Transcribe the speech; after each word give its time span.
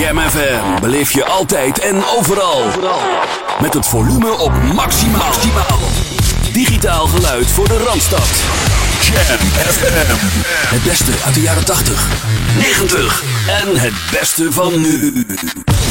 Jam 0.00 0.18
FM 0.18 0.80
beleef 0.80 1.12
je 1.12 1.24
altijd 1.24 1.78
en 1.78 2.04
overal. 2.16 2.62
Met 3.60 3.74
het 3.74 3.86
volume 3.86 4.32
op 4.38 4.52
maximaal. 4.74 5.78
Digitaal 6.52 7.06
geluid 7.06 7.50
voor 7.50 7.68
de 7.68 7.78
Randstad. 7.78 8.28
Jam 9.00 9.38
FM. 9.72 10.16
Het 10.74 10.82
beste 10.82 11.12
uit 11.24 11.34
de 11.34 11.40
jaren 11.40 11.64
80, 11.64 12.06
90 12.56 13.22
en 13.46 13.76
het 13.76 13.92
beste 14.10 14.52
van 14.52 14.80
nu. 14.80 15.24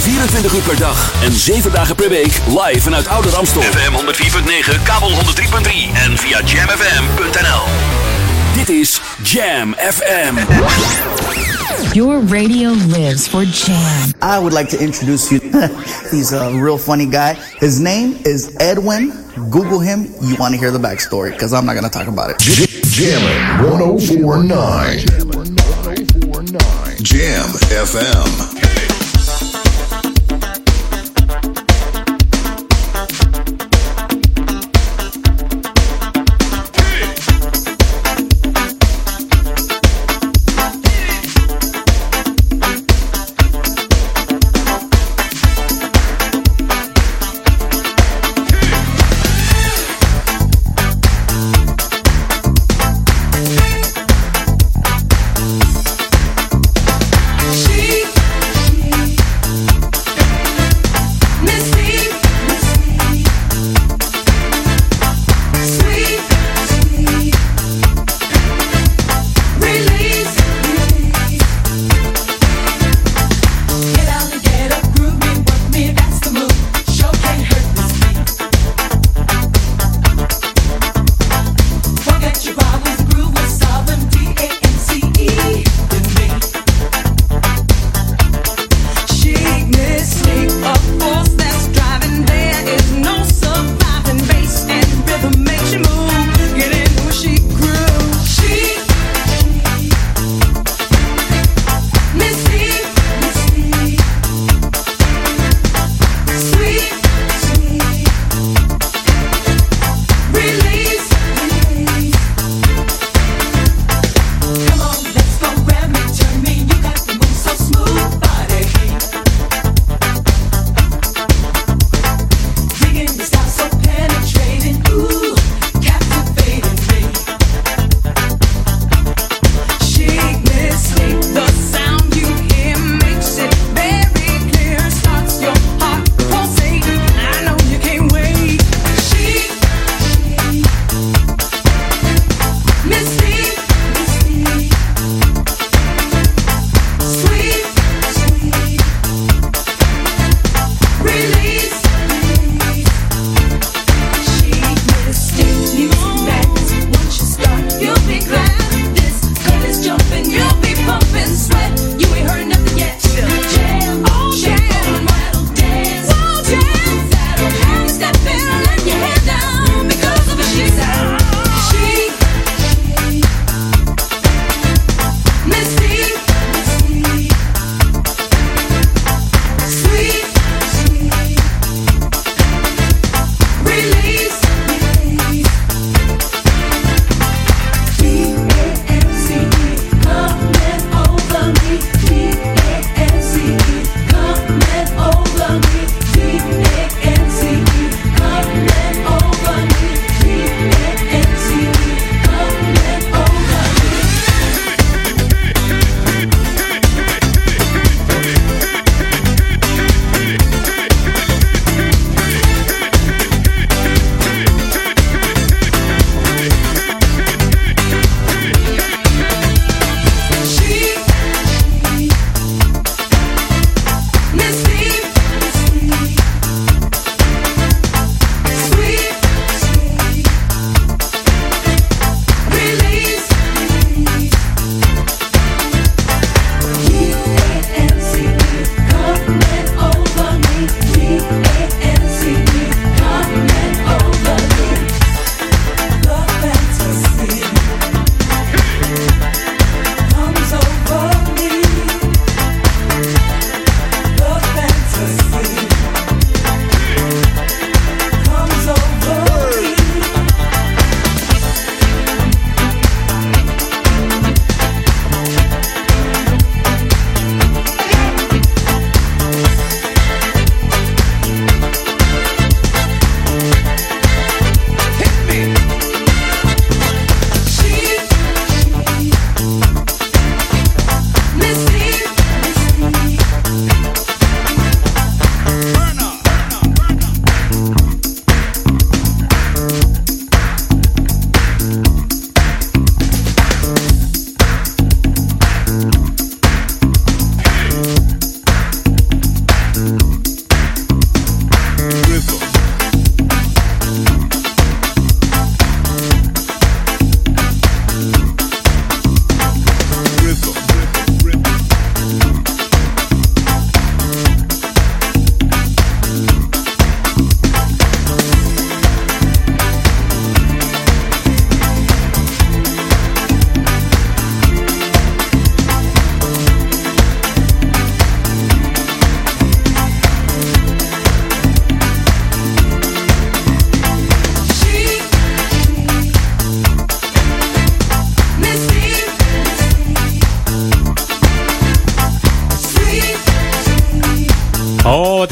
24 0.01 0.53
uur 0.53 0.61
per 0.61 0.77
dag 0.77 1.13
en 1.23 1.31
7 1.31 1.71
dagen 1.71 1.95
per 1.95 2.09
week 2.09 2.39
live 2.47 2.81
vanuit 2.81 3.07
Oude 3.07 3.29
Ramstel. 3.29 3.61
FM 3.61 3.93
104.9, 4.75 4.83
kabel 4.83 5.11
103.3 5.11 5.17
en 5.93 6.17
via 6.17 6.41
jamfm.nl. 6.45 7.63
Dit 8.53 8.69
is 8.69 9.01
Jam 9.23 9.75
FM. 9.75 10.35
Your 11.93 12.19
radio 12.19 12.69
lives 12.69 13.27
for 13.27 13.43
Jam. 13.45 14.11
I 14.21 14.37
would 14.37 14.53
like 14.53 14.69
to 14.69 14.81
introduce 14.81 15.31
you. 15.31 15.39
He's 16.11 16.31
a 16.31 16.53
real 16.53 16.77
funny 16.77 17.07
guy. 17.07 17.33
His 17.33 17.79
name 17.81 18.13
is 18.25 18.55
Edwin. 18.59 19.09
Google 19.49 19.79
him. 19.79 20.05
You 20.21 20.35
want 20.35 20.53
to 20.53 20.59
hear 20.59 20.69
the 20.69 20.77
backstory 20.77 21.31
because 21.31 21.51
I'm 21.51 21.65
not 21.65 21.73
going 21.73 21.85
to 21.85 21.89
talk 21.89 22.07
about 22.07 22.29
it. 22.29 22.39
Jammin' 22.83 23.71
1049. 23.71 24.97
Jam 27.01 27.47
FM. 27.73 28.58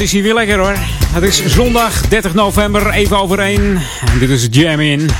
Is 0.08 0.14
hier 0.14 0.22
weer 0.22 0.34
lekker 0.34 0.58
hoor. 0.58 0.74
Het 1.12 1.22
is 1.22 1.46
zondag 1.46 2.08
30 2.08 2.34
november, 2.34 2.90
even 2.90 3.18
over. 3.18 3.38
En 3.38 3.80
dit 4.18 4.30
is 4.30 4.46
Jam 4.50 4.80
In. 4.80 5.10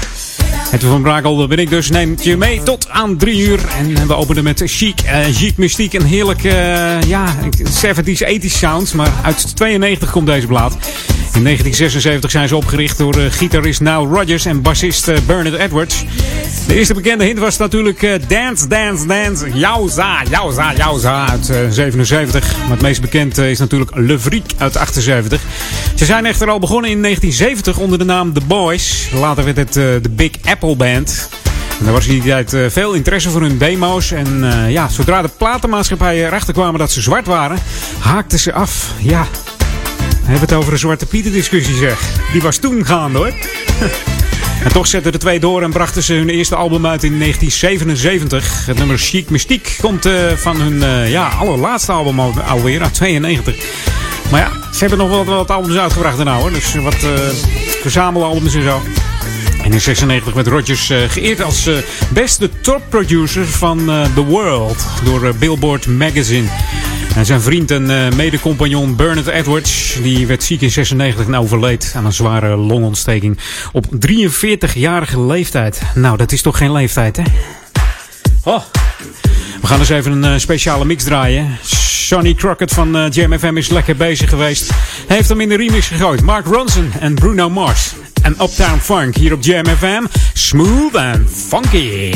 Het 0.70 0.85
van 0.85 1.02
Brakel 1.02 1.46
ben 1.46 1.58
ik 1.58 1.70
dus. 1.70 1.90
Neemt 1.90 2.25
je 2.25 2.37
mee 2.37 2.62
tot 2.62 2.88
aan 2.88 3.17
3 3.17 3.40
uur. 3.40 3.61
En 3.79 4.06
we 4.06 4.14
openen 4.14 4.44
met 4.44 4.62
Chic. 4.64 5.02
Uh, 5.05 5.25
Chic 5.32 5.56
Mystiek. 5.56 5.93
Een 5.93 6.05
heerlijk, 6.05 6.44
uh, 6.44 6.52
ja, 7.02 7.35
70s, 7.87 8.23
80s 8.23 8.44
sound. 8.44 8.94
Maar 8.94 9.12
uit 9.23 9.56
92 9.56 10.11
komt 10.11 10.26
deze 10.26 10.46
plaat. 10.46 10.73
In 11.32 11.44
1976 11.44 12.31
zijn 12.31 12.49
ze 12.49 12.56
opgericht 12.56 12.99
door 12.99 13.19
uh, 13.19 13.25
gitarist 13.31 13.81
Nile 13.81 14.06
Rodgers 14.06 14.44
en 14.44 14.62
bassist 14.62 15.26
Bernard 15.26 15.56
Edwards. 15.56 16.05
De 16.67 16.75
eerste 16.75 16.94
bekende 16.94 17.25
hint 17.25 17.38
was 17.38 17.56
natuurlijk 17.56 18.29
Dance, 18.29 18.67
Dance, 18.67 19.06
Dance. 19.06 19.46
Jauza, 19.52 20.23
Jauza, 20.31 20.75
Jauza 20.75 21.29
uit 21.29 21.52
77. 21.70 22.57
Maar 22.69 22.76
het 22.76 22.87
meest 22.87 23.00
bekend 23.00 23.38
is 23.38 23.59
natuurlijk 23.59 23.91
Le 23.94 24.19
Freak 24.19 24.44
uit 24.56 24.76
78. 24.76 25.41
Ze 25.94 26.05
zijn 26.05 26.26
echter 26.26 26.49
al 26.49 26.59
begonnen 26.59 26.91
in 26.91 27.03
1970 27.03 27.85
onder 27.85 27.99
de 27.99 28.05
naam 28.05 28.32
The 28.32 28.41
Boys. 28.47 29.09
Later 29.12 29.44
werd 29.44 29.56
het 29.56 29.73
de 29.73 30.11
Big 30.11 30.31
Apple 30.44 30.76
Band. 30.76 31.29
En 31.81 31.87
er 31.87 31.93
was 31.93 32.06
in 32.06 32.20
die 32.20 32.23
tijd 32.23 32.73
veel 32.73 32.93
interesse 32.93 33.31
voor 33.31 33.41
hun 33.41 33.59
demo's. 33.59 34.11
En 34.11 34.44
ja, 34.69 34.88
zodra 34.88 35.23
de 35.23 35.31
platenmaatschappijen 35.38 36.26
erachter 36.26 36.55
kwamen 36.55 36.79
dat 36.79 36.91
ze 36.93 37.00
zwart 37.00 37.26
waren, 37.26 37.59
haakten 37.99 38.38
ze 38.38 38.53
af. 38.53 38.93
Ja, 38.99 39.26
we 39.99 40.35
hebben 40.35 40.41
het 40.41 40.53
over 40.53 40.73
een 40.73 40.79
Zwarte 40.79 41.06
Pieter 41.06 41.32
discussie 41.32 41.76
zeg. 41.76 42.00
Die 42.32 42.43
was 42.43 42.56
toen 42.56 42.87
gaande 42.87 43.19
hoor. 43.19 43.32
En 44.64 44.72
toch 44.72 44.87
zetten 44.87 45.12
de 45.12 45.19
twee 45.19 45.40
door 45.40 45.62
en 45.62 45.70
brachten 45.70 46.02
ze 46.02 46.14
hun 46.14 46.28
eerste 46.28 46.56
album 46.56 46.87
uit 46.87 47.05
in 47.05 47.19
1977. 47.19 48.66
Het 48.66 48.78
nummer 48.78 48.99
Chic 48.99 49.31
Mystiek 49.31 49.76
komt 49.81 50.06
uh, 50.06 50.31
van 50.37 50.60
hun 50.60 50.75
uh, 50.75 51.10
ja, 51.10 51.28
allerlaatste 51.28 51.93
album 51.93 52.20
al, 52.20 52.40
alweer, 52.40 52.82
uit 52.82 52.94
92. 52.94 53.55
Maar 54.31 54.40
ja, 54.40 54.50
ze 54.72 54.78
hebben 54.78 54.99
nog 54.99 55.08
wel 55.08 55.25
wat 55.25 55.50
albums 55.50 55.76
uitgebracht 55.76 56.16
daarna 56.16 56.37
hoor. 56.37 56.52
Dus 56.52 56.75
wat 56.75 57.02
uh, 57.05 57.10
verzamelalbums 57.81 58.55
en 58.55 58.62
zo. 58.62 58.82
In 59.64 59.81
96 59.81 60.34
werd 60.34 60.46
Rodgers 60.46 60.93
geëerd 61.08 61.43
als 61.43 61.70
beste 62.08 62.50
top 62.60 62.82
producer 62.88 63.46
van 63.46 63.78
The 64.14 64.25
World 64.25 64.84
door 65.05 65.34
Billboard 65.38 65.87
Magazine. 65.87 66.49
Zijn 67.23 67.41
vriend 67.41 67.70
en 67.70 67.91
uh, 67.91 68.11
mede-compagnon 68.11 68.97
Bernard 68.97 69.26
Edwards, 69.26 69.99
die 70.03 70.26
werd 70.26 70.43
ziek 70.43 70.61
in 70.61 70.70
96 70.70 71.26
en 71.26 71.37
overleed 71.37 71.93
aan 71.97 72.05
een 72.05 72.12
zware 72.12 72.56
longontsteking 72.56 73.38
op 73.73 73.87
43-jarige 74.06 75.20
leeftijd. 75.20 75.82
Nou, 75.94 76.17
dat 76.17 76.32
is 76.32 76.43
toch 76.43 76.59
geen 76.59 76.73
leeftijd, 76.73 77.17
hè? 77.17 77.23
Oh. 78.44 78.62
We 79.61 79.67
gaan 79.67 79.79
dus 79.79 79.88
even 79.88 80.12
een 80.12 80.32
uh, 80.32 80.38
speciale 80.38 80.85
mix 80.85 81.05
draaien. 81.05 81.59
Sonny 81.62 82.35
Crockett 82.35 82.73
van 82.73 82.97
uh, 82.97 83.11
Jam 83.11 83.38
FM 83.38 83.56
is 83.56 83.69
lekker 83.69 83.97
bezig 83.97 84.29
geweest. 84.29 84.70
Hij 85.06 85.17
heeft 85.17 85.29
hem 85.29 85.41
in 85.41 85.49
de 85.49 85.56
remix 85.56 85.87
gegooid. 85.87 86.23
Mark 86.23 86.47
Ronson 86.47 86.93
en 87.00 87.15
Bruno 87.15 87.50
Mars. 87.50 87.94
En 88.23 88.32
Uptown 88.32 88.79
Funk 88.79 89.17
hier 89.17 89.32
op 89.32 89.43
Jam 89.43 89.67
FM. 89.67 90.05
Smooth 90.32 90.94
and 90.94 91.31
funky. 91.31 92.12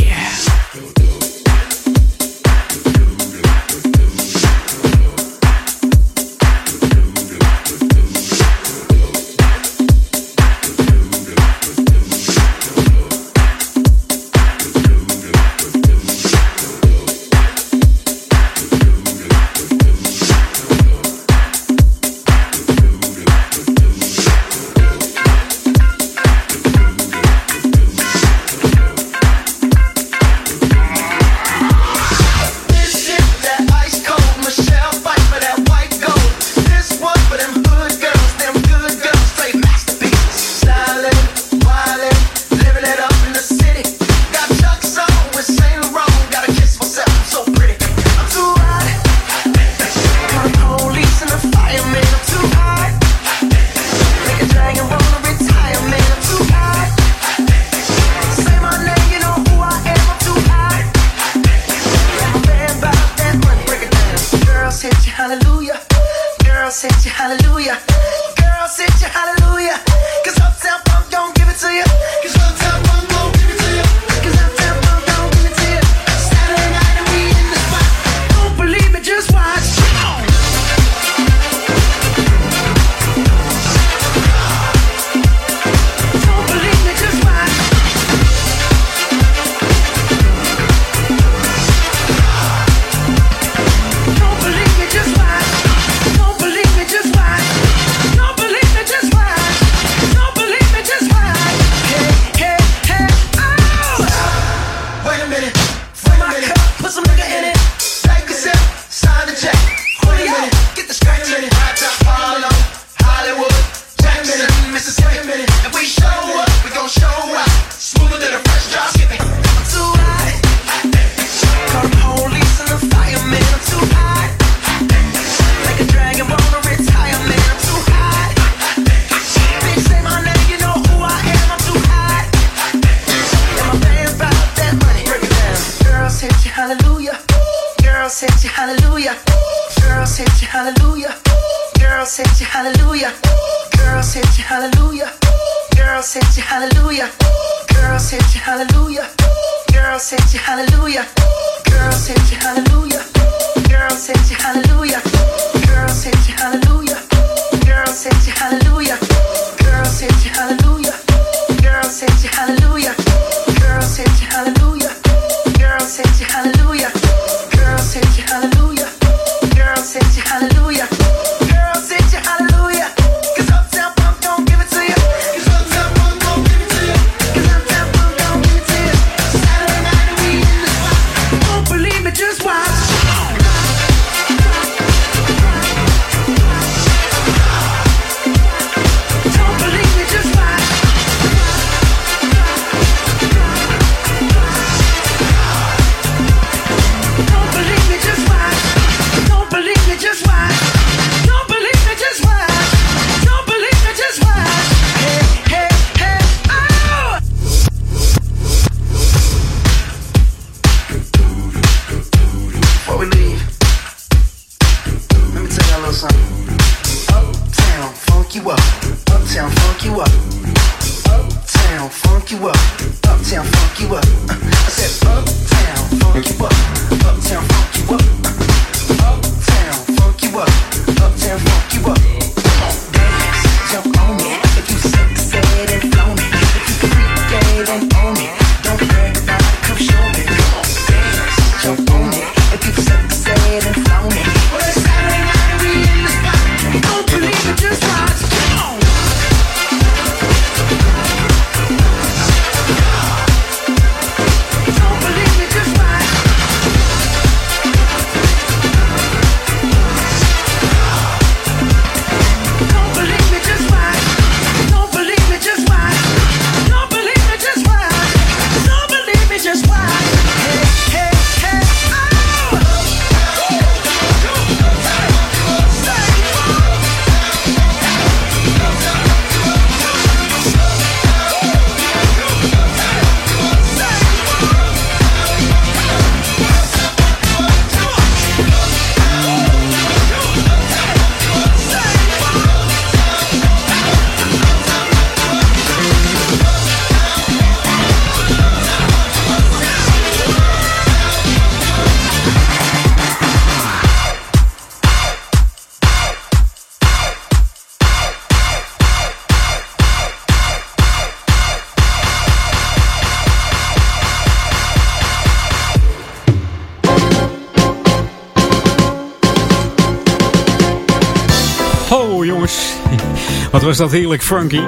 Dat 323.82 323.92
heerlijk 323.92 324.22
funky. 324.22 324.60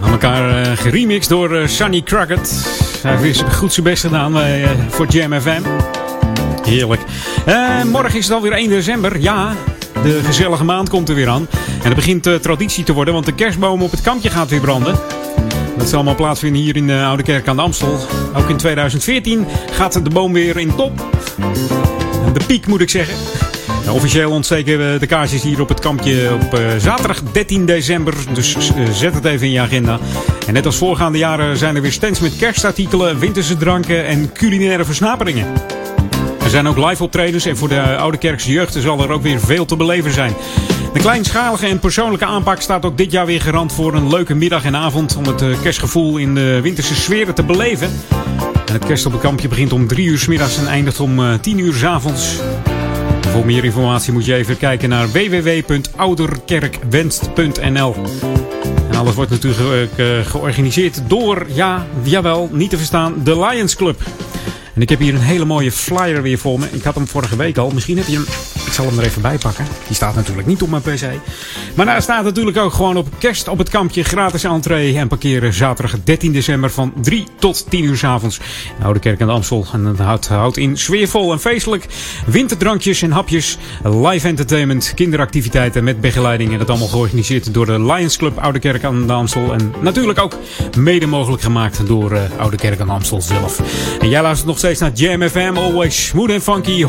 Aan 0.00 0.10
elkaar 0.10 0.66
uh, 0.66 0.76
geremixed 0.76 1.28
door 1.28 1.52
uh, 1.52 1.66
Sonny 1.66 2.02
Crockett. 2.02 2.66
Hij 3.02 3.16
heeft 3.16 3.54
goed 3.54 3.72
zijn 3.72 3.86
best 3.86 4.02
gedaan 4.02 4.36
uh, 4.36 4.70
voor 4.88 5.06
Jam 5.06 5.40
FM. 5.40 5.62
Heerlijk. 6.62 7.00
morgen 7.86 8.18
is 8.18 8.24
het 8.24 8.34
alweer 8.34 8.52
1 8.52 8.68
december. 8.68 9.20
Ja, 9.20 9.54
de 10.02 10.20
gezellige 10.24 10.64
maand 10.64 10.88
komt 10.88 11.08
er 11.08 11.14
weer 11.14 11.28
aan. 11.28 11.46
En 11.82 11.84
het 11.84 11.94
begint 11.94 12.42
traditie 12.42 12.84
te 12.84 12.92
worden, 12.92 13.14
want 13.14 13.26
de 13.26 13.34
kerstboom 13.34 13.82
op 13.82 13.90
het 13.90 14.00
kampje 14.00 14.30
gaat 14.30 14.50
weer 14.50 14.60
branden. 14.60 14.98
Dat 15.76 15.88
zal 15.88 15.94
allemaal 15.94 16.14
plaatsvinden 16.14 16.62
hier 16.62 16.76
in 16.76 16.86
de 16.86 17.02
Oude 17.02 17.22
Kerk 17.22 17.48
aan 17.48 17.56
de 17.56 17.62
Amstel. 17.62 17.98
Ook 18.34 18.48
in 18.48 18.56
2014 18.56 19.46
gaat 19.70 19.92
de 19.92 20.10
boom 20.10 20.32
weer 20.32 20.58
in 20.58 20.74
top. 20.74 20.92
De 22.32 22.44
piek 22.46 22.66
moet 22.66 22.80
ik 22.80 22.90
zeggen. 22.90 23.14
Nou, 23.84 23.96
officieel 23.96 24.30
ontsteken 24.30 24.78
we 24.78 24.98
de 24.98 25.06
kaarsjes 25.06 25.42
hier 25.42 25.60
op 25.60 25.68
het 25.68 25.80
kampje 25.80 26.30
op 26.34 26.58
uh, 26.58 26.66
zaterdag 26.78 27.22
13 27.32 27.66
december. 27.66 28.14
Dus 28.32 28.56
uh, 28.76 28.88
zet 28.90 29.14
het 29.14 29.24
even 29.24 29.46
in 29.46 29.52
je 29.52 29.60
agenda. 29.60 29.98
En 30.46 30.52
net 30.52 30.66
als 30.66 30.76
voorgaande 30.76 31.18
jaren 31.18 31.56
zijn 31.56 31.76
er 31.76 31.82
weer 31.82 31.92
stands 31.92 32.20
met 32.20 32.36
kerstartikelen, 32.36 33.18
winterse 33.18 33.56
dranken 33.56 34.06
en 34.06 34.32
culinaire 34.32 34.84
versnaperingen. 34.84 35.46
Er 36.44 36.50
zijn 36.50 36.68
ook 36.68 36.76
live 36.76 37.02
optredens 37.02 37.46
en 37.46 37.56
voor 37.56 37.68
de 37.68 37.96
Oude 37.96 38.18
Kerkse 38.18 38.50
jeugd 38.50 38.72
zal 38.72 39.02
er 39.02 39.10
ook 39.10 39.22
weer 39.22 39.40
veel 39.40 39.64
te 39.64 39.76
beleven 39.76 40.12
zijn. 40.12 40.34
De 40.92 41.00
kleinschalige 41.00 41.66
en 41.66 41.78
persoonlijke 41.78 42.24
aanpak 42.24 42.60
staat 42.60 42.84
ook 42.84 42.96
dit 42.96 43.12
jaar 43.12 43.26
weer 43.26 43.40
garant 43.40 43.72
voor 43.72 43.94
een 43.94 44.08
leuke 44.08 44.34
middag 44.34 44.64
en 44.64 44.76
avond 44.76 45.16
om 45.16 45.24
het 45.24 45.42
uh, 45.42 45.60
kerstgevoel 45.62 46.16
in 46.16 46.34
de 46.34 46.60
winterse 46.62 46.94
sferen 46.94 47.34
te 47.34 47.42
beleven. 47.42 47.90
En 48.66 48.72
het 48.72 48.84
kerst 48.84 49.06
op 49.06 49.12
het 49.12 49.20
kampje 49.20 49.48
begint 49.48 49.72
om 49.72 49.86
3 49.86 50.06
uur 50.06 50.18
s 50.18 50.26
middags 50.26 50.58
en 50.58 50.66
eindigt 50.66 51.00
om 51.00 51.40
10 51.40 51.58
uur 51.58 51.74
s 51.74 51.82
avonds. 51.82 52.40
Voor 53.32 53.46
meer 53.46 53.64
informatie 53.64 54.12
moet 54.12 54.24
je 54.24 54.34
even 54.34 54.56
kijken 54.56 54.88
naar 54.88 55.10
www.ouderkerkwenst.nl. 55.10 57.94
En 58.90 58.96
alles 58.96 59.14
wordt 59.14 59.30
natuurlijk 59.30 59.90
uh, 59.96 60.26
georganiseerd 60.26 61.02
door, 61.08 61.46
ja, 61.48 61.86
jawel, 62.02 62.48
niet 62.52 62.70
te 62.70 62.76
verstaan, 62.76 63.14
de 63.24 63.38
Lions 63.38 63.76
Club. 63.76 64.00
En 64.74 64.82
ik 64.82 64.88
heb 64.88 64.98
hier 64.98 65.14
een 65.14 65.20
hele 65.20 65.44
mooie 65.44 65.72
flyer 65.72 66.22
weer 66.22 66.38
voor 66.38 66.58
me. 66.58 66.66
Ik 66.70 66.82
had 66.82 66.94
hem 66.94 67.08
vorige 67.08 67.36
week 67.36 67.58
al. 67.58 67.70
Misschien 67.70 67.96
heb 67.96 68.06
je 68.06 68.16
hem. 68.16 68.26
Ik 68.66 68.72
zal 68.72 68.86
hem 68.86 68.98
er 68.98 69.04
even 69.04 69.22
bij 69.22 69.38
pakken. 69.38 69.66
Die 69.86 69.96
staat 69.96 70.14
natuurlijk 70.14 70.46
niet 70.46 70.62
op 70.62 70.70
mijn 70.70 70.82
pc. 70.82 71.02
Maar 71.74 71.86
daar 71.86 72.02
staat 72.02 72.24
natuurlijk 72.24 72.56
ook 72.56 72.72
gewoon 72.72 72.96
op 72.96 73.08
kerst 73.18 73.48
op 73.48 73.58
het 73.58 73.68
kampje. 73.68 74.04
Gratis 74.04 74.44
entree 74.44 74.98
en 74.98 75.08
parkeren 75.08 75.52
zaterdag 75.52 75.96
13 76.04 76.32
december 76.32 76.70
van 76.70 76.92
3 77.00 77.26
tot 77.38 77.70
10 77.70 77.84
uur 77.84 77.96
s 77.96 78.04
avonds. 78.04 78.40
Oude 78.82 78.98
Kerk 78.98 79.20
en 79.20 79.26
de 79.26 79.32
Amstel. 79.32 79.66
En 79.72 79.94
dat 79.96 80.28
houdt, 80.28 80.56
in 80.56 80.76
sfeervol 80.76 81.32
en 81.32 81.40
feestelijk. 81.40 81.86
Winterdrankjes 82.26 83.02
en 83.02 83.10
hapjes. 83.10 83.58
Live 83.82 84.28
entertainment. 84.28 84.92
Kinderactiviteiten 84.94 85.84
met 85.84 86.00
begeleiding. 86.00 86.52
En 86.52 86.58
dat 86.58 86.70
allemaal 86.70 86.88
georganiseerd 86.88 87.54
door 87.54 87.66
de 87.66 87.84
Lions 87.84 88.16
Club 88.16 88.38
Oude 88.38 88.58
Kerk 88.58 88.84
aan 88.84 89.06
de 89.06 89.12
Amstel. 89.12 89.52
En 89.52 89.72
natuurlijk 89.80 90.18
ook 90.18 90.36
mede 90.78 91.06
mogelijk 91.06 91.42
gemaakt 91.42 91.86
door 91.86 92.12
uh, 92.12 92.20
Oude 92.38 92.56
Kerk 92.56 92.80
aan 92.80 92.86
de 92.86 92.92
Amstel 92.92 93.22
zelf. 93.22 93.60
En 94.00 94.08
jij 94.08 94.22
luistert 94.22 94.48
nog 94.48 94.58
steeds 94.58 94.80
naar 94.80 94.92
Jam 94.92 95.28
FM. 95.28 95.52
Always 95.56 96.06
smooth 96.06 96.30
en 96.30 96.42
funky. 96.42 96.84
104.9 96.84 96.88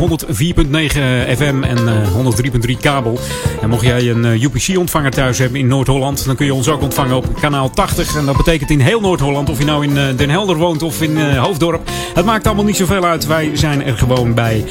FM 1.38 1.65
en 1.68 1.78
uh, 1.88 2.34
103.3 2.68 2.80
kabel. 2.82 3.20
En 3.62 3.70
mocht 3.70 3.84
jij 3.86 4.10
een 4.10 4.26
uh, 4.26 4.44
UPC-ontvanger 4.44 5.12
thuis 5.12 5.38
hebben 5.38 5.60
in 5.60 5.68
Noord-Holland, 5.68 6.26
dan 6.26 6.36
kun 6.36 6.46
je 6.46 6.54
ons 6.54 6.70
ook 6.70 6.82
ontvangen 6.82 7.16
op 7.16 7.40
kanaal 7.40 7.70
80. 7.70 8.16
En 8.16 8.26
dat 8.26 8.38
betekent 8.38 8.70
in 8.70 8.80
heel 8.80 9.00
Noord-Holland, 9.00 9.50
of 9.50 9.60
je 9.60 9.66
nou 9.66 9.84
in 9.84 9.98
uh, 9.98 10.18
Den 10.18 10.30
Helder 10.30 10.56
woont 10.56 10.84
of 10.84 11.02
in 11.02 11.12
uh, 11.12 11.44
Hoofddorp. 11.44 11.90
Het 12.14 12.26
maakt 12.26 12.46
allemaal 12.46 12.66
niet 12.66 12.76
zoveel 12.76 13.06
uit. 13.06 13.26
Wij 13.26 13.52
zijn 13.54 13.84
er 13.84 13.98
gewoon 13.98 14.34
bij 14.34 14.66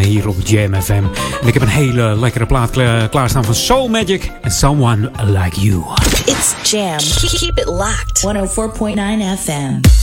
hier 0.00 0.28
op 0.28 0.36
Jam 0.44 0.82
FM. 0.82 0.92
En 1.40 1.46
ik 1.46 1.54
heb 1.54 1.62
een 1.62 1.68
hele 1.68 2.16
lekkere 2.16 2.46
plaat 2.46 2.70
kla 2.70 3.06
klaarstaan 3.06 3.44
van 3.44 3.54
Soul 3.54 3.88
Magic 3.88 4.30
and 4.42 4.52
Someone 4.52 5.10
Like 5.24 5.60
You. 5.60 5.82
It's 6.24 6.70
Jam. 6.70 6.98
Keep 7.38 7.58
it 7.58 7.66
locked. 7.66 8.22
104.9 8.22 9.42
FM. 9.44 9.97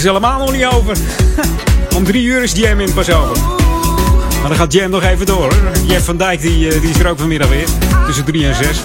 Is 0.00 0.06
helemaal 0.06 0.38
nog 0.38 0.52
niet 0.52 0.64
over. 0.64 0.96
Om 1.96 2.04
drie 2.04 2.24
uur 2.24 2.42
is 2.42 2.52
Jam 2.52 2.80
in 2.80 2.92
pas 2.92 3.10
over. 3.10 3.36
Maar 4.40 4.48
dan 4.48 4.56
gaat 4.56 4.72
Jam 4.72 4.90
nog 4.90 5.02
even 5.02 5.26
door. 5.26 5.54
Jeff 5.86 6.04
van 6.04 6.16
Dijk 6.16 6.40
die, 6.40 6.68
eh, 6.68 6.80
die 6.80 6.90
is 6.90 6.98
er 6.98 7.08
ook 7.08 7.18
vanmiddag 7.18 7.48
weer. 7.48 7.68
Tussen 8.06 8.24
drie 8.24 8.46
en 8.46 8.54
zes. 8.54 8.82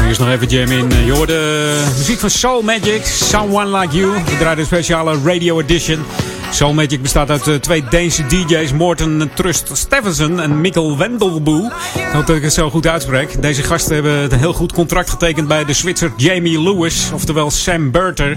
Hier 0.00 0.10
is 0.10 0.18
nog 0.18 0.28
even 0.28 0.46
Jam 0.46 0.70
in. 0.70 1.04
Je 1.04 1.12
hoort 1.12 1.28
de 1.28 1.84
muziek 1.96 2.18
van 2.18 2.30
Soul 2.30 2.62
Magic, 2.62 3.06
Someone 3.06 3.78
Like 3.78 3.96
You. 3.96 4.12
We 4.12 4.36
draaien 4.38 4.58
een 4.58 4.66
speciale 4.66 5.18
radio 5.24 5.60
edition. 5.60 6.04
Soul 6.54 6.72
Magic 6.72 7.02
bestaat 7.02 7.30
uit 7.30 7.46
uh, 7.46 7.54
twee 7.54 7.84
Deense 7.90 8.26
DJ's, 8.26 8.72
Morten 8.72 9.30
Trust 9.34 9.70
Steffensen 9.72 10.40
en 10.40 10.60
Mikkel 10.60 10.98
Wendelboe. 10.98 11.72
Ik 11.94 12.12
hoop 12.12 12.26
dat 12.26 12.36
ik 12.36 12.42
het 12.42 12.52
zo 12.52 12.70
goed 12.70 12.86
uitspreek. 12.86 13.42
Deze 13.42 13.62
gasten 13.62 13.94
hebben 13.94 14.32
een 14.32 14.38
heel 14.38 14.52
goed 14.52 14.72
contract 14.72 15.10
getekend 15.10 15.48
bij 15.48 15.64
de 15.64 15.72
Zwitser 15.72 16.12
Jamie 16.16 16.62
Lewis, 16.62 17.10
oftewel 17.12 17.50
Sam 17.50 17.90
Burter. 17.90 18.36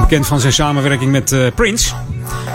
Bekend 0.00 0.26
van 0.26 0.40
zijn 0.40 0.52
samenwerking 0.52 1.10
met 1.10 1.32
uh, 1.32 1.46
Prince. 1.54 1.94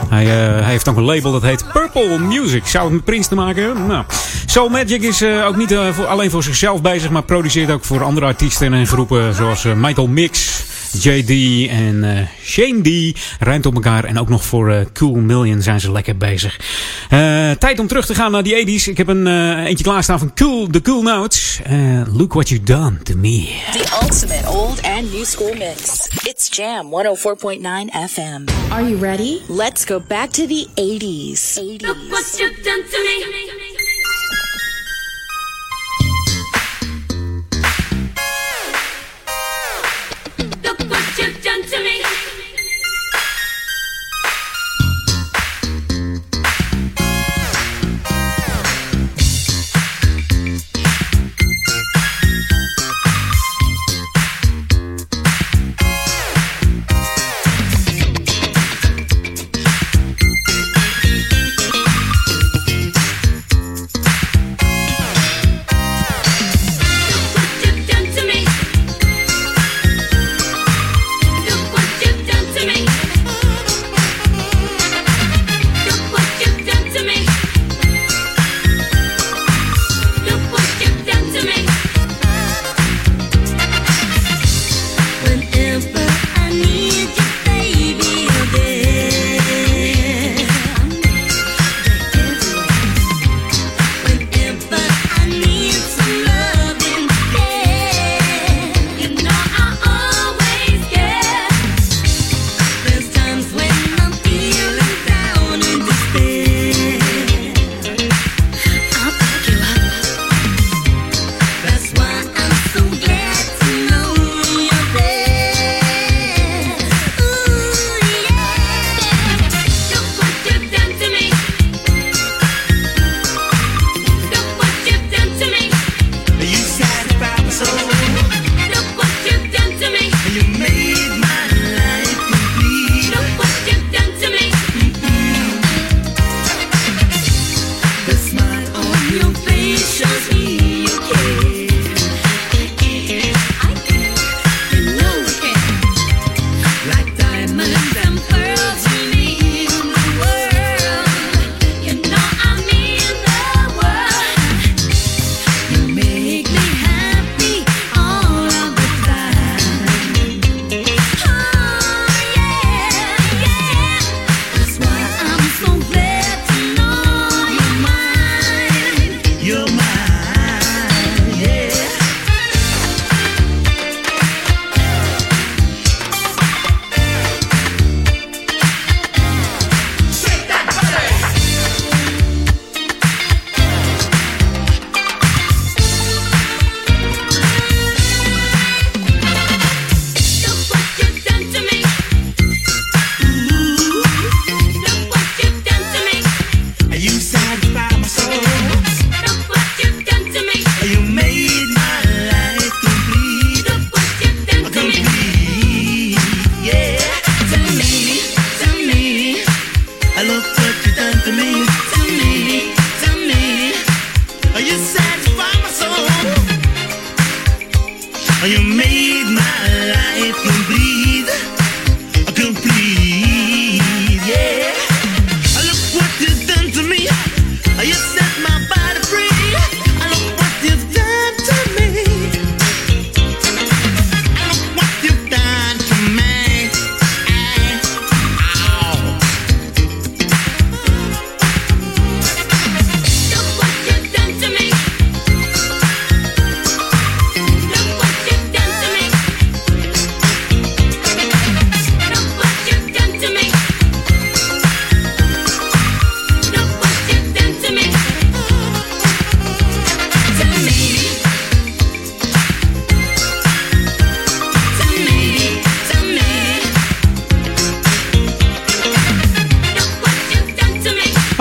Hij, 0.10 0.26
uh, 0.26 0.32
hij, 0.62 0.72
heeft 0.72 0.88
ook 0.88 0.98
een 0.98 1.04
label 1.04 1.32
dat 1.32 1.42
heet 1.42 1.66
Purple 1.74 2.20
Music. 2.20 2.68
Zou 2.68 2.84
het 2.84 2.94
met 2.94 3.04
Prince 3.04 3.30
te 3.30 3.36
maken 3.36 3.64
hebben? 3.64 3.88
Nou. 3.88 4.04
Soul 4.46 4.70
Magic 4.70 5.02
is 5.02 5.24
ook 5.24 5.56
niet 5.56 5.76
alleen 6.08 6.30
voor 6.30 6.44
zichzelf 6.44 6.82
bezig, 6.82 7.10
maar 7.10 7.24
produceert 7.24 7.72
ook 7.72 7.84
voor 7.84 8.04
andere 8.04 8.26
artiesten 8.26 8.74
en 8.74 8.88
groepen 8.88 9.36
zoals 9.36 9.64
Michael 9.76 10.08
Mix, 10.08 10.51
JD 11.04 11.70
en 11.70 12.04
uh, 12.04 12.20
Shane 12.44 12.82
D. 12.82 13.20
Ruimt 13.40 13.66
op 13.66 13.76
elkaar. 13.76 14.04
En 14.04 14.20
ook 14.20 14.30
nog 14.30 14.46
voor 14.46 14.72
uh, 14.72 14.80
Cool 14.94 15.16
Million 15.16 15.62
zijn 15.62 15.80
ze 15.80 15.92
lekker 15.92 16.18
bezig. 16.18 16.60
Uh, 17.14 17.52
tijd 17.52 17.80
om 17.80 17.88
terug 17.88 18.06
te 18.06 18.16
gaan 18.16 18.32
naar 18.32 18.44
die 18.44 18.80
80s. 18.80 18.84
Ik 18.84 18.98
heb 18.98 19.08
een 19.08 19.28
eentje 19.66 19.84
klaarstaan 19.84 20.20
van 20.20 20.34
Cool, 20.34 20.68
The 20.68 20.82
Cool 20.82 21.02
Notes. 21.02 21.60
look 22.14 22.34
what 22.34 22.50
you've 22.50 22.66
done 22.66 22.98
to 23.04 23.16
me. 23.16 23.50
The 23.72 24.00
ultimate 24.02 24.48
old 24.48 24.82
and 24.82 25.14
new 25.14 25.26
school 25.26 25.54
mix. 25.58 26.08
It's 26.24 26.56
Jam 26.56 26.86
104.9 26.86 27.60
FM. 28.10 28.72
Are 28.72 28.90
you 28.90 28.98
ready? 28.98 29.40
Let's 29.48 29.86
go 29.86 30.00
back 30.08 30.30
to 30.30 30.48
the 30.48 30.68
80s. 30.76 30.92
80s. 31.02 31.82
Look 31.82 31.98
what 32.10 32.40
you've 32.40 32.64
done 32.64 32.84
to 32.84 32.98
me. 33.04 33.41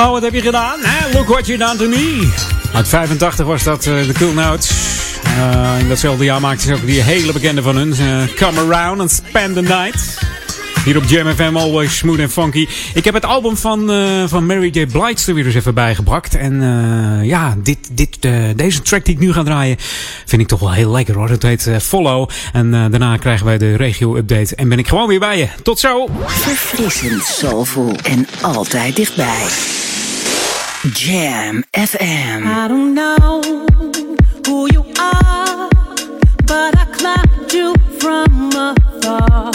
Oh, 0.00 0.10
wat 0.10 0.22
heb 0.22 0.32
je 0.32 0.40
gedaan? 0.40 0.78
Look 1.12 1.28
what 1.28 1.46
you 1.46 1.58
done 1.58 1.76
to 1.76 1.88
me. 1.88 2.28
Uit 2.72 2.88
85 2.88 3.46
was 3.46 3.62
dat 3.62 3.86
uh, 3.86 4.06
de 4.06 4.12
Cool 4.12 4.32
Notes. 4.32 4.70
Uh, 5.24 5.80
in 5.80 5.88
datzelfde 5.88 6.24
jaar 6.24 6.40
maakten 6.40 6.66
ze 6.66 6.74
ook 6.74 6.86
die 6.86 7.00
hele 7.00 7.32
bekende 7.32 7.62
van 7.62 7.76
hun. 7.76 7.88
Uh, 7.88 8.22
Come 8.36 8.60
Around 8.60 9.00
and 9.00 9.10
Spend 9.10 9.54
the 9.54 9.60
Night. 9.60 10.18
Hier 10.84 10.96
op 10.96 11.04
Jam 11.04 11.34
FM, 11.34 11.56
always 11.56 11.96
smooth 11.96 12.20
and 12.20 12.32
funky. 12.32 12.68
Ik 12.94 13.04
heb 13.04 13.14
het 13.14 13.24
album 13.24 13.56
van, 13.56 13.90
uh, 13.90 14.24
van 14.26 14.46
Mary 14.46 14.68
J. 14.72 14.86
Blige 14.86 15.28
er 15.28 15.34
weer 15.34 15.46
eens 15.46 15.54
even 15.54 15.74
bijgebracht. 15.74 16.36
En 16.36 16.52
uh, 16.62 17.28
ja, 17.28 17.56
dit, 17.62 17.78
dit, 17.92 18.16
uh, 18.20 18.44
deze 18.56 18.82
track 18.82 19.04
die 19.04 19.14
ik 19.14 19.20
nu 19.20 19.32
ga 19.32 19.42
draaien, 19.42 19.76
vind 20.26 20.42
ik 20.42 20.48
toch 20.48 20.60
wel 20.60 20.72
heel 20.72 20.90
lekker 20.90 21.14
hoor. 21.14 21.28
Het 21.28 21.42
heet 21.42 21.70
Follow. 21.82 22.28
En 22.52 22.70
daarna 22.70 23.16
krijgen 23.16 23.46
wij 23.46 23.58
de 23.58 23.76
regio-update. 23.76 24.54
En 24.54 24.68
ben 24.68 24.78
ik 24.78 24.88
gewoon 24.88 25.08
weer 25.08 25.20
bij 25.20 25.38
je. 25.38 25.48
Tot 25.62 25.78
zo! 25.78 26.08
Verfrissend, 26.26 27.24
soulful 27.24 27.96
en 28.02 28.26
altijd 28.40 28.96
dichtbij. 28.96 29.88
Jam 30.88 31.62
FM. 31.74 32.46
I 32.46 32.66
don't 32.66 32.94
know 32.94 33.42
who 34.46 34.72
you 34.72 34.80
are, 34.98 35.68
but 36.46 36.74
I 36.74 36.86
clapped 36.94 37.52
you 37.52 37.74
from 37.98 38.48
afar. 38.48 39.52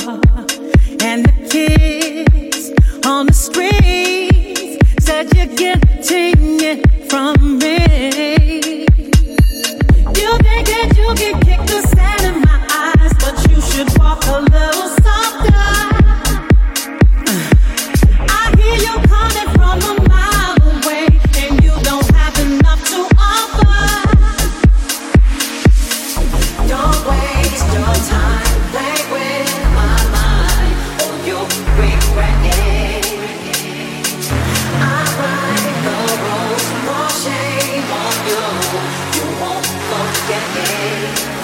And 1.01 1.25
the 1.25 1.47
kids 1.49 2.69
on 3.07 3.25
the 3.25 3.33
streets 3.33 4.77
said 5.03 5.33
you're 5.35 5.47
getting 5.47 6.61
it 6.61 7.09
from 7.09 7.57
me. 7.57 8.85
You 10.21 10.37
think 10.45 10.67
that 10.67 10.93
you 10.95 11.11
can 11.15 11.41
kick 11.41 11.59
the 11.65 11.81
sand 11.95 12.35
in 12.35 12.41
my 12.41 12.67
eyes, 12.69 13.13
but 13.19 13.49
you 13.49 13.59
should 13.61 13.97
walk 13.97 14.23
a 14.27 14.41
little 14.41 15.04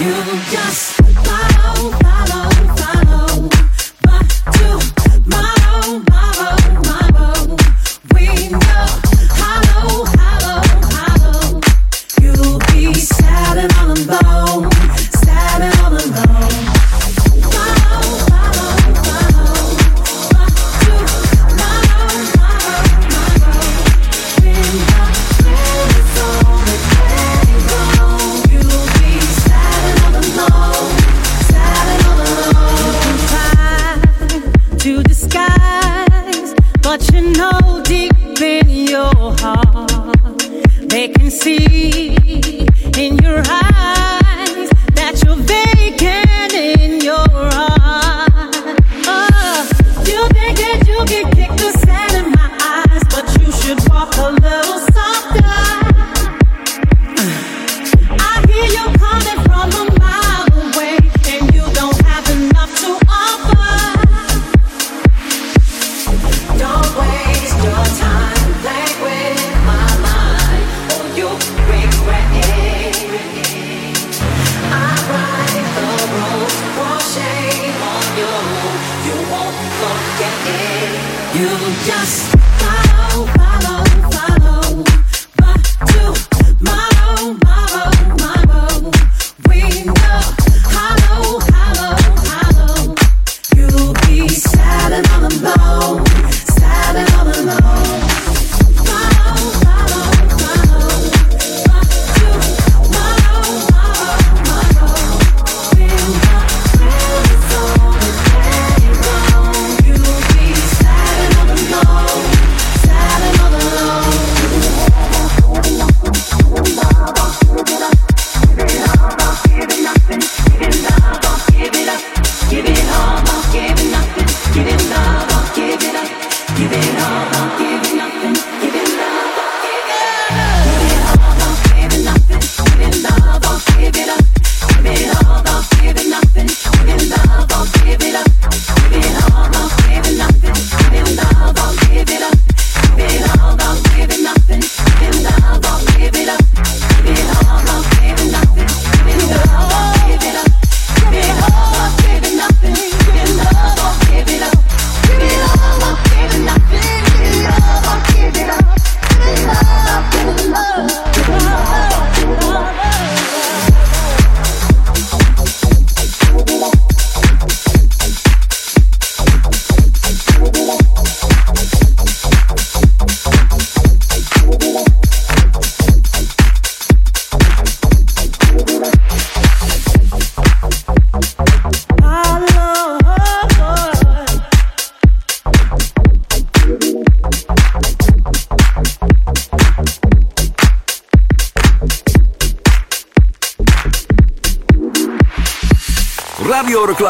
You 0.01 0.09
just 0.49 0.90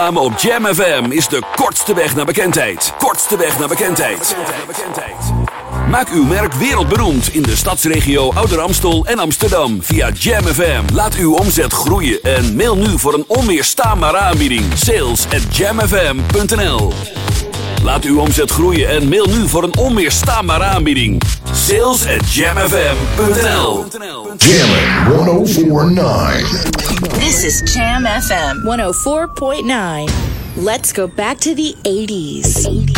reclame 0.02 0.20
op 0.20 0.40
Jam 0.40 0.66
FM 0.66 1.06
is 1.10 1.28
de 1.28 1.42
kortste 1.56 1.94
weg 1.94 2.16
naar 2.16 2.26
bekendheid. 2.26 2.94
Kortste 2.98 3.38
weg 3.38 3.60
naar 3.60 3.68
bekendheid. 3.68 4.36
Maak 5.90 6.10
uw 6.10 6.24
merk 6.24 6.54
wereldberoemd 6.54 7.34
in 7.34 7.42
de 7.42 7.56
stadsregio 7.56 8.32
Ouder 8.34 8.60
Amstel 8.60 9.06
en 9.06 9.20
Amsterdam 9.20 9.84
via 9.84 10.10
Jam 10.10 10.44
FM. 10.44 10.82
Laat 10.94 11.16
uw 11.16 11.34
omzet 11.34 11.74
groeien 11.74 12.20
en 12.24 12.56
mail 12.56 12.76
nu 12.76 13.00
voor 13.00 13.14
een 13.14 13.24
onweerstaanbare 13.28 14.18
aanbieding. 14.18 14.64
Sales 14.74 15.26
at 15.26 15.58
jamfm.nl 15.58 16.94
Laat 17.84 18.04
uw 18.04 18.20
omzet 18.20 18.52
groeien 18.52 18.90
en 18.90 19.10
mail 19.10 19.26
nu 19.26 19.48
voor 19.48 19.64
een 19.64 19.78
onweerstaanbare 19.78 20.64
aanbieding. 20.64 21.22
Sales 21.52 22.08
at 22.08 22.34
jamfm.nl 22.34 23.86
Jammer 24.38 25.06
1049 25.06 26.71
This 27.32 27.64
is 27.64 27.74
Jam 27.74 28.04
FM 28.04 28.64
104.9. 28.64 30.58
Let's 30.58 30.92
go 30.92 31.08
back 31.08 31.38
to 31.38 31.56
the 31.56 31.74
80s. 31.86 32.91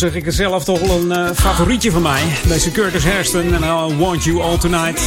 zeg 0.00 0.14
ik 0.14 0.24
zelf 0.28 0.64
toch 0.64 0.80
wel 0.80 1.00
een 1.00 1.12
eh, 1.12 1.30
favorietje 1.34 1.90
van 1.90 2.02
mij. 2.02 2.22
Deze 2.46 2.70
Curtis 2.70 3.04
Hairston 3.04 3.54
en 3.54 3.62
I 3.62 3.96
Want 3.96 4.24
You 4.24 4.42
All 4.42 4.58
Tonight. 4.58 5.00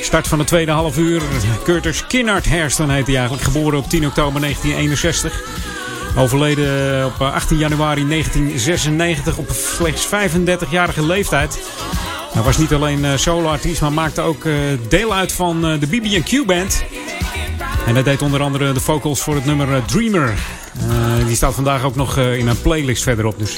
Start 0.00 0.28
van 0.28 0.38
de 0.38 0.44
tweede 0.44 0.70
half 0.72 0.98
uur. 0.98 1.22
Curtis 1.64 2.06
Kinnard 2.06 2.48
Hairston 2.48 2.90
heet 2.90 3.06
hij 3.06 3.16
eigenlijk. 3.16 3.44
Geboren 3.44 3.78
op 3.78 3.88
10 3.88 4.06
oktober 4.06 4.40
1961. 4.40 5.42
Overleden 6.16 7.06
op 7.06 7.20
eh, 7.20 7.34
18 7.34 7.58
januari 7.58 8.08
1996 8.08 9.36
op 9.36 9.50
slechts 9.50 10.06
35-jarige 10.06 11.06
leeftijd. 11.06 11.58
Hij 12.32 12.42
was 12.42 12.58
niet 12.58 12.72
alleen 12.72 13.04
eh, 13.04 13.16
soloartiest, 13.16 13.80
maar 13.80 13.92
maakte 13.92 14.20
ook 14.20 14.46
deel 14.88 15.14
uit 15.14 15.32
van 15.32 15.60
de 15.60 15.86
BB&Q 15.86 16.46
band. 16.46 16.84
En 17.86 17.94
hij 17.94 18.02
deed 18.02 18.22
onder 18.22 18.42
andere 18.42 18.72
de 18.72 18.80
vocals 18.80 19.20
voor 19.20 19.34
het 19.34 19.44
nummer 19.44 19.84
Dreamer. 19.84 20.34
Eh, 20.78 21.26
die 21.26 21.36
staat 21.36 21.54
vandaag 21.54 21.84
ook 21.84 21.94
nog 21.94 22.18
eh, 22.18 22.38
in 22.38 22.44
mijn 22.44 22.60
playlist 22.60 23.02
verderop. 23.02 23.38
Dus 23.38 23.56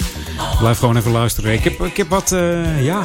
blijf 0.59 0.79
gewoon 0.79 0.97
even 0.97 1.11
luisteren. 1.11 1.53
Ik 1.53 1.65
heb, 1.65 1.81
ik 1.81 1.97
heb 1.97 2.09
wat, 2.09 2.33
eh, 2.33 2.85
ja, 2.85 3.03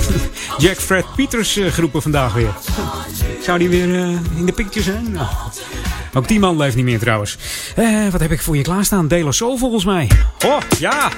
Jack 0.58 0.76
Fred 0.76 1.04
Peters 1.16 1.58
groepen 1.68 2.02
vandaag 2.02 2.32
weer. 2.32 2.54
Zou 3.42 3.58
die 3.58 3.68
weer 3.68 3.88
in 4.36 4.46
de 4.46 4.52
picture 4.52 4.84
zijn? 4.84 5.12
Nou, 5.12 5.26
ook 6.14 6.28
die 6.28 6.40
man 6.40 6.56
leeft 6.56 6.76
niet 6.76 6.84
meer 6.84 6.98
trouwens. 6.98 7.38
Wat 8.10 8.20
heb 8.20 8.30
ik 8.30 8.42
voor 8.42 8.56
je 8.56 8.62
klaarstaan? 8.62 9.08
De 9.08 9.24
La 9.24 9.32
Soul 9.32 9.58
volgens 9.58 9.84
mij. 9.84 10.10
Oh, 10.46 10.58
ja! 10.78 11.10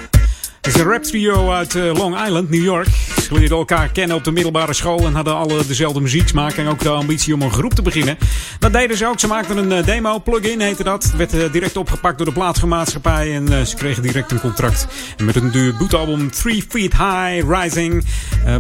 Het 0.65 0.75
is 0.75 0.81
een 0.81 0.89
rap 0.89 1.03
trio 1.03 1.51
uit 1.51 1.75
eh, 1.75 1.95
Long 1.95 2.25
Island, 2.25 2.51
New 2.51 2.63
York. 2.63 2.87
Ze 3.23 3.35
leerden 3.35 3.59
elkaar 3.59 3.89
kennen 3.89 4.17
op 4.17 4.25
de 4.25 4.33
middelbare 4.33 4.73
school 4.73 5.07
en 5.07 5.15
hadden 5.15 5.35
alle 5.35 5.67
dezelfde 5.67 6.01
muzieksmaak 6.01 6.53
en 6.53 6.67
ook 6.67 6.79
de 6.79 6.89
ambitie 6.89 7.35
om 7.35 7.43
een 7.43 7.51
groep 7.51 7.75
te 7.75 7.83
beginnen. 7.83 8.19
Dat 8.59 8.73
deden 8.73 8.97
ze 8.97 9.07
ook. 9.07 9.21
Ze 9.21 9.27
maakten 9.27 9.57
een 9.57 9.73
eh, 9.73 9.87
demo, 9.87 10.19
plug-in 10.19 10.61
heette 10.61 10.83
dat. 10.83 11.13
Werd 11.17 11.35
eh, 11.35 11.53
direct 11.53 11.77
opgepakt 11.77 12.17
door 12.17 12.27
de 12.27 12.33
plaatgemaatschappij 12.33 13.35
en 13.35 13.67
ze 13.67 13.77
kregen 13.77 14.03
direct 14.03 14.31
een 14.31 14.41
contract. 14.41 14.87
En 15.17 15.25
met 15.25 15.35
hun 15.35 15.51
debuutalbum 15.51 16.31
Three 16.31 16.65
Feet 16.69 16.93
High 16.93 17.49
Rising 17.49 18.05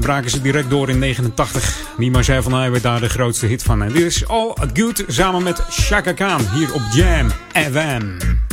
braken 0.00 0.30
ze 0.30 0.40
direct 0.40 0.70
door 0.70 0.88
in 0.88 0.98
89. 0.98 1.78
Nima 1.96 2.22
zei 2.22 2.42
van 2.42 2.54
hij 2.54 2.70
werd 2.70 2.82
daar 2.82 3.00
de 3.00 3.08
grootste 3.08 3.46
hit 3.46 3.62
van. 3.62 3.82
En 3.82 3.92
dit 3.92 4.02
is 4.02 4.28
All 4.28 4.54
Good 4.72 5.04
samen 5.06 5.42
met 5.42 5.62
Shaka 5.70 6.12
Khan 6.12 6.40
hier 6.52 6.74
op 6.74 6.82
Jam 6.92 7.30
FM. 7.52 8.43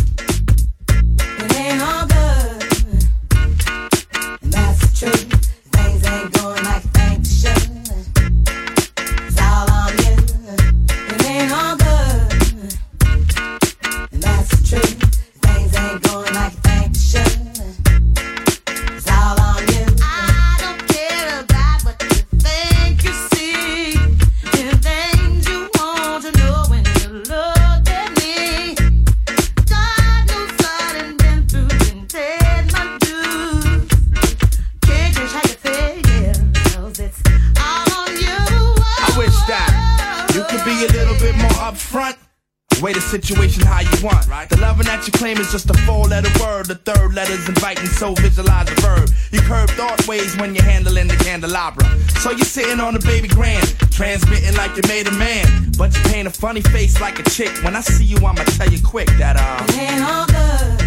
So 48.02 48.16
visualize 48.16 48.66
the 48.66 48.82
verb. 48.82 49.12
You 49.32 49.41
curve 49.41 49.70
thought 49.78 50.08
ways 50.08 50.36
when 50.38 50.56
you're 50.56 50.64
handling 50.64 51.08
the 51.08 51.16
candelabra. 51.18 51.86
So 52.22 52.32
you're 52.32 52.39
sitting 52.39 52.80
on 52.80 52.95
the 52.95 52.99
baby 52.99 53.28
grand, 53.28 53.64
transmitting 53.91 54.56
like 54.58 54.76
you 54.76 54.82
made 54.88 55.06
a 55.06 55.12
man. 55.12 55.72
But 55.78 55.95
you 55.95 56.02
paint 56.10 56.28
a 56.28 56.32
funny 56.32 56.62
face 56.62 56.99
like 56.99 57.20
a 57.20 57.24
chick. 57.30 57.52
When 57.64 57.76
I 57.76 57.82
see 57.82 58.06
you, 58.06 58.18
I'ma 58.18 58.43
tell 58.58 58.70
you 58.70 58.82
quick 58.84 59.06
that, 59.20 59.36
uh. 59.38 59.64
It 59.68 59.78
ain't 59.78 60.04
all 60.04 60.26
good. 60.26 60.82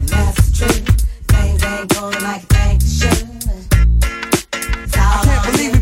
And 0.00 0.08
that's 0.08 0.42
the 0.42 0.66
truth. 0.66 1.06
Things 1.28 1.62
ain't 1.62 1.88
going 1.94 2.20
like 2.24 2.48
they 2.48 2.78
should. 2.82 3.28
I 4.96 5.22
can't 5.22 5.52
believe 5.52 5.72
you. 5.76 5.77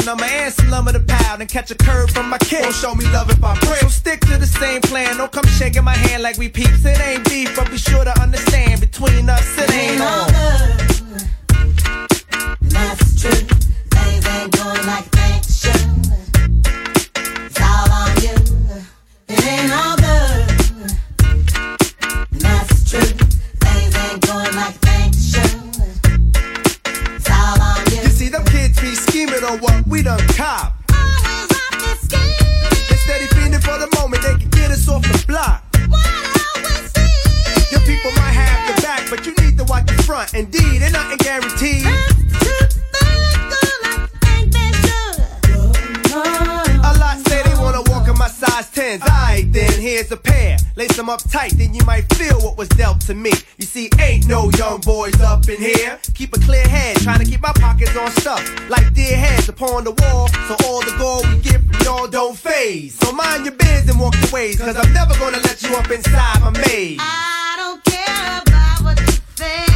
number 0.00 0.24
and 0.24 0.52
some 0.52 0.70
lumber 0.70 0.92
to 0.92 1.00
pound 1.00 1.40
and 1.42 1.50
catch 1.50 1.70
a 1.70 1.74
curve 1.74 2.10
from 2.10 2.28
my 2.28 2.38
kid. 2.38 2.62
Won't 2.62 2.74
show 2.74 2.94
me 2.94 3.04
love 3.12 3.30
if 3.30 3.42
I 3.42 3.58
break. 3.60 3.80
So 3.80 3.88
stick 3.88 4.20
to 4.20 4.38
the 4.38 4.46
same 4.46 4.80
plan. 4.82 5.16
Don't 5.16 5.30
come 5.32 5.46
shaking 5.46 5.84
my 5.84 5.94
hand 5.94 6.22
like 6.22 6.38
we 6.38 6.48
peeps. 6.48 6.84
It 6.84 7.00
ain't 7.00 7.24
beef, 7.28 7.54
but 7.56 7.70
be 7.70 7.76
sure 7.76 8.04
to 8.04 8.20
understand 8.20 8.80
between 8.80 9.28
us 9.28 9.46
it 9.58 9.68
It 9.68 9.74
ain't 9.74 9.92
ain't 9.92 10.00
on. 10.02 10.26
that's 12.62 13.12
the 13.12 13.28
truth. 13.28 13.48
Things 13.90 14.26
ain't 14.26 14.52
going 14.52 14.86
like 14.86 15.10
they 15.10 15.40
should. 15.48 15.90
It's 17.46 17.60
all 17.60 17.90
on 17.92 18.16
you. 18.22 18.36
It 19.28 19.44
ain't 19.46 19.72
all 19.72 20.01
be 29.42 29.48
on 29.48 29.58
what 29.58 29.86
we 29.86 30.02
done 30.02 30.20
cop. 30.28 30.74
Instead 32.90 33.22
of 33.22 33.28
feeding 33.30 33.60
for 33.60 33.78
the 33.78 33.88
moment, 33.98 34.22
they 34.22 34.36
can 34.38 34.50
get 34.50 34.70
us 34.70 34.88
off 34.88 35.02
the 35.02 35.24
block. 35.26 35.64
What. 35.88 36.06
Your 37.70 37.80
people 37.80 38.10
might 38.12 38.32
have 38.32 38.68
your 38.68 38.76
back, 38.82 39.08
but 39.10 39.26
you 39.26 39.34
need 39.42 39.58
to 39.58 39.64
watch 39.64 39.90
your 39.90 40.02
front. 40.02 40.34
Indeed, 40.34 40.82
ain't 40.82 40.92
nothing 40.92 41.18
guaranteed. 41.18 41.86
A 46.84 46.92
lot 46.98 47.18
say 47.26 47.42
they 47.42 47.54
wanna 47.56 47.82
walk 47.86 48.08
in 48.08 48.16
my 48.18 48.28
size 48.28 48.70
10s. 48.70 49.02
Alright 49.02 49.52
then, 49.52 49.80
here's 49.80 50.12
a 50.12 50.16
pair. 50.16 50.51
Lace 50.74 50.96
them 50.96 51.10
up 51.10 51.20
tight, 51.30 51.52
then 51.58 51.74
you 51.74 51.84
might 51.84 52.12
feel 52.14 52.40
what 52.40 52.56
was 52.56 52.68
dealt 52.70 53.00
to 53.02 53.14
me. 53.14 53.32
You 53.58 53.64
see, 53.64 53.90
ain't 54.00 54.26
no 54.26 54.50
young 54.56 54.80
boys 54.80 55.20
up 55.20 55.48
in 55.48 55.60
here. 55.60 55.98
Keep 56.14 56.34
a 56.34 56.40
clear 56.40 56.66
head, 56.66 56.96
trying 56.96 57.18
to 57.18 57.26
keep 57.26 57.40
my 57.40 57.52
pockets 57.52 57.94
on 57.96 58.10
stuff. 58.12 58.42
Like 58.70 58.92
dear 58.94 59.16
heads 59.16 59.48
upon 59.48 59.84
the 59.84 59.92
wall, 59.92 60.28
so 60.48 60.56
all 60.66 60.80
the 60.80 60.94
gold 60.98 61.28
we 61.28 61.40
get 61.40 61.60
from 61.60 61.80
y'all 61.84 62.08
don't 62.08 62.36
phase. 62.36 62.98
So 62.98 63.12
mind 63.12 63.44
your 63.44 63.54
biz 63.54 63.88
and 63.88 64.00
walk 64.00 64.14
your 64.14 64.30
ways, 64.32 64.58
cause 64.58 64.76
I'm 64.76 64.92
never 64.92 65.14
gonna 65.18 65.38
let 65.38 65.62
you 65.62 65.74
up 65.76 65.90
inside 65.90 66.40
my 66.40 66.50
maze. 66.50 66.98
I 67.00 67.54
don't 67.58 67.84
care 67.84 68.40
about 68.40 68.84
what 68.84 69.00
you 69.00 69.12
think 69.36 69.71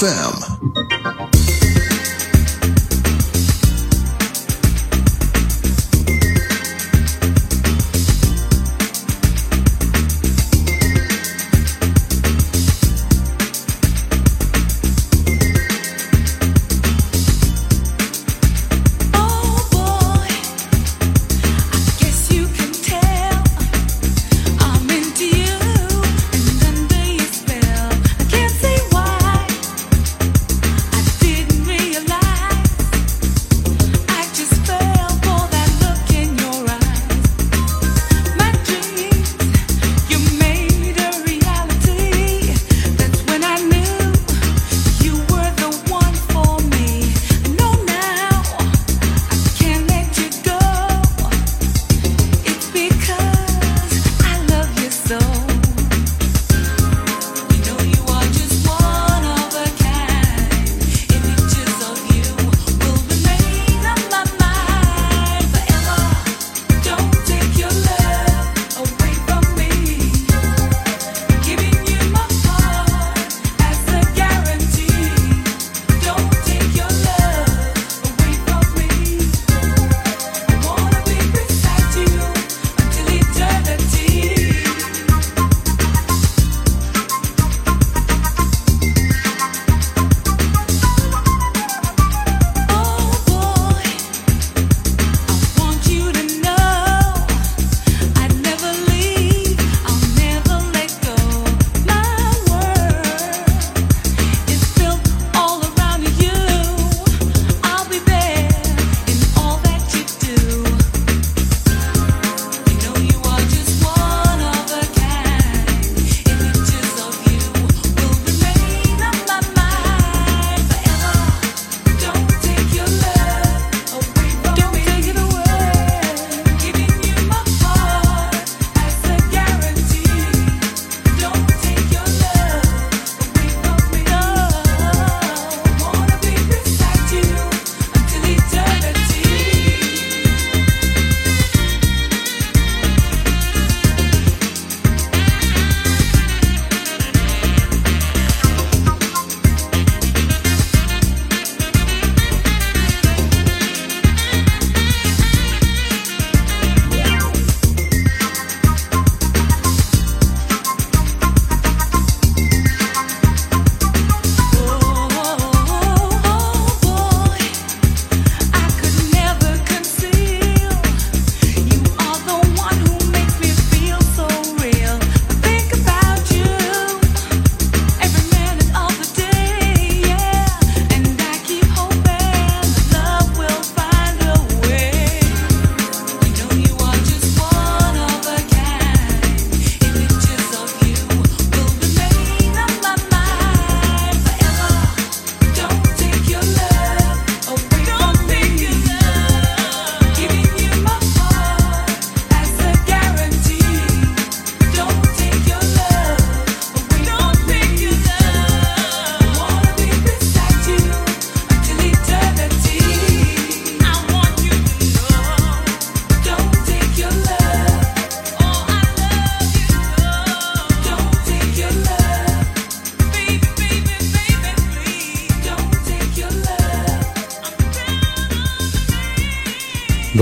FM. 0.00 0.27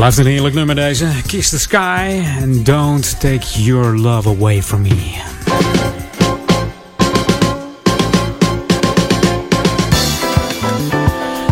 Blijft 0.07 0.25
een 0.25 0.33
heerlijk 0.33 0.55
nummer 0.55 0.75
deze. 0.75 1.07
Kiss 1.27 1.51
the 1.51 1.59
Sky 1.59 2.23
and 2.43 2.67
Don't 2.67 3.21
Take 3.21 3.63
Your 3.63 3.99
Love 3.99 4.29
Away 4.29 4.63
From 4.63 4.83
Me. 4.83 5.15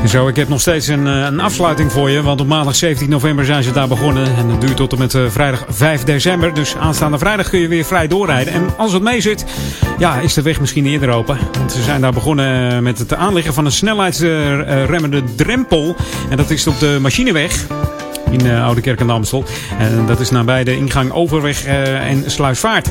Zo, 0.09 0.29
ik 0.29 0.37
heb 0.37 0.49
nog 0.49 0.61
steeds 0.61 0.87
een, 0.87 1.07
eh, 1.07 1.13
een 1.13 1.41
afsluiting 1.41 1.93
voor 1.93 2.11
je. 2.11 2.23
Want 2.23 2.41
op 2.41 2.47
maandag 2.47 2.77
17 2.77 3.09
november 3.09 3.45
zijn 3.45 3.63
ze 3.63 3.73
daar 3.73 3.89
begonnen. 3.89 4.37
En 4.37 4.49
dat 4.49 4.61
duurt 4.61 4.77
tot 4.77 4.93
en 4.93 4.99
met 4.99 5.15
eh, 5.15 5.23
vrijdag 5.29 5.65
5 5.69 6.05
december. 6.05 6.55
Dus 6.55 6.77
aanstaande 6.77 7.19
vrijdag 7.19 7.49
kun 7.49 7.61
je 7.61 7.69
weer 7.69 7.85
vrij 7.85 8.09
doorrijden. 8.09 8.53
En 8.53 8.67
als 8.77 8.93
het 8.93 9.03
mee 9.03 9.21
zit, 9.21 9.45
ja, 9.99 10.19
is 10.19 10.35
de 10.35 10.43
weg 10.43 10.61
misschien 10.61 10.87
eerder 10.87 11.11
open. 11.11 11.39
Want 11.59 11.73
ze 11.73 11.83
zijn 11.83 12.01
daar 12.01 12.13
begonnen 12.13 12.73
eh, 12.73 12.79
met 12.79 12.99
het 12.99 13.15
aanleggen 13.15 13.55
van 13.55 13.65
een 13.65 13.73
snelheidsremmende 13.73 15.23
drempel. 15.37 15.97
En 16.31 16.37
dat 16.37 16.51
is 16.51 16.67
op 16.67 16.79
de 16.79 16.99
machineweg 17.01 17.67
in 18.35 18.47
eh, 18.47 18.65
Oude 18.65 18.81
Kerk 18.81 19.01
aan 19.01 19.07
de 19.07 19.13
Amstel. 19.13 19.45
En 19.79 20.07
dat 20.07 20.21
is 20.21 20.31
nabij 20.31 20.65
de 20.65 20.77
ingang 20.77 21.13
Overweg 21.13 21.65
eh, 21.65 22.11
en 22.11 22.31
Sluisvaart. 22.31 22.91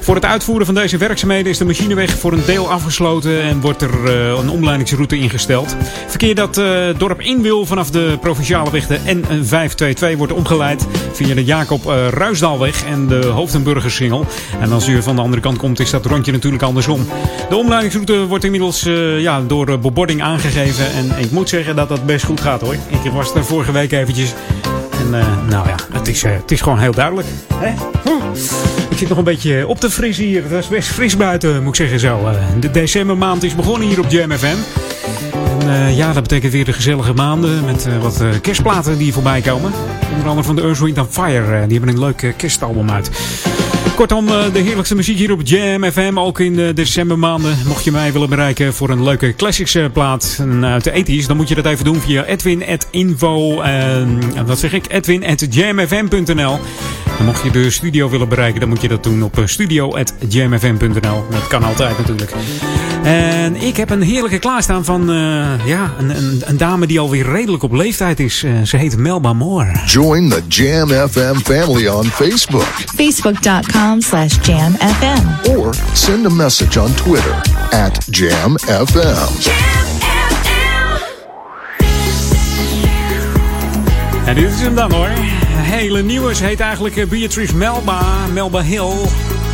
Voor 0.00 0.14
het 0.14 0.24
uitvoeren 0.24 0.66
van 0.66 0.74
deze 0.74 0.96
werkzaamheden 0.96 1.50
is 1.50 1.58
de 1.58 1.64
machineweg 1.64 2.18
voor 2.18 2.32
een 2.32 2.44
deel 2.46 2.70
afgesloten 2.70 3.42
en 3.42 3.60
wordt 3.60 3.82
er 3.82 4.04
eh, 4.04 4.38
een 4.38 4.50
omleidingsroute 4.50 5.18
ingesteld. 5.18 5.76
Verkeer 6.06 6.34
dat 6.34 6.54
dorp 6.98 7.20
in 7.20 7.42
wil 7.42 7.66
vanaf 7.66 7.90
de 7.90 8.18
provinciale 8.20 8.70
weg 8.70 8.86
de 8.86 8.98
N522 8.98 10.16
wordt 10.16 10.32
omgeleid 10.32 10.86
via 11.12 11.34
de 11.34 11.44
Jacob 11.44 11.84
Ruisdaalweg 12.10 12.84
en 12.84 13.06
de 13.06 13.26
Hoofdenburgersingel. 13.26 14.26
En 14.60 14.72
als 14.72 14.88
u 14.88 15.02
van 15.02 15.16
de 15.16 15.22
andere 15.22 15.42
kant 15.42 15.58
komt 15.58 15.80
is 15.80 15.90
dat 15.90 16.06
rondje 16.06 16.32
natuurlijk 16.32 16.62
andersom. 16.62 17.06
De 17.48 17.56
omleidingsroute 17.56 18.26
wordt 18.26 18.44
inmiddels 18.44 18.82
ja, 19.18 19.40
door 19.40 19.78
bebording 19.78 20.22
aangegeven 20.22 20.92
en 20.92 21.24
ik 21.24 21.30
moet 21.30 21.48
zeggen 21.48 21.76
dat 21.76 21.88
dat 21.88 22.06
best 22.06 22.24
goed 22.24 22.40
gaat 22.40 22.60
hoor. 22.60 22.74
Ik 23.04 23.10
was 23.12 23.34
er 23.34 23.44
vorige 23.44 23.72
week 23.72 23.92
eventjes 23.92 24.34
eh, 25.20 25.26
nou 25.48 25.68
ja, 25.68 25.74
het 25.92 26.08
is, 26.08 26.22
eh, 26.22 26.32
het 26.32 26.50
is 26.50 26.60
gewoon 26.60 26.78
heel 26.78 26.92
duidelijk. 26.92 27.26
Hè? 27.54 27.72
Hm. 28.02 28.36
Ik 28.90 28.98
zit 28.98 29.08
nog 29.08 29.18
een 29.18 29.24
beetje 29.24 29.66
op 29.66 29.80
te 29.80 29.90
frissen 29.90 30.24
hier. 30.24 30.42
Het 30.42 30.52
is 30.52 30.68
best 30.68 30.88
fris 30.88 31.16
buiten, 31.16 31.62
moet 31.62 31.68
ik 31.68 31.74
zeggen 31.74 32.00
zo. 32.00 32.26
Eh, 32.26 32.34
De 32.60 32.70
decembermaand 32.70 33.42
is 33.42 33.54
begonnen 33.54 33.88
hier 33.88 33.98
op 34.00 34.10
Jam 34.10 34.32
FM. 34.32 34.56
En 35.68 35.94
ja, 35.94 36.12
dat 36.12 36.22
betekent 36.22 36.52
weer 36.52 36.64
de 36.64 36.72
gezellige 36.72 37.12
maanden 37.12 37.64
met 37.64 37.88
wat 38.02 38.22
kerstplaten 38.40 38.98
die 38.98 39.12
voorbij 39.12 39.40
komen. 39.40 39.72
Onder 40.12 40.28
andere 40.28 40.46
van 40.46 40.56
de 40.56 40.62
Earth, 40.62 40.78
Wind 40.78 40.98
Fire. 41.10 41.66
Die 41.66 41.78
hebben 41.78 41.94
een 41.94 42.00
leuk 42.00 42.34
kerstalbum 42.36 42.90
uit. 42.90 43.10
Kortom, 43.94 44.28
eh, 44.28 44.52
de 44.52 44.58
heerlijkste 44.58 44.94
muziek 44.94 45.18
hier 45.18 45.32
op 45.32 45.40
Jam 45.44 45.84
FM. 45.84 46.18
Ook 46.18 46.40
in 46.40 46.54
de 46.54 46.72
decembermaanden. 46.74 47.56
Mocht 47.66 47.84
je 47.84 47.90
mij 47.90 48.12
willen 48.12 48.28
bereiken 48.28 48.74
voor 48.74 48.90
een 48.90 49.02
leuke 49.02 49.34
classics 49.34 49.74
eh, 49.74 49.84
plaat 49.92 50.36
en 50.40 50.64
uit 50.64 50.84
de 50.84 50.90
80s, 50.90 51.26
dan 51.26 51.36
moet 51.36 51.48
je 51.48 51.54
dat 51.54 51.66
even 51.66 51.84
doen 51.84 52.00
via 52.00 52.24
edwin.info. 52.24 53.60
en 53.60 54.46
wat 54.46 54.58
zeg 54.58 54.72
ik? 54.72 54.92
Edwin.jamfm.nl. 54.92 56.58
En 57.18 57.24
mocht 57.24 57.42
je 57.42 57.50
de 57.50 57.70
studio 57.70 58.08
willen 58.10 58.28
bereiken, 58.28 58.60
dan 58.60 58.68
moet 58.68 58.80
je 58.80 58.88
dat 58.88 59.02
doen 59.02 59.22
op 59.22 59.38
eh, 59.38 59.46
studio.jamfm.nl. 59.46 61.24
Dat 61.30 61.46
kan 61.48 61.62
altijd 61.62 61.98
natuurlijk. 61.98 62.32
En 63.02 63.56
ik 63.56 63.76
heb 63.76 63.90
een 63.90 64.02
heerlijke 64.02 64.38
klaarstaan 64.38 64.84
van 64.84 65.10
eh, 65.10 65.66
ja, 65.66 65.92
een, 65.98 66.16
een, 66.16 66.42
een 66.44 66.56
dame 66.56 66.86
die 66.86 67.00
alweer 67.00 67.30
redelijk 67.30 67.62
op 67.62 67.72
leeftijd 67.72 68.20
is. 68.20 68.42
Eh, 68.42 68.62
ze 68.62 68.76
heet 68.76 68.96
Melba 68.96 69.32
Moore. 69.32 69.72
Join 69.86 70.28
the 70.28 70.42
Jam 70.48 70.88
FM 70.88 71.34
family 71.34 71.88
on 71.88 72.04
Facebook 72.04 72.66
Facebook.com 72.96 73.83
slash 73.84 74.38
jamfm. 74.38 75.56
or 75.56 75.74
send 75.94 76.26
a 76.26 76.30
message 76.30 76.78
on 76.78 76.90
Twitter 76.94 77.34
at 77.72 77.98
Jam 78.10 78.56
FM. 78.58 79.50
En 84.26 84.34
dit 84.34 84.50
is 84.50 84.60
hem 84.60 84.74
dan 84.74 84.92
hoor. 84.92 85.08
Een 85.08 85.62
hele 85.62 86.02
nieuwe. 86.02 86.34
Ze 86.34 86.44
heet 86.44 86.60
eigenlijk 86.60 86.96
eh, 86.96 87.06
Beatrice 87.06 87.56
Melba. 87.56 88.26
Melba 88.32 88.62
Hill. 88.62 88.92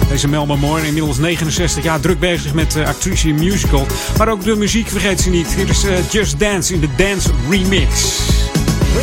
Deze 0.08 0.28
Melba 0.28 0.56
Moore, 0.56 0.86
inmiddels 0.86 1.18
69 1.18 1.82
jaar, 1.84 2.00
druk 2.00 2.18
bezig 2.18 2.54
met 2.54 2.76
uh, 2.76 2.86
actrice 2.86 3.28
in 3.28 3.34
musical. 3.34 3.86
Maar 4.18 4.28
ook 4.28 4.44
de 4.44 4.56
muziek 4.56 4.88
vergeet 4.88 5.20
ze 5.20 5.30
niet. 5.30 5.54
Hier 5.54 5.68
is 5.68 5.84
eh, 5.84 6.10
Just 6.10 6.38
Dance 6.38 6.74
in 6.74 6.80
de 6.80 6.88
Dance 6.96 7.30
Remix. 7.48 8.18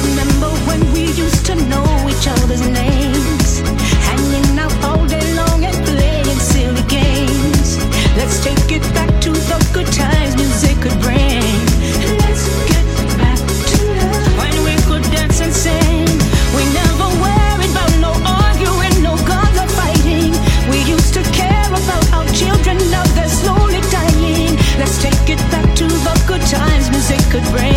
Remember 0.01 0.49
when 0.65 0.91
we 0.91 0.99
used 0.99 1.45
to 1.45 1.53
know 1.53 2.07
each 2.07 2.27
other's 2.27 2.59
names? 2.59 2.96
Could 27.39 27.51
bring. 27.51 27.76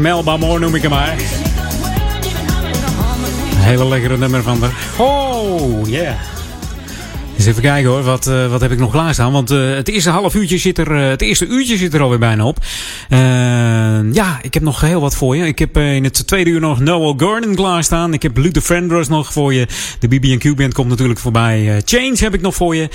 Melba 0.00 0.36
Moore 0.36 0.58
noem 0.58 0.74
ik 0.74 0.82
hem 0.82 0.90
maar. 0.90 1.14
Hele 3.56 3.88
lekkere 3.88 4.18
nummer 4.18 4.42
van 4.42 4.62
haar. 4.62 4.72
Oh, 4.98 5.88
yeah. 5.88 6.14
Eens 7.36 7.48
even 7.48 7.62
kijken 7.62 7.90
hoor, 7.90 8.02
wat, 8.02 8.26
eh, 8.26 8.50
wat 8.50 8.60
heb 8.60 8.70
ik 8.70 8.78
nog 8.78 8.90
klaarstaan? 8.90 9.32
Want 9.32 9.50
eh, 9.50 9.74
het 9.74 9.88
eerste 9.88 10.10
half 10.10 10.34
uurtje 10.34 10.58
zit 10.58 10.78
er, 10.78 10.96
eh, 10.96 11.08
het 11.08 11.22
eerste 11.22 11.46
uurtje 11.46 11.76
zit 11.76 11.94
er 11.94 12.00
alweer 12.00 12.18
bijna 12.18 12.44
op. 12.44 12.58
Ja, 14.12 14.38
ik 14.42 14.54
heb 14.54 14.62
nog 14.62 14.80
heel 14.80 15.00
wat 15.00 15.14
voor 15.14 15.36
je. 15.36 15.46
Ik 15.46 15.58
heb 15.58 15.76
in 15.76 16.04
het 16.04 16.26
tweede 16.26 16.50
uur 16.50 16.60
nog 16.60 16.80
Noel 16.80 17.14
Gordon 17.16 17.54
klaarstaan. 17.54 18.12
Ik 18.12 18.22
heb 18.22 18.36
Luther 18.36 18.62
Vandross 18.62 19.08
nog 19.08 19.32
voor 19.32 19.54
je. 19.54 19.66
De 19.98 20.08
BB&Q 20.08 20.56
band 20.56 20.74
komt 20.74 20.88
natuurlijk 20.88 21.18
voorbij. 21.18 21.82
Change 21.84 22.16
heb 22.16 22.34
ik 22.34 22.40
nog 22.40 22.54
voor 22.54 22.76
je. 22.76 22.88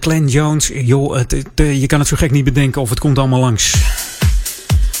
Glenn 0.00 0.28
Jones, 0.28 0.70
joh, 0.74 1.20
je 1.54 1.86
kan 1.86 1.98
het 1.98 2.08
zo 2.08 2.16
gek 2.16 2.30
niet 2.30 2.44
bedenken 2.44 2.80
of 2.80 2.90
het 2.90 3.00
komt 3.00 3.18
allemaal 3.18 3.40
langs. 3.40 3.74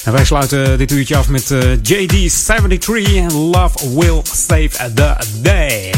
En 0.04 0.12
wij 0.12 0.24
sluiten 0.24 0.78
dit 0.78 0.90
uurtje 0.90 1.16
af 1.16 1.28
met 1.28 1.50
eh, 1.50 1.60
JD73 1.60 3.16
en 3.16 3.32
Love 3.32 3.98
Will 3.98 4.20
Save 4.22 4.92
the 4.94 5.16
Day. 5.42 5.92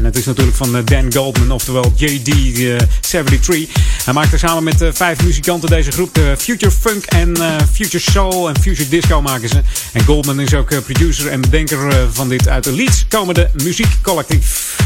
En 0.00 0.04
het 0.04 0.16
is 0.16 0.24
natuurlijk 0.24 0.56
van 0.56 0.76
eh, 0.76 0.84
Dan 0.84 1.12
Goldman, 1.12 1.50
oftewel 1.50 1.92
JD73. 1.96 3.70
Hij 4.04 4.12
maakte 4.12 4.38
samen 4.38 4.64
met 4.64 4.82
eh, 4.82 4.88
vijf 4.92 5.22
muzikanten 5.22 5.68
deze 5.68 5.92
groep. 5.92 6.14
de 6.14 6.34
Future 6.38 6.70
Funk 6.70 7.04
en 7.04 7.36
eh, 7.36 7.56
Future 7.72 8.10
Soul 8.10 8.48
en 8.48 8.60
Future 8.60 8.88
Disco 8.88 9.22
maken 9.22 9.48
ze. 9.48 9.60
En 9.92 10.04
Goldman 10.04 10.40
is 10.40 10.54
ook 10.54 10.70
eh, 10.70 10.78
producer 10.78 11.26
en 11.26 11.40
bedenker 11.40 11.88
eh, 11.88 11.96
van 12.12 12.28
dit 12.28 12.48
uit 12.48 12.64
de 12.64 12.72
Leeds 12.72 13.06
komende 13.08 13.50
muziekcollectief. 13.62 14.76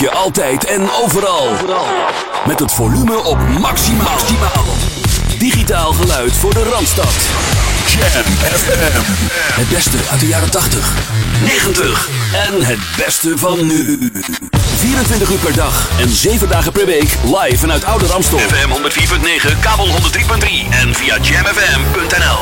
Je 0.00 0.10
altijd 0.10 0.64
en 0.64 0.90
overal. 1.02 1.48
Met 2.46 2.58
het 2.58 2.72
volume 2.72 3.24
op 3.24 3.38
maximaal. 3.58 4.18
Digitaal 5.38 5.92
geluid 5.92 6.36
voor 6.36 6.54
de 6.54 6.62
Randstad. 6.62 7.14
Jam 7.86 8.24
FM. 8.52 9.00
Het 9.60 9.68
beste 9.68 9.96
uit 10.10 10.20
de 10.20 10.26
jaren 10.26 10.50
80, 10.50 10.94
90 11.42 12.08
en 12.32 12.64
het 12.64 12.78
beste 12.96 13.38
van 13.38 13.66
nu. 13.66 14.10
24 14.76 15.30
uur 15.30 15.38
per 15.38 15.54
dag 15.54 15.88
en 15.98 16.08
7 16.08 16.48
dagen 16.48 16.72
per 16.72 16.86
week 16.86 17.16
live 17.24 17.58
vanuit 17.58 17.84
Oude 17.84 18.06
Ramstel. 18.06 18.38
FM 18.38 18.70
104.9, 19.52 19.60
kabel 19.60 19.86
103.3 19.86 19.94
en 20.70 20.94
via 20.94 21.16
jamfm.nl. 21.22 22.38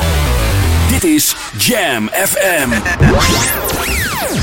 Dit 0.89 1.05
is 1.05 1.37
Jam 1.57 2.11
FM. 2.27 2.69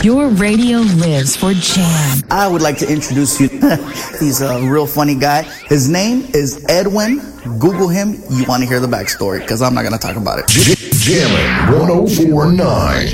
Your 0.03 0.29
radio 0.29 0.79
lives 0.79 1.35
for 1.35 1.53
Jam. 1.53 2.23
I 2.31 2.47
would 2.47 2.61
like 2.61 2.77
to 2.79 2.87
introduce 2.91 3.39
you. 3.39 3.49
He's 4.19 4.41
a 4.41 4.59
real 4.61 4.87
funny 4.87 5.15
guy. 5.15 5.43
His 5.67 5.89
name 5.89 6.25
is 6.33 6.63
Edwin. 6.69 7.19
Google 7.59 7.87
him. 7.87 8.15
You 8.29 8.45
want 8.45 8.63
to 8.63 8.67
hear 8.69 8.79
the 8.79 8.87
backstory 8.87 9.41
because 9.41 9.61
I'm 9.61 9.73
not 9.75 9.81
going 9.83 9.93
to 9.93 9.99
talk 9.99 10.15
about 10.15 10.39
it. 10.39 10.47
Jammin' 10.47 11.79
1049. 11.79 13.07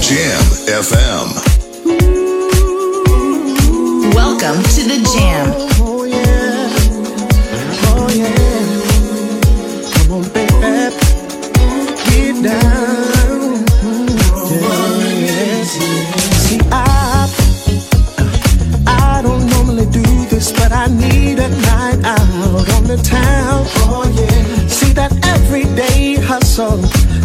Jam 0.00 0.42
FM. 0.68 1.28
Welcome 4.14 4.62
to 4.62 4.82
the 4.88 4.98
Jam. 5.14 5.52
Oh, 5.82 6.04
yeah. 6.04 6.68
Oh 7.92 8.08
yeah. 8.14 8.66
Come 9.94 10.12
on, 10.12 10.22
baby, 10.32 10.52
get 12.10 12.42
down. 12.44 12.69
Oh 23.76 24.04
yeah. 24.14 24.66
See 24.68 24.92
that 24.94 25.12
everyday 25.26 26.16
hustle 26.16 26.80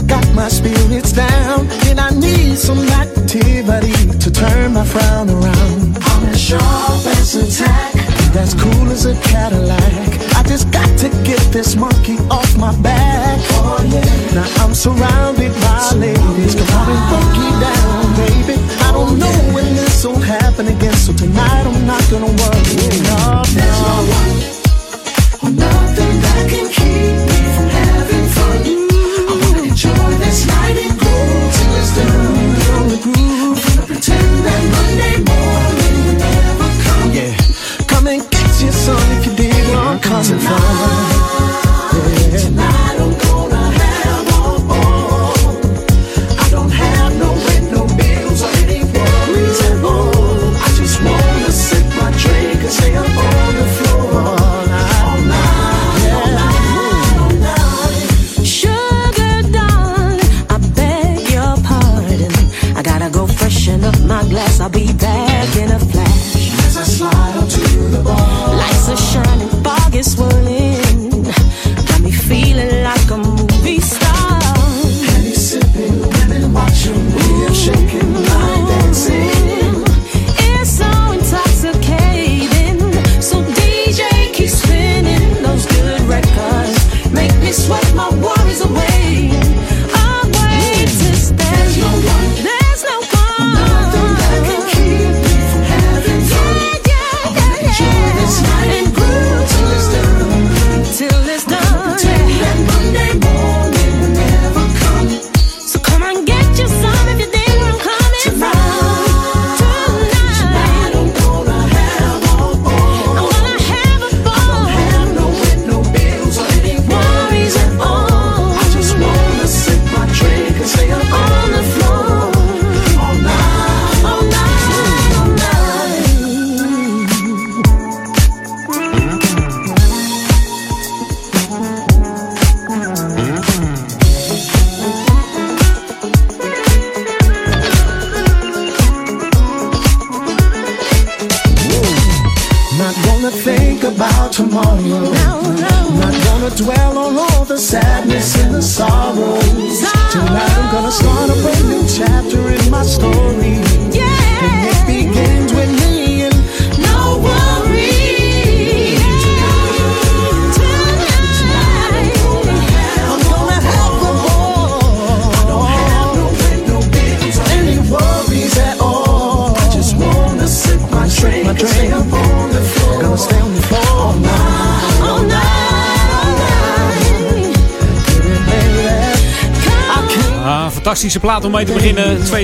got 0.08 0.26
my 0.36 0.48
spirits 0.48 1.12
down, 1.12 1.68
and 1.88 2.00
I 2.00 2.10
need 2.12 2.58
some 2.58 2.80
activity 2.90 3.94
to 4.20 4.32
turn 4.32 4.74
my 4.74 4.86
frown 4.86 5.30
around. 5.30 5.98
I'm 6.02 6.26
as 6.30 6.40
sharp 6.40 7.06
as 7.18 7.36
a 7.36 7.64
tack, 7.64 7.94
that's 8.34 8.54
cool 8.54 8.88
as 8.90 9.06
a 9.06 9.16
Cadillac. 9.22 10.26
I 10.38 10.44
just 10.44 10.72
got 10.72 10.88
to 11.00 11.10
get 11.24 11.40
this 11.52 11.76
monkey 11.76 12.18
off 12.30 12.58
my 12.58 12.76
back. 12.82 13.40
Oh 13.62 13.82
yeah. 13.90 14.36
Now 14.36 14.64
I'm 14.64 14.74
surrounded 14.74 15.54
by 15.62 15.92
ladies. 15.96 16.56
Come 16.56 16.70
on 16.80 16.90
and 16.94 17.06
funky 17.12 17.50
down, 17.64 18.06
baby. 18.22 18.56
I 18.86 18.92
don't 18.92 19.18
know 19.18 19.36
when 19.54 19.76
this 19.76 20.06
will 20.06 20.20
happen 20.20 20.68
again, 20.68 20.94
so 20.94 21.14
tonight 21.14 21.66
I'm 21.66 21.86
not 21.88 22.04
gonna 22.12 22.26
worry. 22.28 22.64
No, 23.10 23.44
There's 23.54 23.82
no 25.60 25.75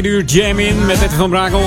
Tweede 0.01 0.17
uur 0.19 0.25
Jam 0.25 0.59
in 0.59 0.85
met 0.85 0.95
Edwin 1.01 1.17
van 1.17 1.29
Brakel. 1.29 1.61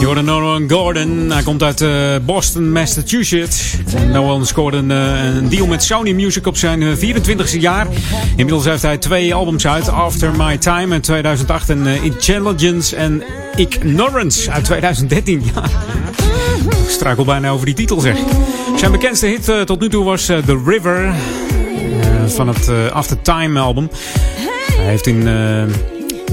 Jordan 0.00 0.24
Nolan 0.24 0.70
Gordon. 0.70 1.30
Hij 1.30 1.42
komt 1.42 1.62
uit 1.62 1.80
eh, 1.80 1.90
Boston, 2.24 2.72
Massachusetts. 2.72 3.74
Nolan 4.12 4.46
scoorde 4.46 4.76
een, 4.76 4.90
eh, 4.90 5.24
een 5.36 5.48
deal 5.48 5.66
met 5.66 5.82
Sony 5.82 6.12
Music 6.12 6.46
op 6.46 6.56
zijn 6.56 6.82
eh, 6.82 6.88
24e 6.96 7.58
jaar. 7.58 7.86
Inmiddels 8.36 8.64
heeft 8.64 8.82
hij 8.82 8.98
twee 8.98 9.34
albums 9.34 9.66
uit. 9.66 9.88
After 9.88 10.30
My 10.36 10.56
Time 10.58 10.94
in 10.94 11.00
2008 11.00 11.70
en 11.70 11.86
eh, 11.86 12.04
Intelligence 12.04 12.96
en 12.96 13.22
Ignorance 13.56 14.50
uit 14.50 14.64
2013. 14.64 15.42
Ja. 15.54 15.64
Ik 16.84 16.88
struikel 16.90 17.24
bijna 17.24 17.50
over 17.50 17.66
die 17.66 17.74
titel 17.74 18.00
zeg. 18.00 18.16
Zijn 18.76 18.92
bekendste 18.92 19.26
hit 19.26 19.48
eh, 19.48 19.60
tot 19.60 19.80
nu 19.80 19.88
toe 19.88 20.04
was 20.04 20.28
eh, 20.28 20.38
The 20.38 20.62
River. 20.66 21.04
eh, 21.04 21.14
van 22.26 22.48
het 22.48 22.68
eh, 22.68 22.86
After 22.92 23.22
Time 23.22 23.60
album. 23.60 23.90
Hij 24.76 24.86
heeft 24.86 25.06
in 25.06 25.28
eh, 25.28 25.62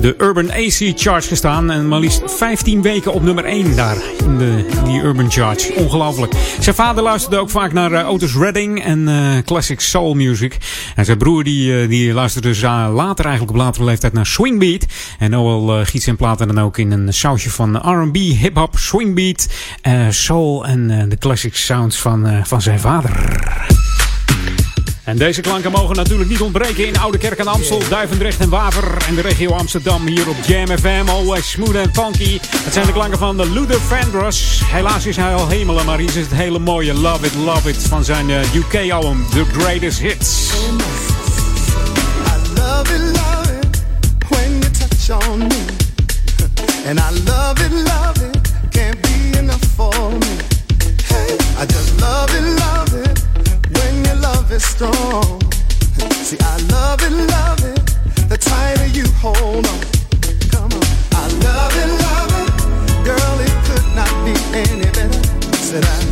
de 0.02 0.16
Urban 0.18 0.52
AC 0.52 1.00
Charts 1.00 1.28
gestaan. 1.28 1.72
En 1.72 1.88
maar 1.88 2.00
liefst 2.00 2.22
15 2.26 2.82
weken 2.82 3.14
op 3.14 3.24
nummer 3.24 3.46
1 3.46 3.76
daar 3.76 3.98
in, 4.18 4.38
de, 4.38 4.66
die 4.86 5.02
Urban 5.02 5.32
Charts. 5.32 5.74
Ongelooflijk. 5.74 6.34
Zijn 6.60 6.76
vader 6.76 7.04
luisterde 7.04 7.38
ook 7.38 7.50
vaak 7.50 7.74
naar 7.74 7.92
uh, 7.92 8.10
Otis 8.10 8.36
Redding 8.36 8.84
en 8.84 9.00
uh, 9.00 9.38
classic 9.46 9.80
soul 9.80 10.14
music. 10.14 10.58
En 10.96 11.06
zijn 11.06 11.18
broer 11.18 11.44
die, 11.44 11.82
uh, 11.82 11.90
die 11.90 12.14
luisterde 12.14 12.48
dus 12.48 12.62
later 12.62 13.26
eigenlijk 13.26 13.58
op 13.58 13.64
latere 13.64 13.86
leeftijd 13.86 14.14
naar 14.14 14.26
swingbeat. 14.26 14.86
En 15.20 15.32
Noel 15.32 15.86
giet 15.86 16.04
zijn 16.04 16.16
platen 16.16 16.48
dan 16.48 16.60
ook 16.60 16.78
in 16.78 16.92
een 16.92 17.14
sausje 17.14 17.50
van 17.50 17.76
R&B, 17.76 18.16
hip-hop, 18.16 18.78
swingbeat, 18.78 19.48
soul 20.10 20.66
en 20.66 21.10
de 21.10 21.18
classic 21.18 21.56
sounds 21.56 22.00
van, 22.00 22.46
van 22.46 22.62
zijn 22.62 22.80
vader. 22.80 23.77
En 25.08 25.18
deze 25.18 25.42
klanken 25.42 25.72
mogen 25.72 25.96
natuurlijk 25.96 26.30
niet 26.30 26.42
ontbreken 26.42 26.88
in 26.88 26.98
Oude 26.98 27.18
Kerk 27.18 27.40
en 27.40 27.48
Amstel, 27.48 27.82
Duivendrecht 27.90 28.40
en 28.40 28.50
Waver 28.50 28.98
en 29.08 29.16
de 29.16 29.22
regio 29.22 29.52
Amsterdam 29.52 30.08
hier 30.08 30.30
op 30.30 30.36
Jam 30.46 30.78
FM. 30.78 31.10
Always 31.10 31.50
smooth 31.50 31.76
and 31.76 31.90
funky. 31.94 32.40
Het 32.64 32.74
zijn 32.74 32.86
de 32.86 32.92
klanken 32.92 33.18
van 33.18 33.38
de 33.38 33.50
Luther 33.50 33.82
Vandross. 33.82 34.62
Helaas 34.66 35.06
is 35.06 35.16
hij 35.16 35.34
al 35.34 35.48
hemelen, 35.48 35.86
maar 35.86 35.98
hier 35.98 36.08
is 36.08 36.16
het 36.16 36.34
hele 36.34 36.60
mooie 36.60 36.94
Love 36.94 37.26
It, 37.26 37.36
Love 37.36 37.70
It 37.70 37.78
van 37.78 38.04
zijn 38.04 38.30
UK-album 38.30 39.26
The 39.30 39.46
Greatest 39.58 40.00
Hits. 40.00 40.52
I 40.54 40.60
love 42.56 42.94
it, 42.94 43.02
love 43.02 43.52
it 43.62 43.82
when 44.30 44.60
you 44.60 44.72
touch 44.72 45.30
on 45.30 45.38
me. 45.38 45.66
And 46.88 47.00
I 47.00 47.24
love 47.26 47.66
it, 47.66 47.72
love 47.72 48.26
it, 48.32 48.52
can't 48.70 49.02
be 49.02 49.38
enough 49.38 49.66
for 49.76 50.12
me. 50.12 50.36
Hey, 51.04 51.36
I 51.62 51.66
just 51.66 52.00
love 52.00 52.38
it, 52.38 52.60
love 52.60 52.82
it. 52.82 52.87
Is 54.58 54.64
strong. 54.64 55.40
See, 56.26 56.38
I 56.42 56.58
love 56.74 57.00
it, 57.04 57.14
love 57.36 57.64
it. 57.64 58.30
The 58.30 58.38
tighter 58.38 58.88
you 58.88 59.06
hold 59.22 59.66
on. 59.74 59.80
Come 60.52 60.72
on. 60.78 60.88
I 61.22 61.26
love 61.46 61.74
it, 61.84 61.90
love 62.06 62.32
it. 62.42 62.50
Girl, 63.06 63.36
it 63.48 63.56
could 63.68 63.88
not 63.96 64.14
be 64.26 64.34
any 64.58 64.90
better. 64.98 65.24
Said 65.54 65.86
I 65.86 66.07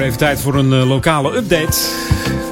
Even 0.00 0.18
tijd 0.18 0.40
voor 0.40 0.54
een 0.54 0.72
uh, 0.72 0.88
lokale 0.88 1.36
update 1.36 1.78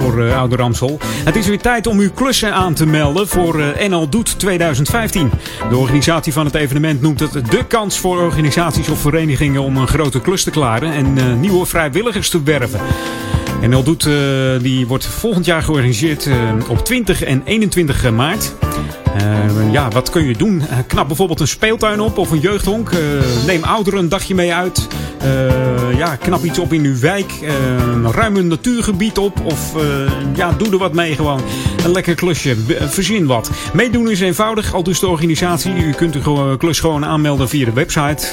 voor 0.01 0.19
uh, 0.19 0.39
Oude 0.39 0.57
Ramsel. 0.57 0.99
Het 1.25 1.37
is 1.37 1.47
weer 1.47 1.61
tijd 1.61 1.87
om 1.87 1.99
uw 1.99 2.11
klussen 2.11 2.55
aan 2.55 2.75
te 2.75 2.87
melden 2.87 3.29
voor 3.29 3.61
uh, 3.61 3.89
NL 3.89 4.09
Doet 4.09 4.39
2015. 4.39 5.31
De 5.69 5.77
organisatie 5.77 6.33
van 6.33 6.45
het 6.45 6.55
evenement 6.55 7.01
noemt 7.01 7.21
het 7.21 7.33
de 7.33 7.65
kans 7.69 7.99
voor 7.99 8.23
organisaties 8.23 8.89
of 8.89 8.99
verenigingen 8.99 9.63
om 9.63 9.77
een 9.77 9.89
grote 9.89 10.21
klus 10.21 10.43
te 10.43 10.51
klaren 10.51 10.93
en 10.93 11.41
nieuwe 11.41 11.67
vrijwilligers 11.67 12.31
te 12.31 12.43
werven. 12.43 12.81
NL 13.69 13.83
Doet 13.83 14.09
die 14.61 14.87
wordt 14.87 15.07
volgend 15.07 15.45
jaar 15.45 15.63
georganiseerd 15.63 16.29
op 16.69 16.85
20 16.85 17.23
en 17.23 17.43
21 17.45 18.11
maart. 18.11 18.55
Ja, 19.71 19.89
wat 19.89 20.11
kun 20.11 20.25
je 20.25 20.37
doen? 20.37 20.63
Knap 20.87 21.07
bijvoorbeeld 21.07 21.41
een 21.41 21.49
speeltuin 21.49 22.01
op 22.01 22.19
of 22.19 22.31
een 22.31 22.41
jeugdhonk. 22.41 22.91
Neem 23.47 23.63
ouderen 23.63 23.99
een 23.99 24.09
dagje 24.09 24.35
mee 24.35 24.55
uit. 24.55 24.89
Ja, 25.97 26.17
knap 26.17 26.45
iets 26.45 26.59
op 26.59 26.73
in 26.73 26.85
uw 26.85 26.99
wijk. 26.99 27.33
ruim 28.11 28.37
een 28.37 28.47
natuurgebied 28.47 29.19
op. 29.19 29.41
Of 29.45 29.75
ja, 30.35 30.53
doe 30.53 30.71
er 30.71 30.79
wat 30.79 30.93
mee 30.93 31.15
gewoon. 31.15 31.41
Een 31.85 31.93
lekker 31.93 32.15
klusje. 32.15 32.57
Verzin 32.81 33.27
wat. 33.27 33.51
Meedoen 33.73 34.11
is 34.11 34.21
eenvoudig. 34.21 34.75
Al 34.75 34.83
dus 34.83 35.01
de 35.01 35.09
organisatie. 35.09 35.75
U 35.75 35.93
kunt 35.93 36.15
uw 36.15 36.57
klus 36.57 36.81
gewoon 36.81 37.05
aanmelden 37.05 37.49
via 37.49 37.65
de 37.65 37.73
website. 37.73 38.27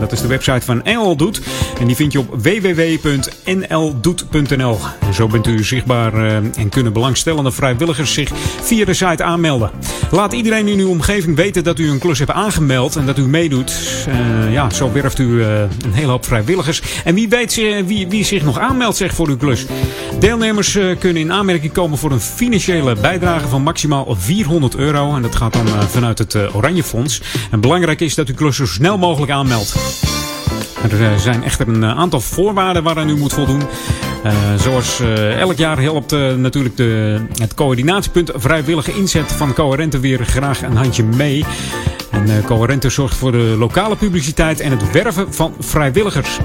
dat 0.00 0.12
is 0.12 0.20
de 0.20 0.28
website 0.28 0.64
van 0.64 0.80
NL 0.84 1.16
Doet. 1.16 1.40
En 1.80 1.86
die 1.86 1.96
vind 1.96 2.12
je 2.12 2.18
op 2.18 2.34
www.nldoet.nl. 2.42 4.78
Zo 5.12 5.26
bent 5.26 5.46
u 5.46 5.64
zichtbaar 5.64 6.34
en 6.34 6.68
kunnen 6.70 6.92
belangstellende 6.92 7.52
vrijwilligers 7.52 8.12
zich 8.12 8.30
via 8.62 8.84
de 8.84 8.94
site 8.94 9.22
aanmelden. 9.22 9.70
Laat 10.10 10.32
iedereen 10.32 10.68
in 10.68 10.78
uw 10.78 10.88
omgeving 10.88 11.36
weten 11.36 11.64
dat 11.64 11.78
u 11.78 11.90
een 11.90 11.98
klus 11.98 12.18
hebt 12.18 12.30
aangemeld 12.30 12.96
en 12.96 13.06
dat 13.06 13.18
u 13.18 13.22
meedoet. 13.22 13.72
Uh, 14.08 14.52
ja, 14.52 14.70
zo 14.70 14.92
werft 14.92 15.18
u 15.18 15.24
uh, 15.24 15.60
een 15.60 15.92
hele 15.92 16.10
hoop 16.10 16.24
vrijwilligers. 16.24 16.82
En 17.04 17.14
wie 17.14 17.28
weet 17.28 17.56
uh, 17.56 17.82
wie, 17.86 18.08
wie 18.08 18.24
zich 18.24 18.44
nog 18.44 18.58
aanmeldt 18.58 18.96
zeg, 18.96 19.14
voor 19.14 19.28
uw 19.28 19.36
klus. 19.36 19.66
Deelnemers 20.18 20.78
kunnen 20.98 21.22
in 21.22 21.32
aanmerking 21.32 21.72
komen 21.72 21.98
voor 21.98 22.10
een 22.10 22.20
financiële 22.20 22.96
bijdrage 23.00 23.48
van 23.48 23.62
maximaal 23.62 24.16
400 24.18 24.76
euro. 24.76 25.14
En 25.14 25.22
dat 25.22 25.36
gaat 25.36 25.52
dan 25.52 25.66
vanuit 25.88 26.18
het 26.18 26.54
Oranje 26.54 26.82
Fonds. 26.82 27.22
En 27.50 27.60
belangrijk 27.60 28.00
is 28.00 28.14
dat 28.14 28.28
u 28.28 28.32
klus 28.32 28.56
zo 28.56 28.66
snel 28.66 28.98
mogelijk 28.98 29.32
aanmeldt. 29.32 29.76
Er 30.82 31.04
eh, 31.04 31.16
zijn 31.16 31.44
echter 31.44 31.68
een 31.68 31.82
eh, 31.84 31.98
aantal 31.98 32.20
voorwaarden 32.20 32.82
waaraan 32.82 33.08
u 33.08 33.16
moet 33.16 33.32
voldoen. 33.32 33.62
Eh, 34.22 34.32
zoals 34.56 35.00
elk 35.38 35.56
jaar 35.56 35.80
helpt 35.80 36.12
eh, 36.12 36.34
natuurlijk 36.34 36.76
de, 36.76 37.20
het 37.38 37.54
coördinatiepunt 37.54 38.30
vrijwillige 38.34 38.94
inzet 38.94 39.32
van 39.32 39.54
Coherente 39.54 40.00
weer 40.00 40.24
graag 40.24 40.62
een 40.62 40.76
handje 40.76 41.02
mee. 41.02 41.44
En 42.10 42.28
eh, 42.28 42.44
Coherente 42.44 42.88
zorgt 42.90 43.16
voor 43.16 43.32
de 43.32 43.54
lokale 43.58 43.96
publiciteit 43.96 44.60
en 44.60 44.70
het 44.70 44.90
werven 44.90 45.34
van 45.34 45.54
vrijwilligers. 45.60 46.38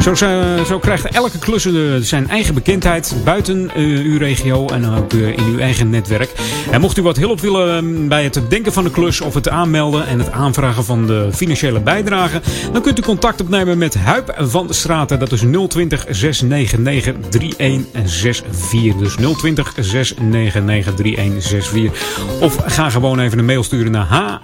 Zo, 0.00 0.14
zo- 0.14 0.78
krijgt 0.78 1.04
elke 1.04 1.38
klusser 1.38 1.94
eh, 1.94 2.00
zijn 2.02 2.28
eigen 2.28 2.54
bekendheid 2.54 3.14
buiten 3.24 3.70
eh, 3.74 3.82
uw 3.84 4.18
regio 4.18 4.66
en 4.68 4.86
ook 4.86 5.12
in 5.12 5.44
uw 5.44 5.58
eigen 5.58 5.90
netwerk. 5.90 6.30
En 6.70 6.80
mocht 6.80 6.96
u 6.98 7.02
wat 7.02 7.16
hulp 7.16 7.40
willen 7.40 7.76
eh, 8.02 8.08
bij 8.08 8.24
het 8.24 8.40
denken 8.48 8.72
van 8.72 8.84
de 8.84 8.90
klus 8.90 9.20
of 9.20 9.34
het 9.34 9.48
aanmelden 9.48 10.06
en 10.06 10.18
het 10.18 10.30
aanvragen 10.30 10.84
van 10.84 11.06
de 11.06 11.28
financiële 11.34 11.80
bijdrage, 11.80 12.40
dan 12.72 12.82
kunt 12.82 12.98
u 12.98 13.02
contact 13.02 13.40
opnemen 13.40 13.78
met 13.78 13.94
Huip 13.94 14.34
van 14.38 14.66
Straten. 14.74 15.18
Dat 15.18 15.32
is 15.32 15.40
020 15.68 16.04
699 16.10 17.14
3164. 17.30 18.96
Dus 18.96 19.14
020 19.38 19.72
699 19.80 20.94
3164. 20.94 22.18
Of 22.40 22.56
ga 22.66 22.90
gewoon 22.90 23.18
even 23.20 23.38
een 23.38 23.44
mail 23.44 23.62
sturen 23.62 23.92
naar 23.92 24.06
h 24.06 24.36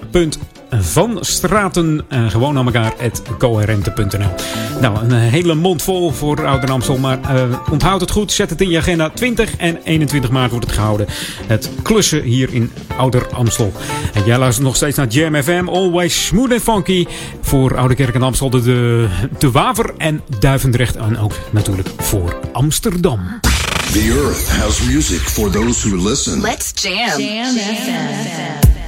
van 0.80 1.18
Straten, 1.20 2.04
eh, 2.08 2.30
gewoon 2.30 2.58
aan 2.58 2.66
elkaar, 2.66 2.92
at 3.02 3.22
coherente.nl. 3.38 4.34
Nou, 4.80 4.98
een 4.98 5.12
hele 5.12 5.54
mond 5.54 5.82
vol 5.82 6.10
voor 6.10 6.46
Ouder 6.46 6.70
Amstel, 6.70 6.98
maar 6.98 7.20
eh, 7.22 7.42
onthoud 7.70 8.00
het 8.00 8.10
goed, 8.10 8.32
zet 8.32 8.50
het 8.50 8.60
in 8.60 8.68
je 8.68 8.78
agenda. 8.78 9.10
20 9.10 9.56
en 9.56 9.78
21 9.84 10.30
maart 10.30 10.50
wordt 10.50 10.66
het 10.66 10.74
gehouden. 10.74 11.06
Het 11.46 11.70
klussen 11.82 12.22
hier 12.22 12.52
in 12.52 12.72
Ouder 12.96 13.26
Amstel. 13.32 13.72
En 14.12 14.24
jij 14.24 14.38
luistert 14.38 14.66
nog 14.66 14.76
steeds 14.76 14.96
naar 14.96 15.06
Jam 15.06 15.42
FM, 15.42 15.68
always 15.68 16.26
smooth 16.26 16.52
and 16.52 16.62
funky. 16.62 17.06
Voor 17.40 17.76
Oude 17.76 17.94
Kerk 17.94 18.14
en 18.14 18.22
Amstel, 18.22 18.50
de, 18.50 18.62
de, 18.62 19.08
de 19.38 19.50
Waver 19.50 19.94
en 19.98 20.22
Duivendrecht. 20.38 20.96
En 20.96 21.18
ook 21.18 21.32
natuurlijk 21.50 21.88
voor 21.96 22.40
Amsterdam. 22.52 23.20
The 23.92 24.22
earth 24.24 24.48
has 24.48 24.86
music 24.86 25.20
for 25.20 25.50
those 25.50 25.88
who 25.88 26.08
listen. 26.08 26.40
Let's 26.40 26.72
jam. 26.74 27.20
Jam 27.20 27.54
FM. 27.54 28.74
I 28.80 28.83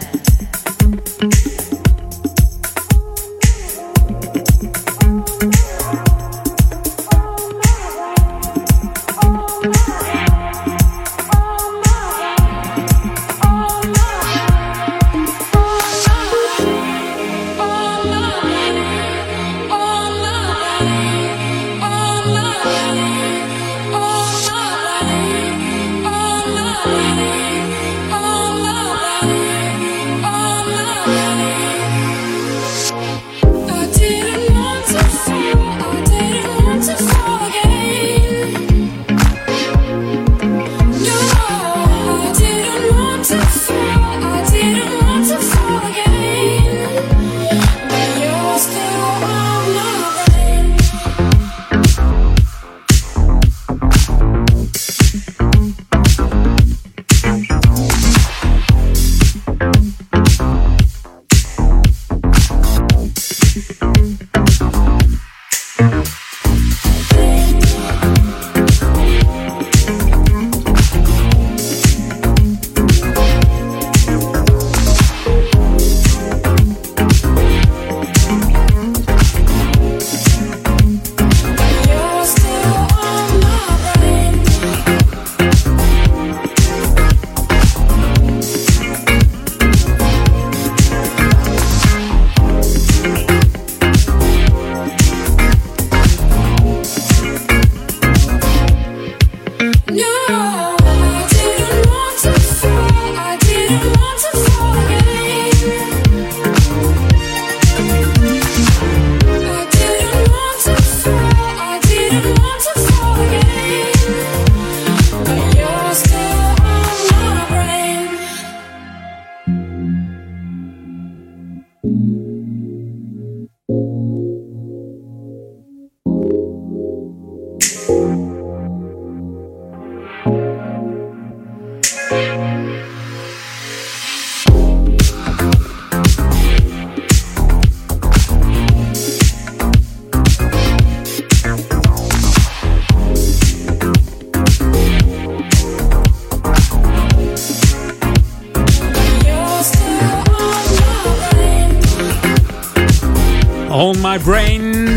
My 154.17 154.23
Brain. 154.23 154.97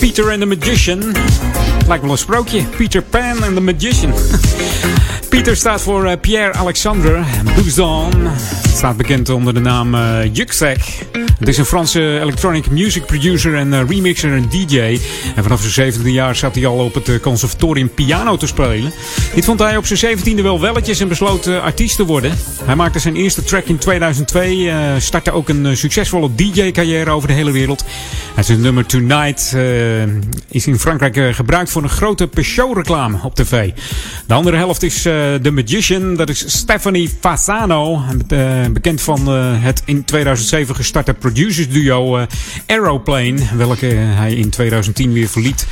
Peter 0.00 0.30
and 0.30 0.40
the 0.40 0.46
Magician. 0.46 1.14
Lijkt 1.86 2.02
wel 2.02 2.10
een 2.10 2.18
sprookje. 2.18 2.62
Peter 2.76 3.02
Pan 3.02 3.44
and 3.44 3.54
the 3.54 3.60
Magician. 3.60 4.12
Peter 5.28 5.56
staat 5.56 5.82
voor 5.82 6.06
eh, 6.06 6.20
Pierre 6.20 6.52
Alexandre 6.52 7.22
Bouzon. 7.54 8.12
Staat 8.74 8.96
bekend 8.96 9.28
onder 9.28 9.54
de 9.54 9.60
naam 9.60 9.96
Yuxek. 10.32 11.06
Het 11.44 11.52
is 11.52 11.58
een 11.58 11.64
Franse 11.64 12.20
electronic 12.20 12.70
music 12.70 13.06
producer 13.06 13.54
en 13.54 13.72
eh, 13.72 13.80
remixer 13.88 14.32
en 14.32 14.48
DJ. 14.48 15.00
En 15.36 15.42
vanaf 15.42 15.62
zijn 15.62 15.92
17e 15.92 16.02
jaar 16.02 16.36
zat 16.36 16.54
hij 16.54 16.66
al 16.66 16.84
op 16.84 16.94
het 16.94 17.08
eh, 17.08 17.20
conservatorium 17.20 17.90
piano 17.94 18.36
te 18.36 18.46
spelen. 18.46 18.92
Dit 19.34 19.44
vond 19.44 19.58
hij 19.58 19.76
op 19.76 19.86
zijn 19.86 20.18
17e 20.18 20.42
wel 20.42 20.60
welletjes 20.60 21.00
en 21.00 21.08
besloot 21.08 21.46
eh, 21.46 21.62
artiest 21.62 21.96
te 21.96 22.04
worden. 22.04 22.36
Hij 22.64 22.76
maakte 22.76 22.98
zijn 22.98 23.16
eerste 23.16 23.44
track 23.44 23.64
in 23.64 23.78
2002. 23.78 24.70
eh, 24.70 24.76
startte 24.98 25.30
ook 25.30 25.48
een 25.48 25.76
succesvolle 25.76 26.34
DJ-carrière 26.34 27.10
over 27.10 27.28
de 27.28 27.34
hele 27.34 27.50
wereld. 27.50 27.84
Het 28.34 28.48
is 28.48 28.56
nummer 28.56 28.86
Tonight 28.86 29.56
is 30.50 30.66
in 30.66 30.78
Frankrijk 30.78 31.34
gebruikt 31.34 31.70
voor 31.70 31.82
een 31.82 31.88
grote 31.88 32.26
Peugeot-reclame 32.26 33.18
op 33.22 33.34
tv. 33.34 33.70
De 34.26 34.34
andere 34.34 34.56
helft 34.56 34.82
is 34.82 35.02
The 35.02 35.50
Magician. 35.52 36.14
Dat 36.14 36.28
is 36.28 36.44
Stephanie 36.58 37.10
Fasano. 37.20 38.02
bekend 38.72 39.00
van 39.00 39.28
het 39.28 39.82
in 39.84 40.04
2007 40.04 40.74
gestarte 40.74 41.14
producers 41.34 41.68
duo 41.68 42.16
eh, 42.16 42.26
Aeroplane. 42.66 43.38
Welke 43.56 43.86
hij 43.86 44.34
in 44.34 44.50
2010 44.50 45.12
weer 45.12 45.28
verliet. 45.28 45.66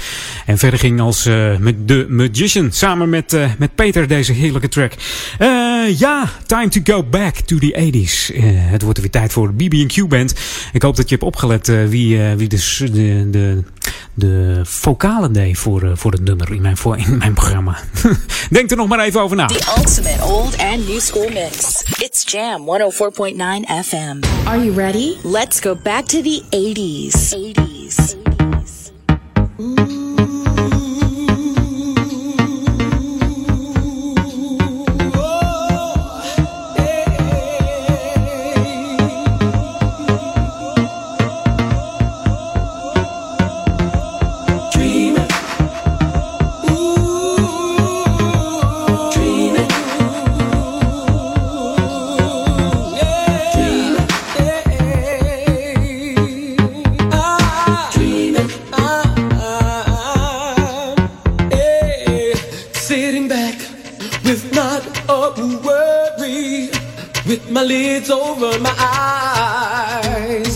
En 0.47 0.59
verder 0.59 0.79
ging 0.79 1.01
als 1.01 1.27
eh, 1.27 1.57
met 1.57 1.87
The 1.87 2.07
Magician. 2.09 2.73
Samen 2.73 3.09
met, 3.09 3.33
eh, 3.33 3.51
met 3.59 3.75
Peter 3.75 4.09
deze 4.09 4.33
heerlijke 4.33 4.69
track. 4.69 4.93
Eh, 5.39 5.99
ja, 5.99 6.31
time 6.47 6.69
to 6.69 6.81
go 6.85 7.03
back 7.03 7.35
to 7.35 7.59
the 7.59 7.73
80s. 7.73 8.35
Eh, 8.35 8.43
het 8.45 8.83
wordt 8.83 8.99
weer 9.01 9.11
tijd 9.11 9.33
voor 9.33 9.55
de 9.55 9.69
BB&Q 9.69 10.09
Band. 10.09 10.35
Ik 10.73 10.83
hoop 10.83 10.97
dat 10.97 11.09
je 11.09 11.15
hebt 11.15 11.27
opgelet 11.27 11.69
eh, 11.69 11.85
wie, 11.85 12.23
eh, 12.23 12.35
wie 12.37 12.49
dus 12.49 12.83
de, 12.93 13.29
de, 13.31 13.63
de 14.15 14.61
vocalen 14.65 15.33
deed 15.33 15.59
voor, 15.59 15.83
eh, 15.83 15.91
voor 15.95 16.13
het 16.13 16.25
nummer 16.25 16.53
in 16.53 16.63
mijn, 16.63 16.77
voor, 16.77 16.99
in 16.99 17.19
mijn 17.19 17.35
programma. 17.35 17.79
Denk 18.51 18.71
er 18.71 18.77
nog 18.77 18.89
maar 18.89 19.01
even 19.01 19.21
over 19.21 19.37
na. 19.37 19.47
The 19.47 19.75
ultimate 19.79 20.25
old 20.25 20.59
and 20.59 20.89
new 20.89 21.01
school 21.01 21.29
mix. 21.29 21.83
It's 21.99 22.33
Jam 22.33 22.65
104.9 22.65 23.85
FM. 23.85 24.21
Are 24.45 24.65
you 24.65 24.75
ready? 24.75 25.17
Let's 25.23 25.61
go 25.61 25.77
back 25.83 26.05
to 26.05 26.23
the 26.23 26.43
80s. 26.51 27.35
80s. 27.35 27.73
sitting 29.59 30.02
lids 67.73 68.11
over 68.11 68.53
my 68.61 68.75
eyes. 68.79 70.55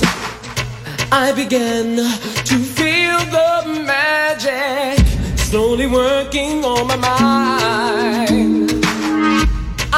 I 1.24 1.32
began 1.34 1.96
to 2.50 2.56
feel 2.78 3.18
the 3.36 3.52
magic 3.92 4.98
slowly 5.48 5.86
working 5.86 6.62
on 6.72 6.86
my 6.92 6.96
mind. 6.96 8.70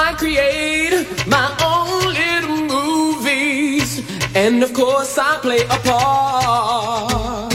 I 0.07 0.09
create 0.23 1.07
my 1.37 1.49
own 1.73 1.99
little 2.23 2.61
movies, 2.77 3.91
and 4.37 4.63
of 4.63 4.73
course, 4.73 5.19
I 5.19 5.33
play 5.47 5.63
a 5.77 5.79
part. 5.89 7.55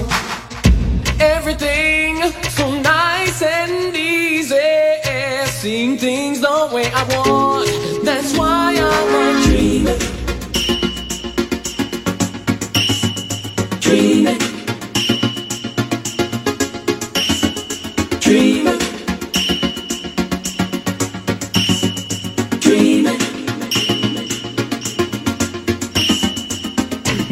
Everything 1.35 2.13
so 2.57 2.65
nice 2.81 3.41
and 3.41 3.95
easy, 3.95 4.73
seeing 5.61 5.97
things 5.97 6.41
the 6.41 6.69
way 6.73 6.87
I 7.01 7.03
want. 7.13 7.69
That's 8.03 8.37
why 8.37 8.75
I'm 8.91 9.39
a 9.39 9.42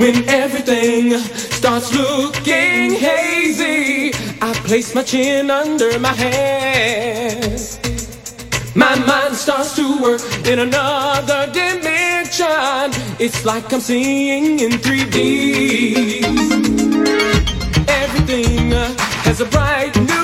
When 0.02 0.28
everything 0.28 1.12
starts 1.60 1.94
looking 1.94 2.94
hazy, 3.06 4.12
I 4.42 4.52
place 4.66 4.96
my 4.96 5.04
chin 5.04 5.52
under 5.52 6.00
my 6.00 6.12
hands. 6.12 7.80
My 8.74 8.96
mind 9.06 9.36
starts 9.36 9.76
to 9.76 10.02
work 10.02 10.22
in 10.48 10.58
another 10.58 11.46
dimension. 11.54 12.90
It's 13.20 13.46
like 13.46 13.72
I'm 13.72 13.80
seeing 13.80 14.60
in 14.62 14.72
3D. 14.72 16.24
Everything 17.88 18.72
has 19.22 19.40
a 19.40 19.46
bright 19.46 19.96
new 19.98 20.21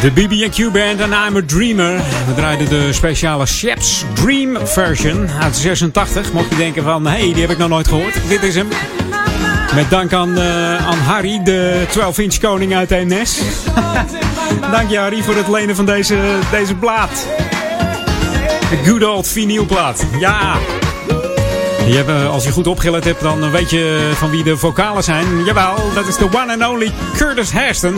De 0.00 0.10
BB&Q 0.10 0.72
Band 0.72 1.00
en 1.00 1.12
I'm 1.12 1.36
a 1.36 1.42
Dreamer. 1.46 1.96
We 2.26 2.34
draaiden 2.34 2.68
de 2.68 2.92
speciale 2.92 3.46
Chef's 3.46 4.04
Dream 4.14 4.66
version 4.66 5.30
uit 5.40 5.56
86. 5.56 6.32
Mocht 6.32 6.50
je 6.50 6.56
denken 6.56 6.82
van, 6.82 7.06
hé, 7.06 7.18
hey, 7.18 7.32
die 7.32 7.40
heb 7.40 7.50
ik 7.50 7.58
nog 7.58 7.68
nooit 7.68 7.88
gehoord. 7.88 8.14
Dit 8.28 8.42
is 8.42 8.54
hem. 8.54 8.68
Met 9.74 9.90
dank 9.90 10.12
aan, 10.12 10.38
eh, 10.38 10.86
aan 10.86 10.98
Harry, 10.98 11.42
de 11.42 11.86
12-inch 11.88 12.38
koning 12.38 12.74
uit 12.74 12.90
NS. 12.90 13.40
dank 14.72 14.90
je 14.90 14.98
Harry 14.98 15.22
voor 15.22 15.34
het 15.34 15.48
lenen 15.48 15.76
van 15.76 15.86
deze, 15.86 16.18
deze 16.50 16.74
plaat. 16.74 17.26
De 18.70 18.90
good 18.90 19.04
old 19.04 19.28
vinylplaat. 19.28 20.06
Ja. 20.18 20.56
Je 21.86 21.96
hebt, 21.96 22.08
eh, 22.08 22.30
als 22.30 22.44
je 22.44 22.50
goed 22.50 22.66
opgelet 22.66 23.04
hebt, 23.04 23.22
dan 23.22 23.50
weet 23.50 23.70
je 23.70 24.10
van 24.14 24.30
wie 24.30 24.42
de 24.42 24.56
vocalen 24.56 25.02
zijn. 25.02 25.44
Jawel, 25.44 25.92
dat 25.94 26.06
is 26.08 26.16
de 26.16 26.24
one 26.24 26.52
and 26.52 26.72
only 26.72 26.92
Curtis 27.16 27.52
Hairston. 27.52 27.94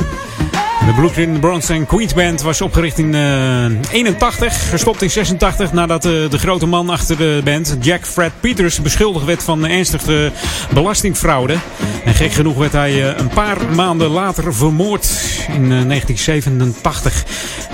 De 0.87 0.93
Brooklyn 0.97 1.41
Bronze 1.41 1.75
and 1.75 1.87
Queens 1.87 2.15
Band 2.15 2.43
was 2.43 2.61
opgericht 2.61 2.99
in 2.99 3.15
eh 3.15 3.65
81, 3.91 4.71
gestopt 4.71 5.03
in 5.03 5.11
86 5.11 5.73
nadat 5.73 6.05
eh, 6.05 6.13
de 6.31 6.39
grote 6.39 6.67
man 6.67 6.89
achter 6.91 7.17
de 7.17 7.41
band, 7.45 7.77
Jack 7.81 8.07
Fred 8.07 8.33
Peters, 8.41 8.81
beschuldigd 8.81 9.25
werd 9.25 9.43
van 9.43 9.67
ernstige 9.67 10.33
belastingfraude. 10.75 11.57
En 12.05 12.15
gek 12.15 12.33
genoeg 12.33 12.57
werd 12.57 12.73
hij 12.73 13.11
eh, 13.11 13.19
een 13.19 13.29
paar 13.29 13.75
maanden 13.75 14.11
later 14.11 14.55
vermoord 14.55 15.05
in 15.47 15.73
eh, 15.73 15.87
1987. 15.87 17.25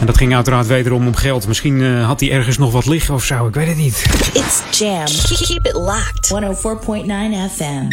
En 0.00 0.06
dat 0.06 0.16
ging 0.16 0.34
uiteraard 0.34 0.66
wederom 0.66 1.06
om 1.06 1.14
geld. 1.14 1.46
Misschien 1.46 1.82
eh, 1.82 2.06
had 2.06 2.20
hij 2.20 2.30
ergens 2.30 2.58
nog 2.58 2.72
wat 2.72 2.86
liggen 2.86 3.14
of 3.14 3.24
zo, 3.24 3.46
ik 3.46 3.54
weet 3.54 3.68
het 3.68 3.76
niet. 3.76 4.04
It's 4.32 4.78
Jam. 4.78 5.04
Keep 5.46 5.66
it 5.66 5.72
locked. 5.72 6.32
104.9 6.32 7.54
FM. 7.56 7.86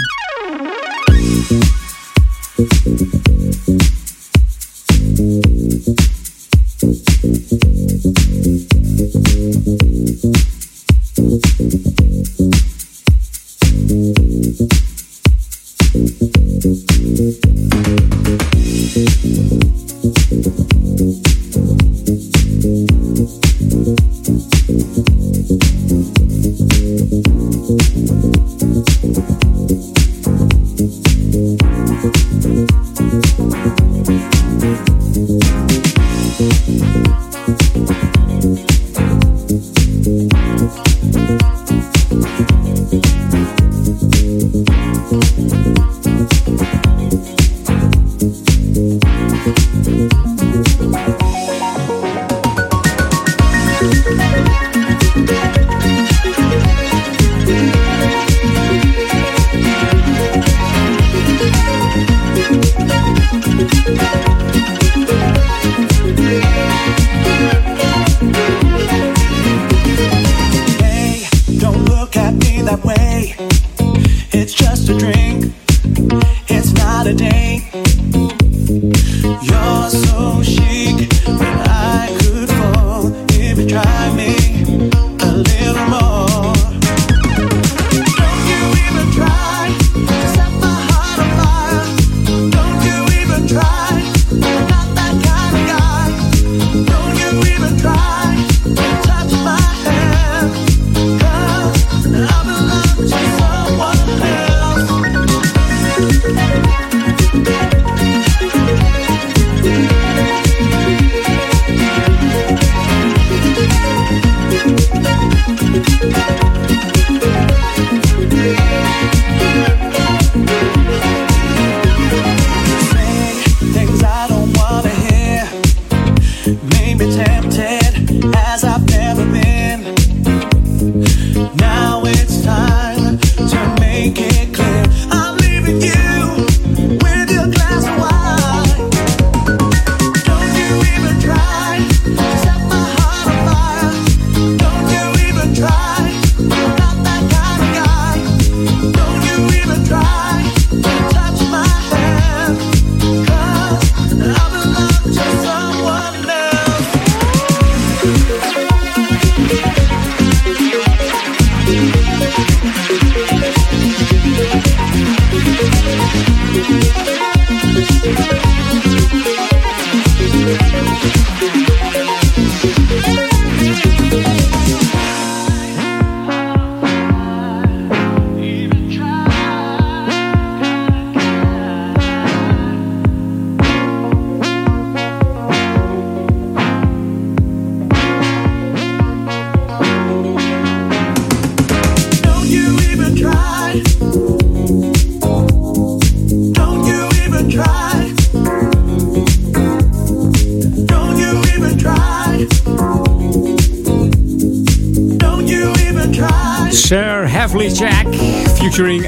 Thank 5.06 5.46
you. 8.74 8.75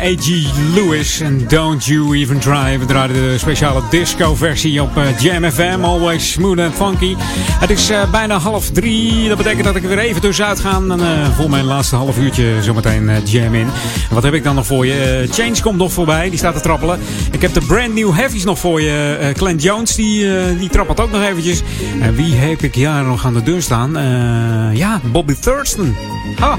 A.G. 0.08 0.48
Lewis 0.74 1.20
en 1.20 1.48
Don't 1.48 1.86
You 1.86 2.18
Even 2.18 2.40
Try. 2.40 2.80
We 2.80 2.86
draaien 2.86 3.14
de 3.14 3.38
speciale 3.38 3.82
disco-versie 3.90 4.82
op 4.82 4.98
eh, 4.98 5.20
Jam 5.20 5.52
FM. 5.52 5.84
Always 5.84 6.32
smooth 6.32 6.60
and 6.60 6.74
funky. 6.76 7.16
Het 7.60 7.70
is 7.70 7.90
eh, 7.90 8.12
bijna 8.12 8.38
half 8.38 8.70
drie. 8.70 9.28
Dat 9.28 9.38
betekent 9.38 9.64
dat 9.64 9.76
ik 9.76 9.84
er 9.84 9.90
weer 9.90 10.00
even 10.00 10.22
tussenuit 10.22 10.60
ga. 10.60 10.76
En 10.90 11.00
eh, 11.00 11.36
voor 11.36 11.50
mijn 11.50 11.66
laatste 11.66 11.96
half 11.96 12.18
uurtje 12.18 12.64
zometeen 12.64 13.10
eh, 13.10 13.26
Jam 13.26 13.56
in. 13.56 13.68
Wat 14.10 14.24
heb 14.24 14.34
ik 14.34 14.44
dan 14.44 14.56
nog 14.56 14.66
voor 14.66 14.86
je? 14.86 15.28
Change 15.32 15.62
komt 15.62 15.78
nog 15.78 15.92
voorbij. 15.92 16.30
Die 16.30 16.38
staat 16.38 16.56
te 16.56 16.62
trappelen. 16.62 17.00
Ik 17.38 17.44
heb 17.44 17.54
de 17.54 17.62
brand 17.62 17.94
new 17.94 18.16
heavies 18.16 18.44
nog 18.44 18.60
voor 18.60 18.82
je. 18.82 19.18
Eh 19.20 19.34
Clint 19.34 19.64
Jones, 19.64 19.96
die, 19.96 20.38
eh, 20.38 20.60
die 20.60 20.70
trappelt 20.70 21.00
ook 21.00 21.12
nog 21.12 21.24
eventjes. 21.24 21.62
En 22.02 22.16
wie 22.16 22.36
heb 22.36 22.62
ik 22.62 22.76
hier 22.76 22.90
nog 23.04 23.26
aan 23.26 23.34
de 23.34 23.44
deur 23.44 23.62
staan? 23.62 23.98
Eh, 23.98 24.78
ja, 24.78 25.02
Bobby 25.04 25.34
Thurston. 25.34 25.96
Ah, 26.40 26.54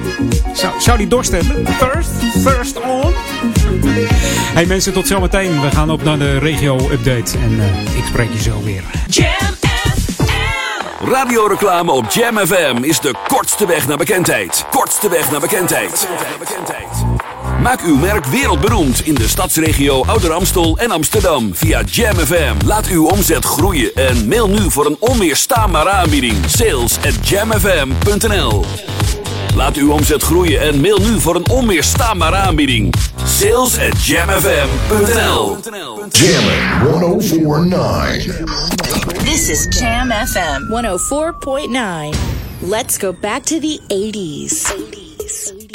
zou, 0.52 0.80
zou 0.80 0.98
die 0.98 1.06
dorst 1.08 1.30
hebben? 1.30 1.64
Thirst? 1.64 2.10
Thirst 2.44 2.80
on? 2.80 3.12
Hey 4.54 4.66
mensen, 4.66 4.92
tot 4.92 5.06
zometeen. 5.06 5.60
We 5.60 5.70
gaan 5.70 5.90
op 5.90 6.04
naar 6.04 6.18
de 6.18 6.38
regio-update. 6.38 7.38
En 7.38 7.60
eh, 7.60 7.96
ik 7.96 8.04
spreek 8.06 8.32
je 8.32 8.42
zo 8.42 8.62
weer. 8.62 8.82
Radioreclame 11.04 11.92
op 11.92 12.10
Jam 12.10 12.38
FM 12.38 12.76
is 12.82 13.00
de 13.00 13.14
kortste 13.28 13.66
weg 13.66 13.88
naar 13.88 13.96
bekendheid. 13.96 14.64
Kortste 14.70 15.08
weg 15.08 15.30
naar 15.30 15.40
bekendheid. 15.40 16.08
Maak 17.62 17.82
uw 17.82 17.96
merk 17.96 18.26
wereldberoemd 18.26 19.06
in 19.06 19.14
de 19.14 19.28
stadsregio 19.28 20.04
Ouder 20.04 20.32
Amstel 20.32 20.78
en 20.78 20.90
Amsterdam 20.90 21.54
via 21.54 21.82
Jam 21.82 22.14
FM. 22.16 22.54
Laat 22.66 22.86
uw 22.86 23.06
omzet 23.06 23.44
groeien 23.44 23.94
en 23.94 24.28
mail 24.28 24.48
nu 24.48 24.70
voor 24.70 24.86
een 24.86 24.96
onweerstaanbare 24.98 25.90
aanbieding. 25.90 26.36
Sales 26.46 26.96
at 26.96 27.28
jamfm.nl 27.28 28.64
Laat 29.54 29.76
uw 29.76 29.92
omzet 29.92 30.22
groeien 30.22 30.60
en 30.60 30.80
mail 30.80 30.98
nu 30.98 31.20
voor 31.20 31.34
een 31.34 31.48
onweerstaanbare 31.50 32.36
aanbieding. 32.36 32.94
Sales 33.24 33.78
at 33.78 34.04
jamfm.nl 34.04 35.56
Jammin' 36.10 36.78
1049. 36.82 38.36
This 39.24 39.48
is 39.48 39.78
Jam 39.78 40.10
FM 40.10 40.62
104.9. 40.68 42.18
Let's 42.60 42.96
go 42.98 43.12
back 43.20 43.42
to 43.42 43.58
the 43.58 43.80
80s. 43.88 44.72
80s. 44.72 45.67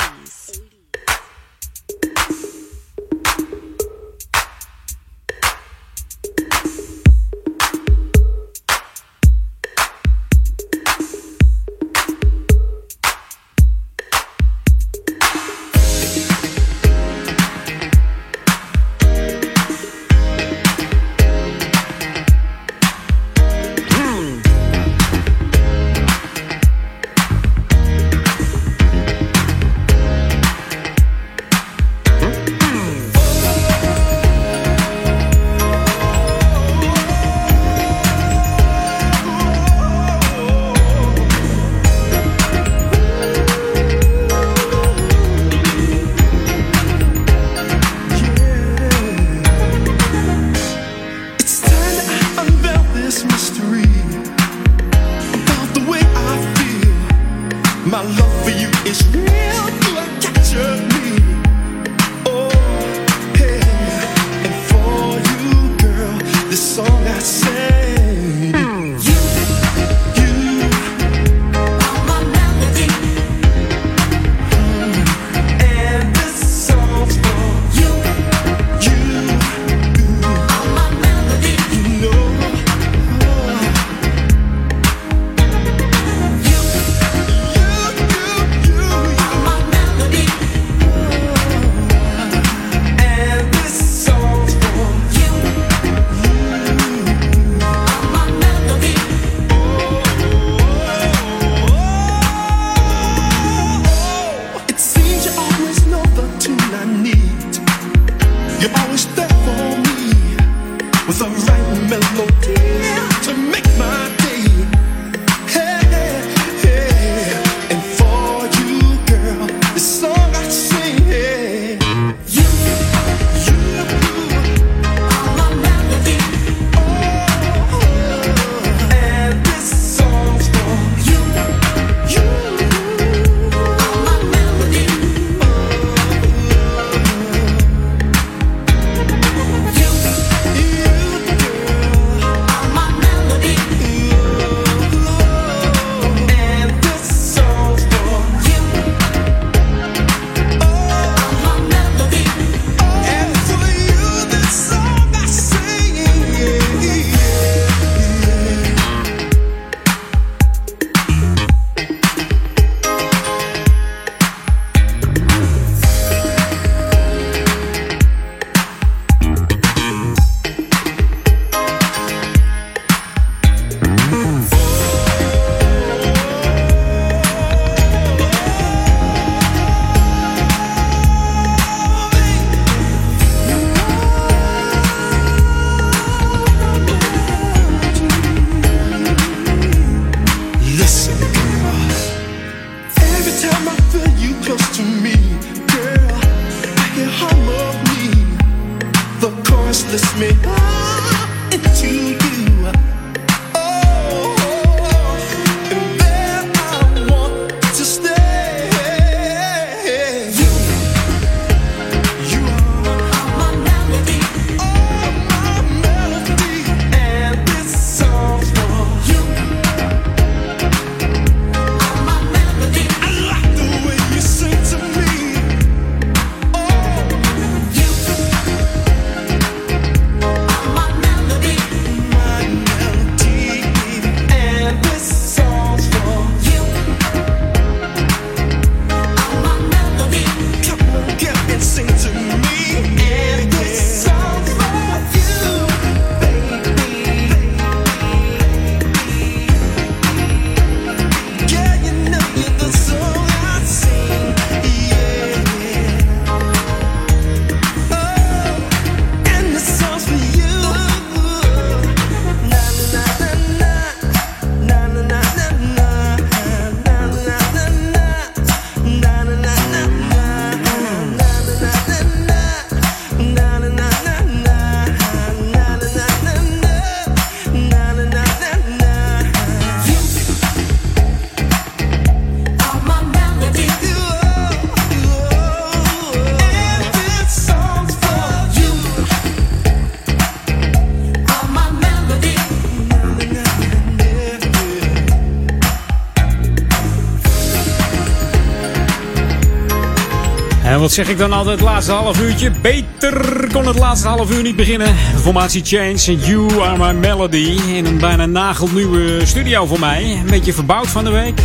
Wat 300.84 300.92
zeg 300.92 301.10
ik 301.10 301.18
dan 301.18 301.34
altijd? 301.34 301.60
Het 301.60 301.68
laatste 301.68 301.92
half 301.92 302.22
uurtje. 302.22 302.52
Beter 302.62 303.48
kon 303.52 303.68
het 303.68 303.80
laatste 303.80 304.08
half 304.08 304.32
uur 304.32 304.42
niet 304.42 304.56
beginnen. 304.56 304.96
Formatie 305.22 305.64
Change, 305.66 306.18
You 306.18 306.62
Are 306.62 306.78
My 306.78 307.00
Melody. 307.00 307.60
In 307.74 307.86
een 307.86 307.98
bijna 307.98 308.26
nagelnieuwe 308.26 309.26
studio 309.26 309.66
voor 309.66 309.80
mij. 309.80 310.04
Een 310.04 310.30
beetje 310.30 310.54
verbouwd 310.54 310.88
van 310.88 311.04
de 311.04 311.10
week. 311.10 311.40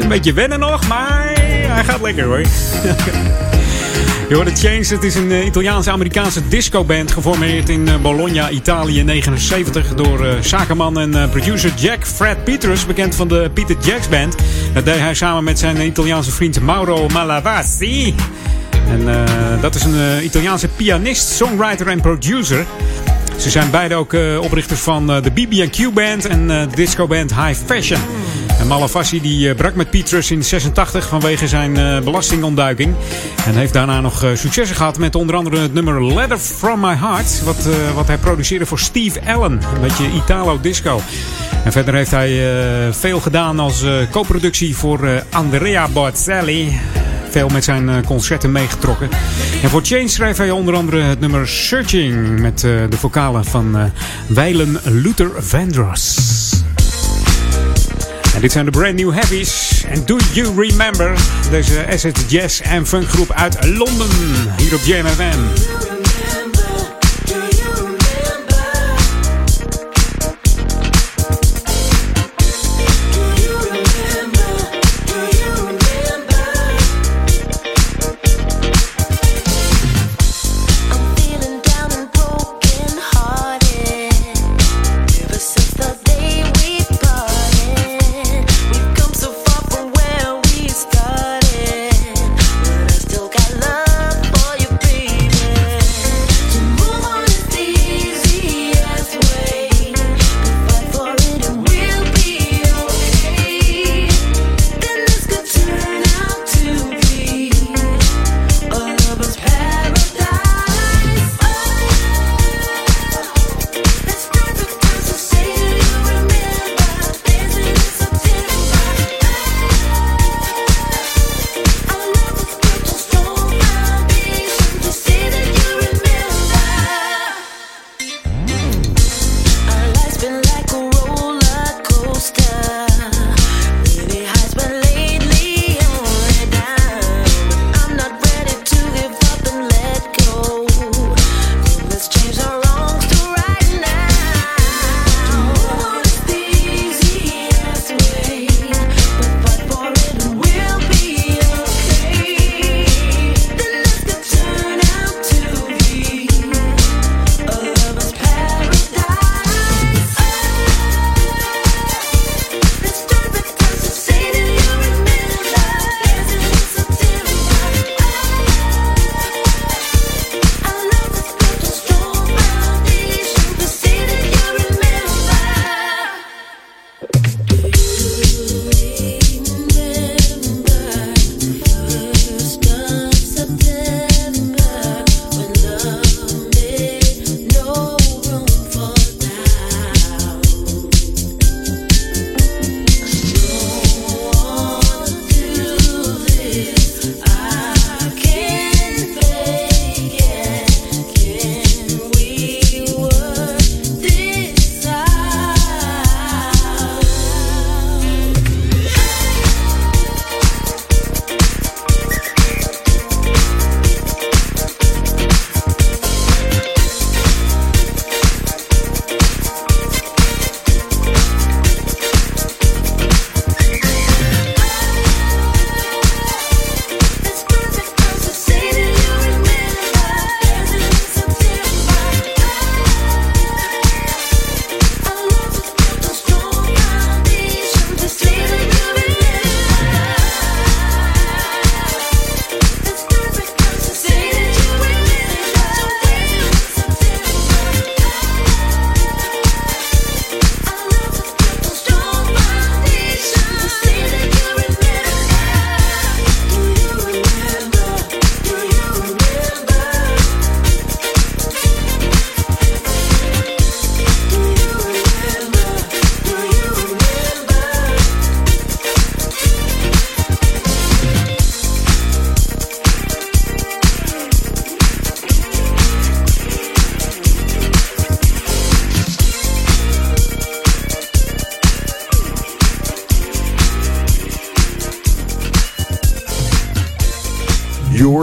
Een 0.00 0.08
beetje 0.08 0.32
wennen 0.32 0.58
nog, 0.58 0.88
maar 0.88 1.32
hij 1.68 1.84
gaat 1.84 2.00
lekker 2.00 2.24
hoor. 2.24 2.40
Je 4.28 4.34
hoort 4.34 4.58
Change, 4.58 4.86
het 4.86 5.02
is 5.02 5.14
een 5.14 5.30
eh, 5.30 5.46
Italiaanse-Amerikaanse 5.46 6.48
discoband 6.48 7.12
geformeerd 7.12 7.68
in 7.68 7.88
eh, 7.88 7.96
Bologna, 7.96 8.50
Italië 8.50 8.98
in 8.98 9.06
79 9.06 9.94
door 9.94 10.26
eh, 10.26 10.40
zakenman 10.40 10.98
en 10.98 11.30
producer 11.30 11.72
Jack 11.76 12.06
Fred 12.06 12.44
Petrus, 12.44 12.86
bekend 12.86 13.14
van 13.14 13.28
de 13.28 13.50
Peter 13.54 13.76
Jacks 13.80 14.08
Band. 14.08 14.36
Dat 14.74 14.84
deed 14.84 14.98
hij 14.98 15.14
samen 15.14 15.44
met 15.44 15.58
zijn 15.58 15.86
Italiaanse 15.86 16.30
vriend 16.30 16.60
Mauro 16.60 17.08
Malavasi. 17.08 18.14
En 18.94 19.08
eh, 19.08 19.60
dat 19.60 19.74
is 19.74 19.84
een 19.84 19.94
eh, 19.94 20.24
Italiaanse 20.24 20.68
pianist, 20.68 21.28
songwriter 21.28 21.86
en 21.86 22.00
producer. 22.00 22.66
Ze 23.36 23.50
zijn 23.50 23.70
beide 23.70 23.94
ook 23.94 24.12
eh, 24.12 24.40
oprichters 24.40 24.80
van 24.80 25.06
de 25.06 25.30
BB&Q 25.34 25.94
Band 25.94 26.26
en 26.26 26.48
de 26.48 26.66
discoband 26.74 27.34
High 27.34 27.60
Fashion. 27.66 28.00
En 28.58 28.66
Malavasi 28.66 29.20
die 29.20 29.54
brak 29.54 29.74
met 29.74 29.90
Petrus 29.90 30.30
in 30.30 30.44
86 30.44 31.08
vanwege 31.08 31.48
zijn 31.48 32.04
belastingontduiking. 32.04 32.94
En 33.46 33.54
heeft 33.54 33.72
daarna 33.72 34.00
nog 34.00 34.26
successen 34.34 34.76
gehad 34.76 34.98
met 34.98 35.14
onder 35.14 35.36
andere 35.36 35.58
het 35.58 35.74
nummer 35.74 36.14
Letter 36.14 36.38
From 36.38 36.80
My 36.80 36.94
Heart. 36.94 37.42
Wat, 37.44 37.68
wat 37.94 38.06
hij 38.06 38.18
produceerde 38.18 38.66
voor 38.66 38.78
Steve 38.78 39.20
Allen. 39.26 39.52
Een 39.52 39.80
beetje 39.80 40.10
Italo 40.10 40.60
disco. 40.60 41.00
En 41.64 41.72
verder 41.72 41.94
heeft 41.94 42.10
hij 42.10 42.42
veel 42.92 43.20
gedaan 43.20 43.58
als 43.58 43.84
co-productie 44.10 44.76
voor 44.76 45.24
Andrea 45.30 45.88
Bocelli 45.88 46.80
veel 47.34 47.48
met 47.48 47.64
zijn 47.64 47.88
eh, 47.88 47.96
concerten 48.04 48.52
meegetrokken. 48.52 49.08
En 49.62 49.70
voor 49.70 49.82
Change 49.84 50.08
schreef 50.08 50.36
hij 50.36 50.50
onder 50.50 50.74
andere 50.74 51.02
het 51.02 51.20
nummer 51.20 51.48
Searching 51.48 52.40
met 52.40 52.64
eh, 52.64 52.70
de 52.88 52.96
vocalen 52.96 53.44
van 53.44 53.76
eh 53.76 53.84
Weilen 54.26 54.80
Luther 54.84 55.30
Vandross. 55.36 56.16
En 58.34 58.40
dit 58.40 58.52
zijn 58.52 58.64
de 58.64 58.70
brand 58.70 58.94
new 58.94 59.12
heavies. 59.12 59.84
En 59.88 60.04
do 60.04 60.16
you 60.32 60.46
remember 60.56 61.12
deze 61.50 61.86
acid 61.92 62.24
jazz 62.28 62.60
en 62.60 62.86
funkgroep 62.86 63.32
uit 63.32 63.66
Londen 63.66 64.10
hier 64.56 64.74
op 64.74 64.80
JMFM. 64.84 65.83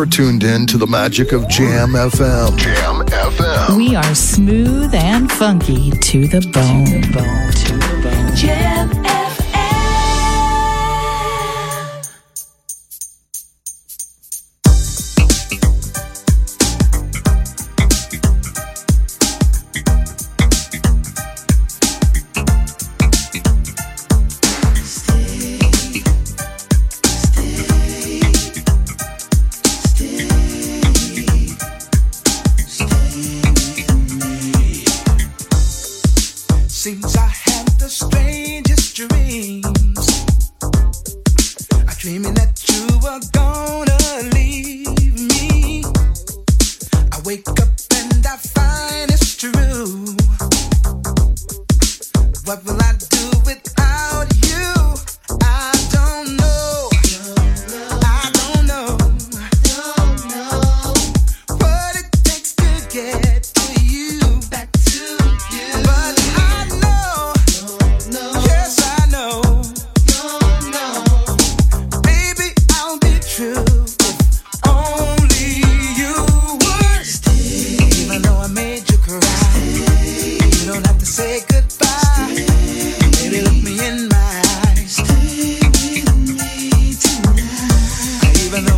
You're 0.02 0.10
tuned 0.10 0.44
in 0.44 0.66
to 0.66 0.80
the 0.80 0.88
magic 0.88 1.32
of 1.32 1.48
Jam 1.48 1.90
FM. 1.90 2.58
Jam 2.58 3.06
FM. 3.06 3.78
We 3.78 3.96
are 3.96 4.16
smooth 4.16 4.96
and 4.96 5.32
funky 5.32 5.92
to 5.92 6.28
the 6.28 6.42
bone. 6.42 7.02
bone. 7.12 7.52
To 7.52 7.74
the 7.74 7.78
bone. 7.78 7.91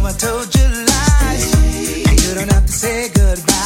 I 0.05 0.11
told 0.11 0.53
you 0.53 0.67
lies, 0.67 2.25
you 2.27 2.35
don't 2.35 2.51
have 2.51 2.65
to 2.65 2.71
say 2.71 3.07
goodbye. 3.07 3.62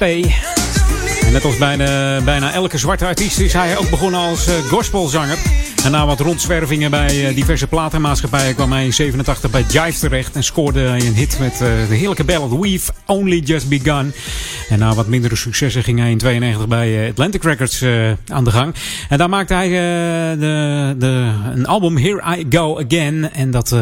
En 0.00 1.32
net 1.32 1.44
als 1.44 1.56
bijna, 1.56 2.20
bijna 2.20 2.52
elke 2.52 2.78
zwarte 2.78 3.04
artiest 3.06 3.38
is 3.38 3.52
hij 3.52 3.76
ook 3.76 3.90
begonnen 3.90 4.20
als 4.20 4.46
eh, 4.46 4.54
gospelzanger. 4.54 5.38
En 5.84 5.90
na 5.90 6.06
wat 6.06 6.20
rondzwervingen 6.20 6.90
bij 6.90 7.26
eh, 7.26 7.34
diverse 7.34 7.66
platenmaatschappijen 7.66 8.54
kwam 8.54 8.72
hij 8.72 8.84
in 8.84 8.92
87 8.92 9.50
bij 9.50 9.62
Jive 9.62 9.98
terecht. 9.98 10.34
En 10.34 10.44
scoorde 10.44 10.80
een 10.80 11.14
hit 11.14 11.38
met 11.38 11.52
eh, 11.52 11.58
de 11.88 11.94
heerlijke 11.94 12.24
ballad 12.24 12.58
We've 12.58 12.92
Only 13.06 13.38
Just 13.38 13.68
Begun. 13.68 14.14
En 14.70 14.78
na 14.78 14.94
wat 14.94 15.06
mindere 15.06 15.36
successen 15.36 15.82
ging 15.82 15.98
hij 15.98 16.10
in 16.10 16.18
92 16.18 16.68
bij 16.68 17.02
eh, 17.02 17.10
Atlantic 17.10 17.42
Records 17.42 17.80
eh, 17.80 18.10
aan 18.26 18.44
de 18.44 18.50
gang. 18.50 18.74
En 19.08 19.18
daar 19.18 19.28
maakte 19.28 19.54
hij 19.54 19.66
eh, 19.66 20.40
de, 20.40 20.94
de, 20.98 21.32
een 21.54 21.66
album 21.66 21.96
Here 21.96 22.38
I 22.38 22.46
Go 22.50 22.80
Again. 22.80 23.32
En 23.32 23.50
dat, 23.50 23.76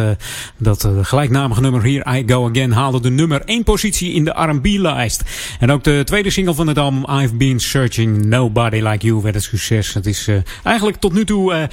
dat 0.56 0.88
gelijknamige 1.02 1.60
nummer 1.60 1.82
Here 1.82 2.18
I 2.18 2.22
Go 2.26 2.48
Again 2.48 2.72
haalde 2.72 3.00
de 3.00 3.10
nummer 3.10 3.42
1 3.44 3.64
positie 3.64 4.12
in 4.12 4.24
de 4.24 4.30
R&B-lijst. 4.30 5.22
En 5.60 5.70
ook 5.70 5.84
de 5.84 6.02
tweede 6.04 6.30
single 6.30 6.54
van 6.54 6.66
het 6.66 6.78
album 6.78 7.20
I've 7.20 7.34
Been 7.34 7.60
Searching 7.60 8.24
Nobody 8.24 8.80
Like 8.80 9.06
You 9.06 9.22
werd 9.22 9.34
een 9.34 9.42
succes. 9.42 9.94
Het 9.94 10.06
is 10.06 10.28
eigenlijk 10.62 10.96
tot 10.96 11.12
nu 11.12 11.24
toe 11.24 11.68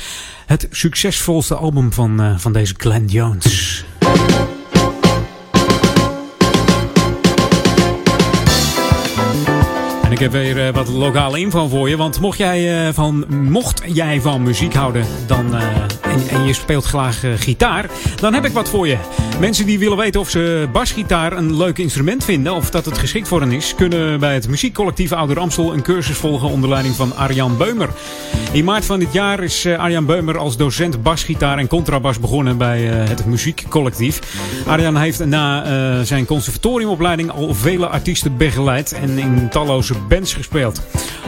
het 0.45 0.67
succesvolste 0.71 1.55
album 1.55 1.93
van, 1.93 2.39
van 2.39 2.53
deze 2.53 2.73
Glenn 2.77 3.05
Jones. 3.05 3.85
Ik 10.15 10.21
heb 10.21 10.31
weer 10.31 10.67
eh, 10.67 10.73
wat 10.73 10.87
lokale 10.87 11.39
info 11.39 11.67
voor 11.67 11.89
je. 11.89 11.97
Want 11.97 12.19
mocht 12.19 12.37
jij, 12.37 12.87
eh, 12.87 12.93
van, 12.93 13.25
mocht 13.29 13.81
jij 13.85 14.21
van 14.21 14.43
muziek 14.43 14.73
houden 14.73 15.05
dan, 15.27 15.55
eh, 15.55 15.63
en, 16.31 16.45
je 16.45 16.53
speelt 16.53 16.85
graag 16.85 17.23
gitaar, 17.37 17.89
dan 18.19 18.33
heb 18.33 18.45
ik 18.45 18.51
wat 18.51 18.69
voor 18.69 18.87
je. 18.87 18.97
Mensen 19.39 19.65
die 19.65 19.79
willen 19.79 19.97
weten 19.97 20.19
of 20.19 20.29
ze 20.29 20.67
basgitaar 20.71 21.37
een 21.37 21.57
leuk 21.57 21.77
instrument 21.77 22.23
vinden 22.23 22.53
of 22.53 22.69
dat 22.69 22.85
het 22.85 22.97
geschikt 22.97 23.27
voor 23.27 23.41
hen 23.41 23.51
is, 23.51 23.75
kunnen 23.75 24.19
bij 24.19 24.33
het 24.33 24.47
muziekcollectief 24.47 25.11
Ouder 25.11 25.39
Amstel 25.39 25.73
een 25.73 25.81
cursus 25.81 26.17
volgen 26.17 26.49
onder 26.49 26.69
leiding 26.69 26.95
van 26.95 27.15
Arjan 27.15 27.57
Beumer. 27.57 27.89
In 28.51 28.65
maart 28.65 28.85
van 28.85 28.99
dit 28.99 29.13
jaar 29.13 29.43
is 29.43 29.67
Arjan 29.67 30.05
Beumer 30.05 30.37
als 30.37 30.57
docent 30.57 31.03
basgitaar 31.03 31.57
en 31.57 31.67
contrabas 31.67 32.19
begonnen 32.19 32.57
bij 32.57 32.81
het 32.81 33.25
muziekcollectief. 33.25 34.19
Arjan 34.67 34.97
heeft 34.97 35.25
na 35.25 36.03
zijn 36.03 36.25
conservatoriumopleiding 36.25 37.31
al 37.31 37.53
vele 37.53 37.87
artiesten 37.87 38.37
begeleid 38.37 38.91
en 38.91 39.17
in 39.17 39.49
talloze 39.49 39.93
bands 40.07 40.33
gespeeld. 40.33 40.81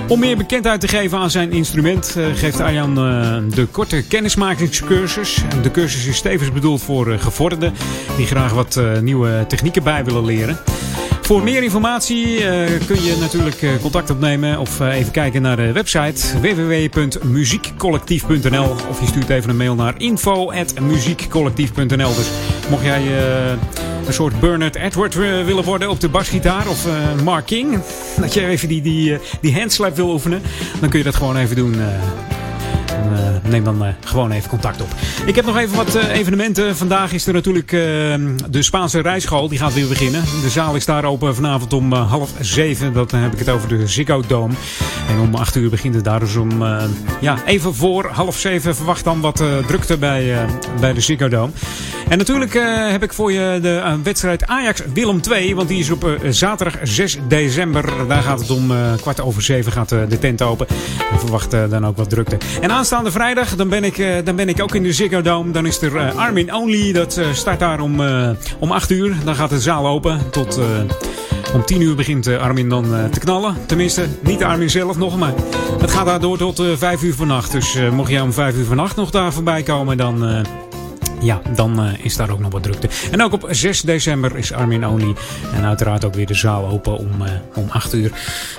Om 0.08 0.20
meer 0.20 0.38
bekendheid 0.38 0.82
te 0.82 0.88
geven 0.88 1.18
aan 1.18 1.32
zijn 1.32 1.52
instrument 1.52 2.16
eh, 2.18 2.26
geeft 2.34 2.60
Arjan 2.60 2.98
eh, 2.98 3.38
de 3.56 3.66
korte 3.66 4.08
kennismakingscursus. 4.08 5.44
De 5.62 5.72
cursus 5.72 6.06
is 6.06 6.22
tevens 6.22 6.52
bedoeld 6.52 6.82
voor 6.82 7.12
eh, 7.12 7.20
gevorderden 7.20 7.74
die 8.18 8.26
graag 8.26 8.54
wat 8.54 8.82
nieuwe 9.02 9.46
technieken 9.48 9.84
bij 9.84 10.06
willen 10.06 10.26
leren. 10.26 10.58
Voor 11.22 11.44
meer 11.44 11.64
informatie 11.64 12.38
kun 12.86 13.04
je 13.04 13.18
natuurlijk 13.20 13.66
contact 13.82 14.10
opnemen 14.10 14.60
of 14.60 14.80
even 14.80 15.12
kijken 15.12 15.42
naar 15.42 15.56
de 15.56 15.72
website 15.72 16.40
www.muziekcollectief.nl 16.42 18.76
of 18.90 19.00
je 19.00 19.08
stuurt 19.08 19.30
even 19.30 19.50
een 19.50 19.58
mail 19.58 19.76
naar 19.76 19.94
info.muziekcollectief.nl 19.98 22.16
Dus 22.16 22.30
mocht 22.70 22.84
jij 22.84 23.02
een 24.08 24.14
soort 24.14 24.40
Bernard 24.40 24.76
Edward 24.76 25.16
eh, 25.16 25.46
willen 25.46 25.64
worden 25.64 25.90
op 25.90 26.00
de 26.00 26.10
basgitaar 26.10 26.68
of 26.68 26.86
eh, 26.86 27.22
Mark 27.24 27.46
King, 27.46 27.80
dat 28.22 28.34
je 28.34 28.46
even 28.46 28.68
die, 28.68 28.82
die, 28.82 29.14
eh, 29.14 29.20
die 29.42 29.60
handslap 29.60 29.96
wil 29.96 30.10
oefenen, 30.10 30.42
dan 30.80 30.90
kun 30.90 30.98
je 31.00 31.06
dat 31.06 31.16
gewoon 31.16 31.38
even 31.38 31.56
doen. 31.56 31.76
Eh. 32.98 33.28
En, 33.28 33.42
neem 33.50 33.64
dan 33.64 33.86
eh, 33.86 33.90
gewoon 34.06 34.32
even 34.32 34.50
contact 34.50 34.82
op. 34.82 34.88
Ik 35.26 35.36
heb 35.36 35.46
nog 35.46 35.58
even 35.58 35.76
wat 35.76 35.96
eh, 35.96 36.16
evenementen. 36.16 36.78
Vandaag 36.78 37.14
is 37.14 37.28
er 37.28 37.34
natuurlijk 37.34 37.70
de 38.50 38.62
Spaanse 38.62 39.02
rijschool. 39.02 39.48
Die 39.48 39.60
gaat 39.60 39.74
weer 39.74 39.88
beginnen. 39.88 40.24
De 40.42 40.50
zaal 40.50 40.76
is 40.76 40.86
daar 40.86 41.06
open 41.06 41.36
vanavond 41.36 41.74
om 41.74 41.94
half 41.94 42.32
zeven. 42.40 42.94
Dat 42.94 43.12
heb 43.12 43.34
ik 43.34 43.40
het 43.40 43.50
over 43.50 43.68
de 43.68 43.88
Ziggo 43.88 44.22
Dome. 44.28 44.54
En 45.10 45.20
om 45.20 45.36
acht 45.36 45.56
uur 45.56 45.70
begint 45.70 45.96
het 45.96 46.04
daar. 46.04 46.20
Dus 46.20 46.36
om 46.36 46.64
ja, 47.22 47.38
even 47.46 47.76
voor 47.76 48.10
half 48.12 48.38
zeven 48.38 48.76
verwacht 48.76 49.04
dan 49.04 49.22
wat 49.22 49.44
drukte 49.68 49.98
bij, 49.98 50.48
bij 50.80 50.94
de 50.94 51.02
Ziggo 51.02 51.28
Dome. 51.28 51.52
En 52.10 52.18
natuurlijk 52.18 52.54
heb 52.90 53.04
ik 53.04 53.14
voor 53.14 53.32
je 53.32 53.60
de 53.62 54.00
wedstrijd 54.04 54.46
Ajax-Willem 54.46 55.22
2. 55.22 55.56
Want 55.56 55.68
die 55.68 55.80
is 55.80 55.90
op 55.90 56.18
zaterdag 56.30 56.80
6 56.84 57.18
december. 57.28 58.08
Daar 58.08 58.22
gaat 58.22 58.40
het 58.40 58.50
om 58.50 58.72
kwart 59.02 59.22
over 59.22 59.42
zeven 59.42 59.72
gaat 59.72 59.90
de 59.90 60.20
tent 60.20 60.42
open. 60.42 60.68
Ik 61.14 61.20
verwacht 61.20 61.52
dan 61.52 61.86
ook 61.86 61.98
wat 61.98 62.10
drukte. 62.10 62.38
En 62.62 62.72
aanstaande 62.88 63.20
vrijdag 63.20 63.56
dan 63.56 63.70
ben 63.70 63.84
ik, 63.84 63.98
eh, 63.98 64.16
dan 64.24 64.36
ben 64.36 64.50
ik 64.50 64.62
ook 64.62 64.76
in 64.76 64.84
de 64.84 64.94
Ziggo 64.94 65.22
Dome. 65.22 65.52
Dan 65.52 65.66
is 65.66 65.82
er 65.82 65.96
eh, 65.96 66.16
Armin 66.16 66.54
Only. 66.54 66.92
Dat 66.92 67.18
eh, 67.18 67.34
start 67.34 67.60
daar 67.60 67.80
om, 67.80 68.02
om 68.60 68.72
8 68.72 68.92
uur. 68.92 69.16
Dan 69.24 69.36
gaat 69.36 69.50
de 69.50 69.60
zaal 69.60 69.88
open 69.88 70.30
tot... 70.32 70.60
om 71.54 71.66
10 71.66 71.82
uur 71.82 71.96
begint 71.96 72.28
Armin 72.28 72.70
dan 72.70 73.10
te 73.12 73.20
knallen. 73.20 73.56
Tenminste, 73.66 74.08
niet 74.20 74.44
Armin 74.44 74.70
zelf 74.70 74.98
nog, 74.98 75.18
maar 75.18 75.34
het 75.80 75.92
gaat 75.92 76.06
daar 76.06 76.20
door 76.20 76.38
tot 76.38 76.60
eh 76.60 76.66
5 76.76 77.04
uur 77.04 77.14
vannacht. 77.14 77.52
Dus 77.52 77.78
mocht 77.92 78.10
jij 78.12 78.22
om 78.22 78.34
5 78.34 78.56
uur 78.56 78.66
vannacht 78.66 78.96
nog 78.96 79.12
daar 79.12 79.34
voorbij 79.34 79.64
komen, 79.64 79.98
dan... 79.98 80.46
ja, 81.20 81.42
dan 81.56 81.84
eh, 81.84 82.06
is 82.06 82.16
daar 82.16 82.30
ook 82.30 82.40
nog 82.40 82.52
wat 82.52 82.64
drukte. 82.64 82.90
En 83.12 83.24
ook 83.24 83.34
op 83.34 83.48
6 83.50 83.82
december 83.82 84.38
is 84.38 84.54
Armin 84.54 84.88
Only. 84.88 85.16
En 85.54 85.66
uiteraard 85.66 86.06
ook 86.06 86.14
weer 86.14 86.26
de 86.26 86.34
zaal 86.34 86.68
open 86.68 86.98
om, 86.98 87.10
eh, 87.22 87.32
om 87.56 87.66
8 87.70 87.94
uur. 87.94 88.12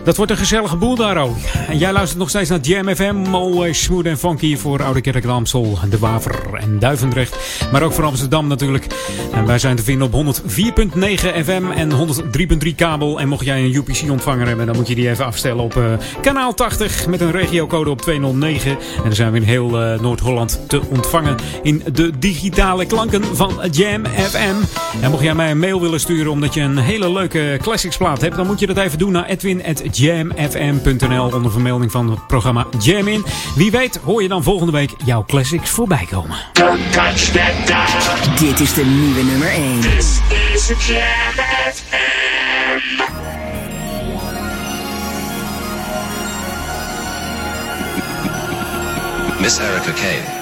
Dat 0.05 0.17
wordt 0.17 0.33
een 0.33 0.39
gezellige 0.39 0.77
boel 0.77 0.97
daar 0.97 1.17
ook. 1.17 1.37
En 1.69 1.79
jij 1.79 1.93
luistert 1.93 2.19
nog 2.19 2.29
steeds 2.29 2.51
naar 2.51 2.61
Jam 2.61 2.95
FM. 2.95 3.35
Always 3.35 3.83
smooth 3.83 4.07
en 4.07 4.19
funky 4.19 4.57
voor 4.57 4.83
Oude 4.83 5.01
Kerk 5.01 5.23
De 5.23 5.99
Waver 5.99 6.55
en 6.55 6.79
Duivendrecht. 6.79 7.37
Maar 7.73 7.83
ook 7.83 7.93
voor 7.93 8.05
Amsterdam 8.05 8.47
natuurlijk. 8.47 8.87
En 9.33 9.47
wij 9.47 9.59
zijn 9.59 9.77
te 9.77 9.83
vinden 9.83 10.07
op 10.07 10.13
104.9 10.13 11.45
FM 11.45 11.71
en 11.77 11.91
103.3 11.93 12.75
kabel. 12.75 13.21
En 13.21 13.29
mocht 13.29 13.45
jij 13.45 13.65
een 13.65 13.75
UPC-ontvanger 13.75 14.47
hebben, 14.47 14.67
dan 14.67 14.77
moet 14.77 14.89
je 14.89 14.95
die 14.95 15.09
even 15.09 15.25
afstellen 15.25 15.65
op 15.65 15.77
eh, 15.77 15.85
kanaal 16.23 16.55
80 16.55 17.07
met 17.07 17.21
een 17.21 17.31
regiocode 17.31 17.91
op 17.91 18.03
209. 18.03 18.71
En 18.71 19.03
dan 19.03 19.15
zijn 19.15 19.33
we 19.33 19.37
in 19.37 19.43
heel 19.43 19.69
Noord-Holland 20.01 20.61
te 20.67 20.81
ontvangen 20.89 21.37
in 21.63 21.83
de 21.93 22.13
digitale 22.49 22.87
klanken 22.87 23.37
van 23.37 23.61
Jam 23.71 24.07
FM. 24.07 24.55
En 25.01 25.11
mocht 25.11 25.23
jij 25.23 25.35
mij 25.35 25.51
een 25.51 25.59
mail 25.59 25.81
willen 25.81 26.01
sturen 26.01 26.33
omdat 26.33 26.55
je 26.55 26.61
een 26.61 26.79
hele 26.79 27.13
leuke 27.13 27.59
classics 27.63 27.97
plaat 27.97 28.21
hebt, 28.21 28.37
dan 28.37 28.47
moet 28.47 28.61
je 28.61 28.67
dat 28.67 28.77
even 28.77 28.99
doen 28.99 29.13
naar 29.13 29.25
edwin.jamfm.nl 29.25 31.33
onder 31.33 31.51
vermelding 31.51 31.91
van 31.91 32.11
het 32.11 32.27
programma 32.27 32.67
Jam 32.79 33.09
In. 33.09 33.25
Wie 33.55 33.71
weet 33.71 34.01
hoor 34.05 34.23
je 34.23 34.29
dan 34.29 34.43
volgende 34.43 34.73
week 34.73 34.91
jouw 35.05 35.25
classics 35.25 35.71
voorbij 35.71 36.07
komen. 36.11 36.37
Dit 38.39 38.61
is 38.61 38.75
de 38.75 38.85
nieuwe 38.85 39.23
nummer 39.23 39.49
1. 39.49 39.81
This 39.81 40.21
is 40.71 40.87
Jam 40.87 41.45
FM. 41.73 41.97
Miss 49.41 49.59
Erica 49.59 49.93
Kane. 49.93 50.38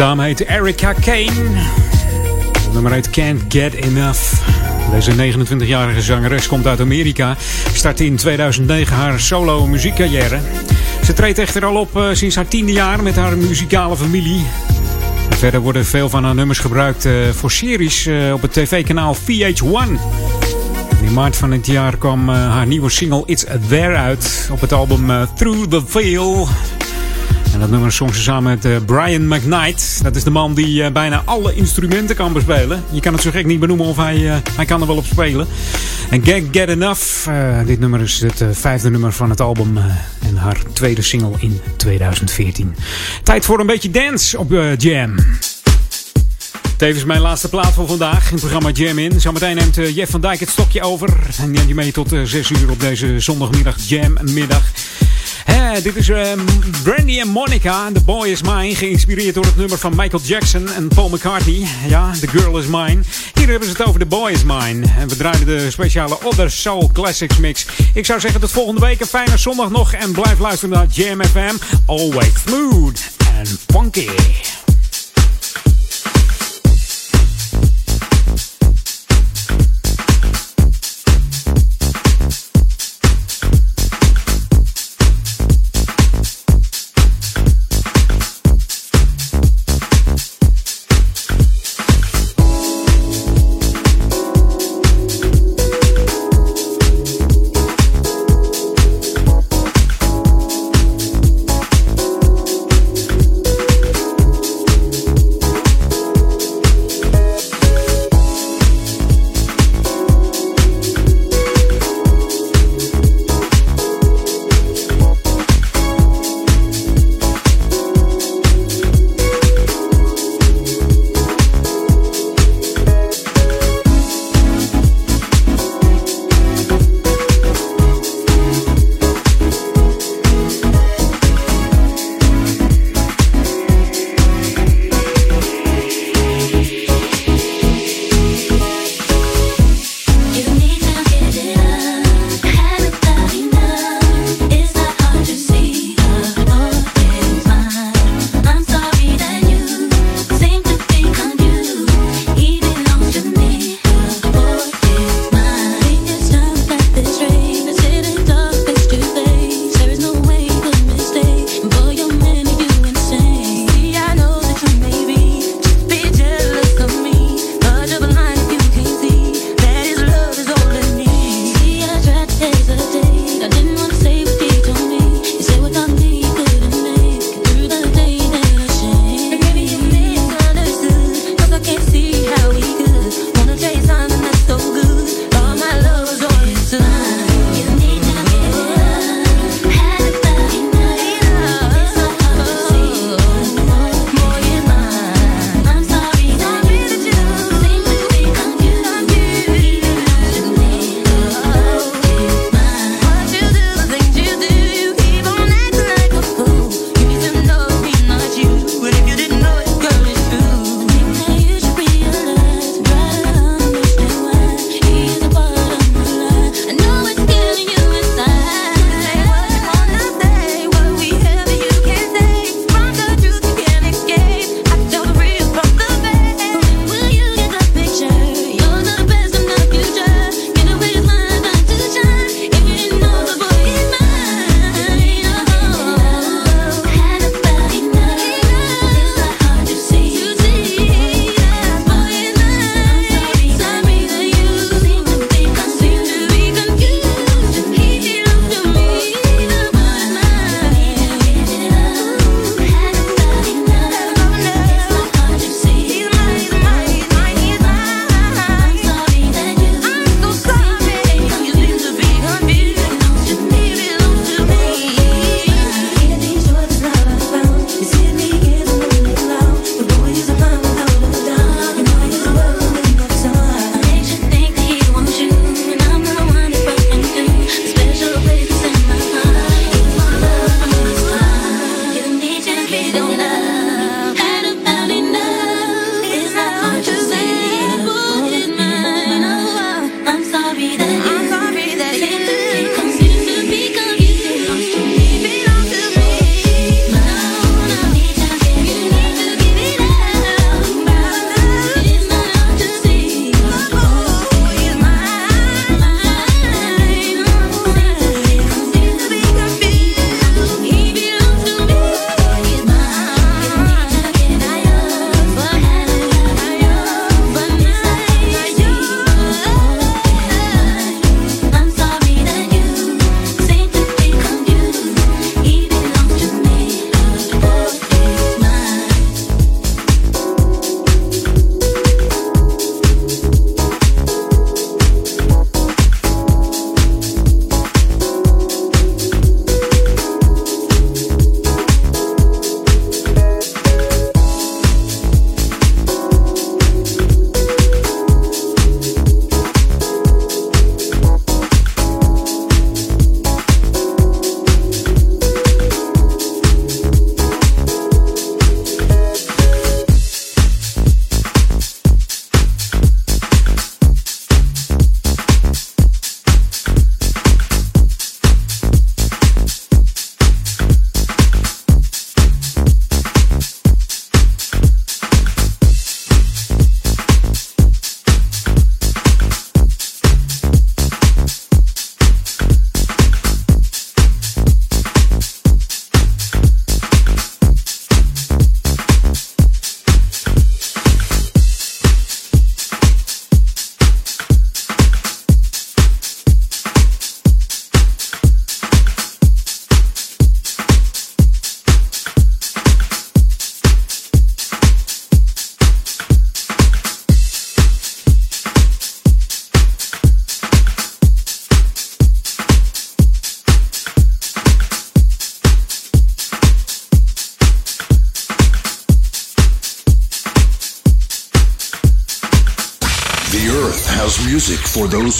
Dame 0.00 0.22
heet 0.22 0.40
Erica 0.40 0.92
Kane. 0.92 1.58
Het 2.52 2.72
nummer 2.72 2.92
heet 2.92 3.10
Can't 3.10 3.42
Get 3.48 3.74
Enough. 3.74 4.32
Deze 4.90 5.12
29-jarige 5.12 6.00
zangeres 6.00 6.46
komt 6.46 6.66
uit 6.66 6.80
Amerika. 6.80 7.36
Startte 7.72 8.04
in 8.04 8.16
2009 8.16 8.96
haar 8.96 9.20
solo 9.20 9.66
muziekcarrière. 9.66 10.38
Ze 11.04 11.12
treedt 11.12 11.38
echter 11.38 11.64
al 11.64 11.76
op 11.76 11.96
eh, 11.96 12.08
sinds 12.12 12.36
haar 12.36 12.48
tiende 12.48 12.72
jaar 12.72 13.02
met 13.02 13.16
haar 13.16 13.36
muzikale 13.36 13.96
familie. 13.96 14.46
Verder 15.28 15.60
worden 15.60 15.84
veel 15.84 16.08
van 16.08 16.24
haar 16.24 16.34
nummers 16.34 16.58
gebruikt 16.58 17.04
eh, 17.04 17.12
voor 17.32 17.50
series 17.50 18.06
eh, 18.06 18.32
op 18.32 18.42
het 18.42 18.52
tv-kanaal 18.52 19.16
VH1. 19.16 20.00
In 21.02 21.12
maart 21.12 21.36
van 21.36 21.50
het 21.50 21.66
jaar 21.66 21.96
kwam 21.96 22.28
haar 22.28 22.66
nieuwe 22.66 22.90
single 22.90 23.22
It's 23.26 23.44
There 23.68 23.96
uit 23.96 24.48
op 24.52 24.60
het 24.60 24.72
album 24.72 25.28
Through 25.34 25.68
the 25.68 25.82
Veil. 25.86 26.48
En 27.52 27.60
dat 27.60 27.70
nummer 27.70 27.92
zong 27.92 28.14
ze 28.14 28.22
samen 28.22 28.42
met 28.42 28.64
eh, 28.64 28.76
Brian 28.86 29.28
McKnight. 29.28 30.02
Dat 30.02 30.16
is 30.16 30.24
de 30.24 30.30
man 30.30 30.54
die 30.54 30.82
eh, 30.82 30.92
bijna 30.92 31.22
alle 31.24 31.54
instrumenten 31.54 32.16
kan 32.16 32.32
bespelen. 32.32 32.82
Je 32.90 33.00
kan 33.00 33.12
het 33.12 33.22
zo 33.22 33.30
gek 33.30 33.46
niet 33.46 33.60
benoemen 33.60 33.86
of 33.86 33.96
hij, 33.96 34.30
eh, 34.30 34.36
hij 34.56 34.64
kan 34.64 34.80
er 34.80 34.86
wel 34.86 34.96
op 34.96 35.04
spelen. 35.04 35.46
En 36.10 36.24
Get, 36.24 36.44
Get 36.50 36.68
Enough, 36.68 37.28
dit 37.66 37.80
nummer 37.80 38.00
is 38.00 38.20
het 38.20 38.44
vijfde 38.50 38.90
nummer 38.90 39.12
van 39.12 39.30
het 39.30 39.40
album. 39.40 39.78
en 40.30 40.36
haar 40.36 40.56
tweede 40.72 41.02
single 41.02 41.32
in 41.38 41.60
2014. 41.76 42.74
Tijd 43.22 43.44
voor 43.44 43.60
een 43.60 43.66
beetje 43.66 43.90
dance 43.90 44.38
op 44.38 44.52
eh, 44.52 44.76
Jam. 44.76 45.14
Tevens 46.76 47.04
mijn 47.04 47.20
laatste 47.20 47.48
plaat 47.48 47.72
voor 47.72 47.86
vandaag 47.86 48.26
in 48.26 48.30
het 48.30 48.40
programma 48.40 48.70
Jam 48.70 48.98
In. 48.98 49.20
Zometeen 49.20 49.56
neemt 49.56 49.74
Jeff 49.74 50.10
van 50.10 50.20
Dijk 50.20 50.40
het 50.40 50.48
stokje 50.48 50.82
over. 50.82 51.16
En 51.38 51.50
neemt 51.50 51.68
je 51.68 51.74
mee 51.74 51.92
tot 51.92 52.12
eh, 52.12 52.22
6 52.22 52.50
uur 52.50 52.70
op 52.70 52.80
deze 52.80 53.20
zondagmiddag 53.20 53.76
Jam 53.78 54.18
Hè, 55.44 55.82
dit 55.82 55.96
is 55.96 56.08
ehm, 56.08 56.38
Brandy 56.82 57.18
en 57.20 57.28
Monica, 57.28 57.92
The 57.92 58.00
Boy 58.00 58.28
Is 58.28 58.42
Mine. 58.42 58.74
Geïnspireerd 58.74 59.34
door 59.34 59.44
het 59.44 59.56
nummer 59.56 59.78
van 59.78 59.92
Michael 59.96 60.22
Jackson 60.22 60.72
en 60.72 60.88
Paul 60.88 61.08
McCartney. 61.08 61.66
Ja, 61.88 62.12
The 62.20 62.28
Girl 62.28 62.58
Is 62.58 62.66
Mine. 62.66 62.98
Hier 63.34 63.48
hebben 63.48 63.68
ze 63.68 63.74
het 63.76 63.84
over 63.86 64.00
The 64.00 64.06
Boy 64.06 64.30
Is 64.30 64.44
Mine. 64.44 64.86
En 64.98 65.08
we 65.08 65.16
draaien 65.16 65.46
de 65.46 65.70
speciale 65.70 66.18
Other 66.22 66.50
Soul 66.50 66.90
Classics 66.92 67.36
mix. 67.36 67.66
Ik 67.94 68.06
zou 68.06 68.20
zeggen 68.20 68.40
tot 68.40 68.50
volgende 68.50 68.80
week. 68.80 69.00
Een 69.00 69.06
fijne 69.06 69.38
zondag 69.38 69.70
nog. 69.70 69.92
En 69.92 70.12
blijf 70.12 70.38
luisteren 70.38 70.74
naar 70.74 70.86
Jam 70.86 71.24
FM. 71.24 71.54
Always 71.86 72.32
smooth 72.44 73.10
and 73.38 73.58
funky. 73.66 74.08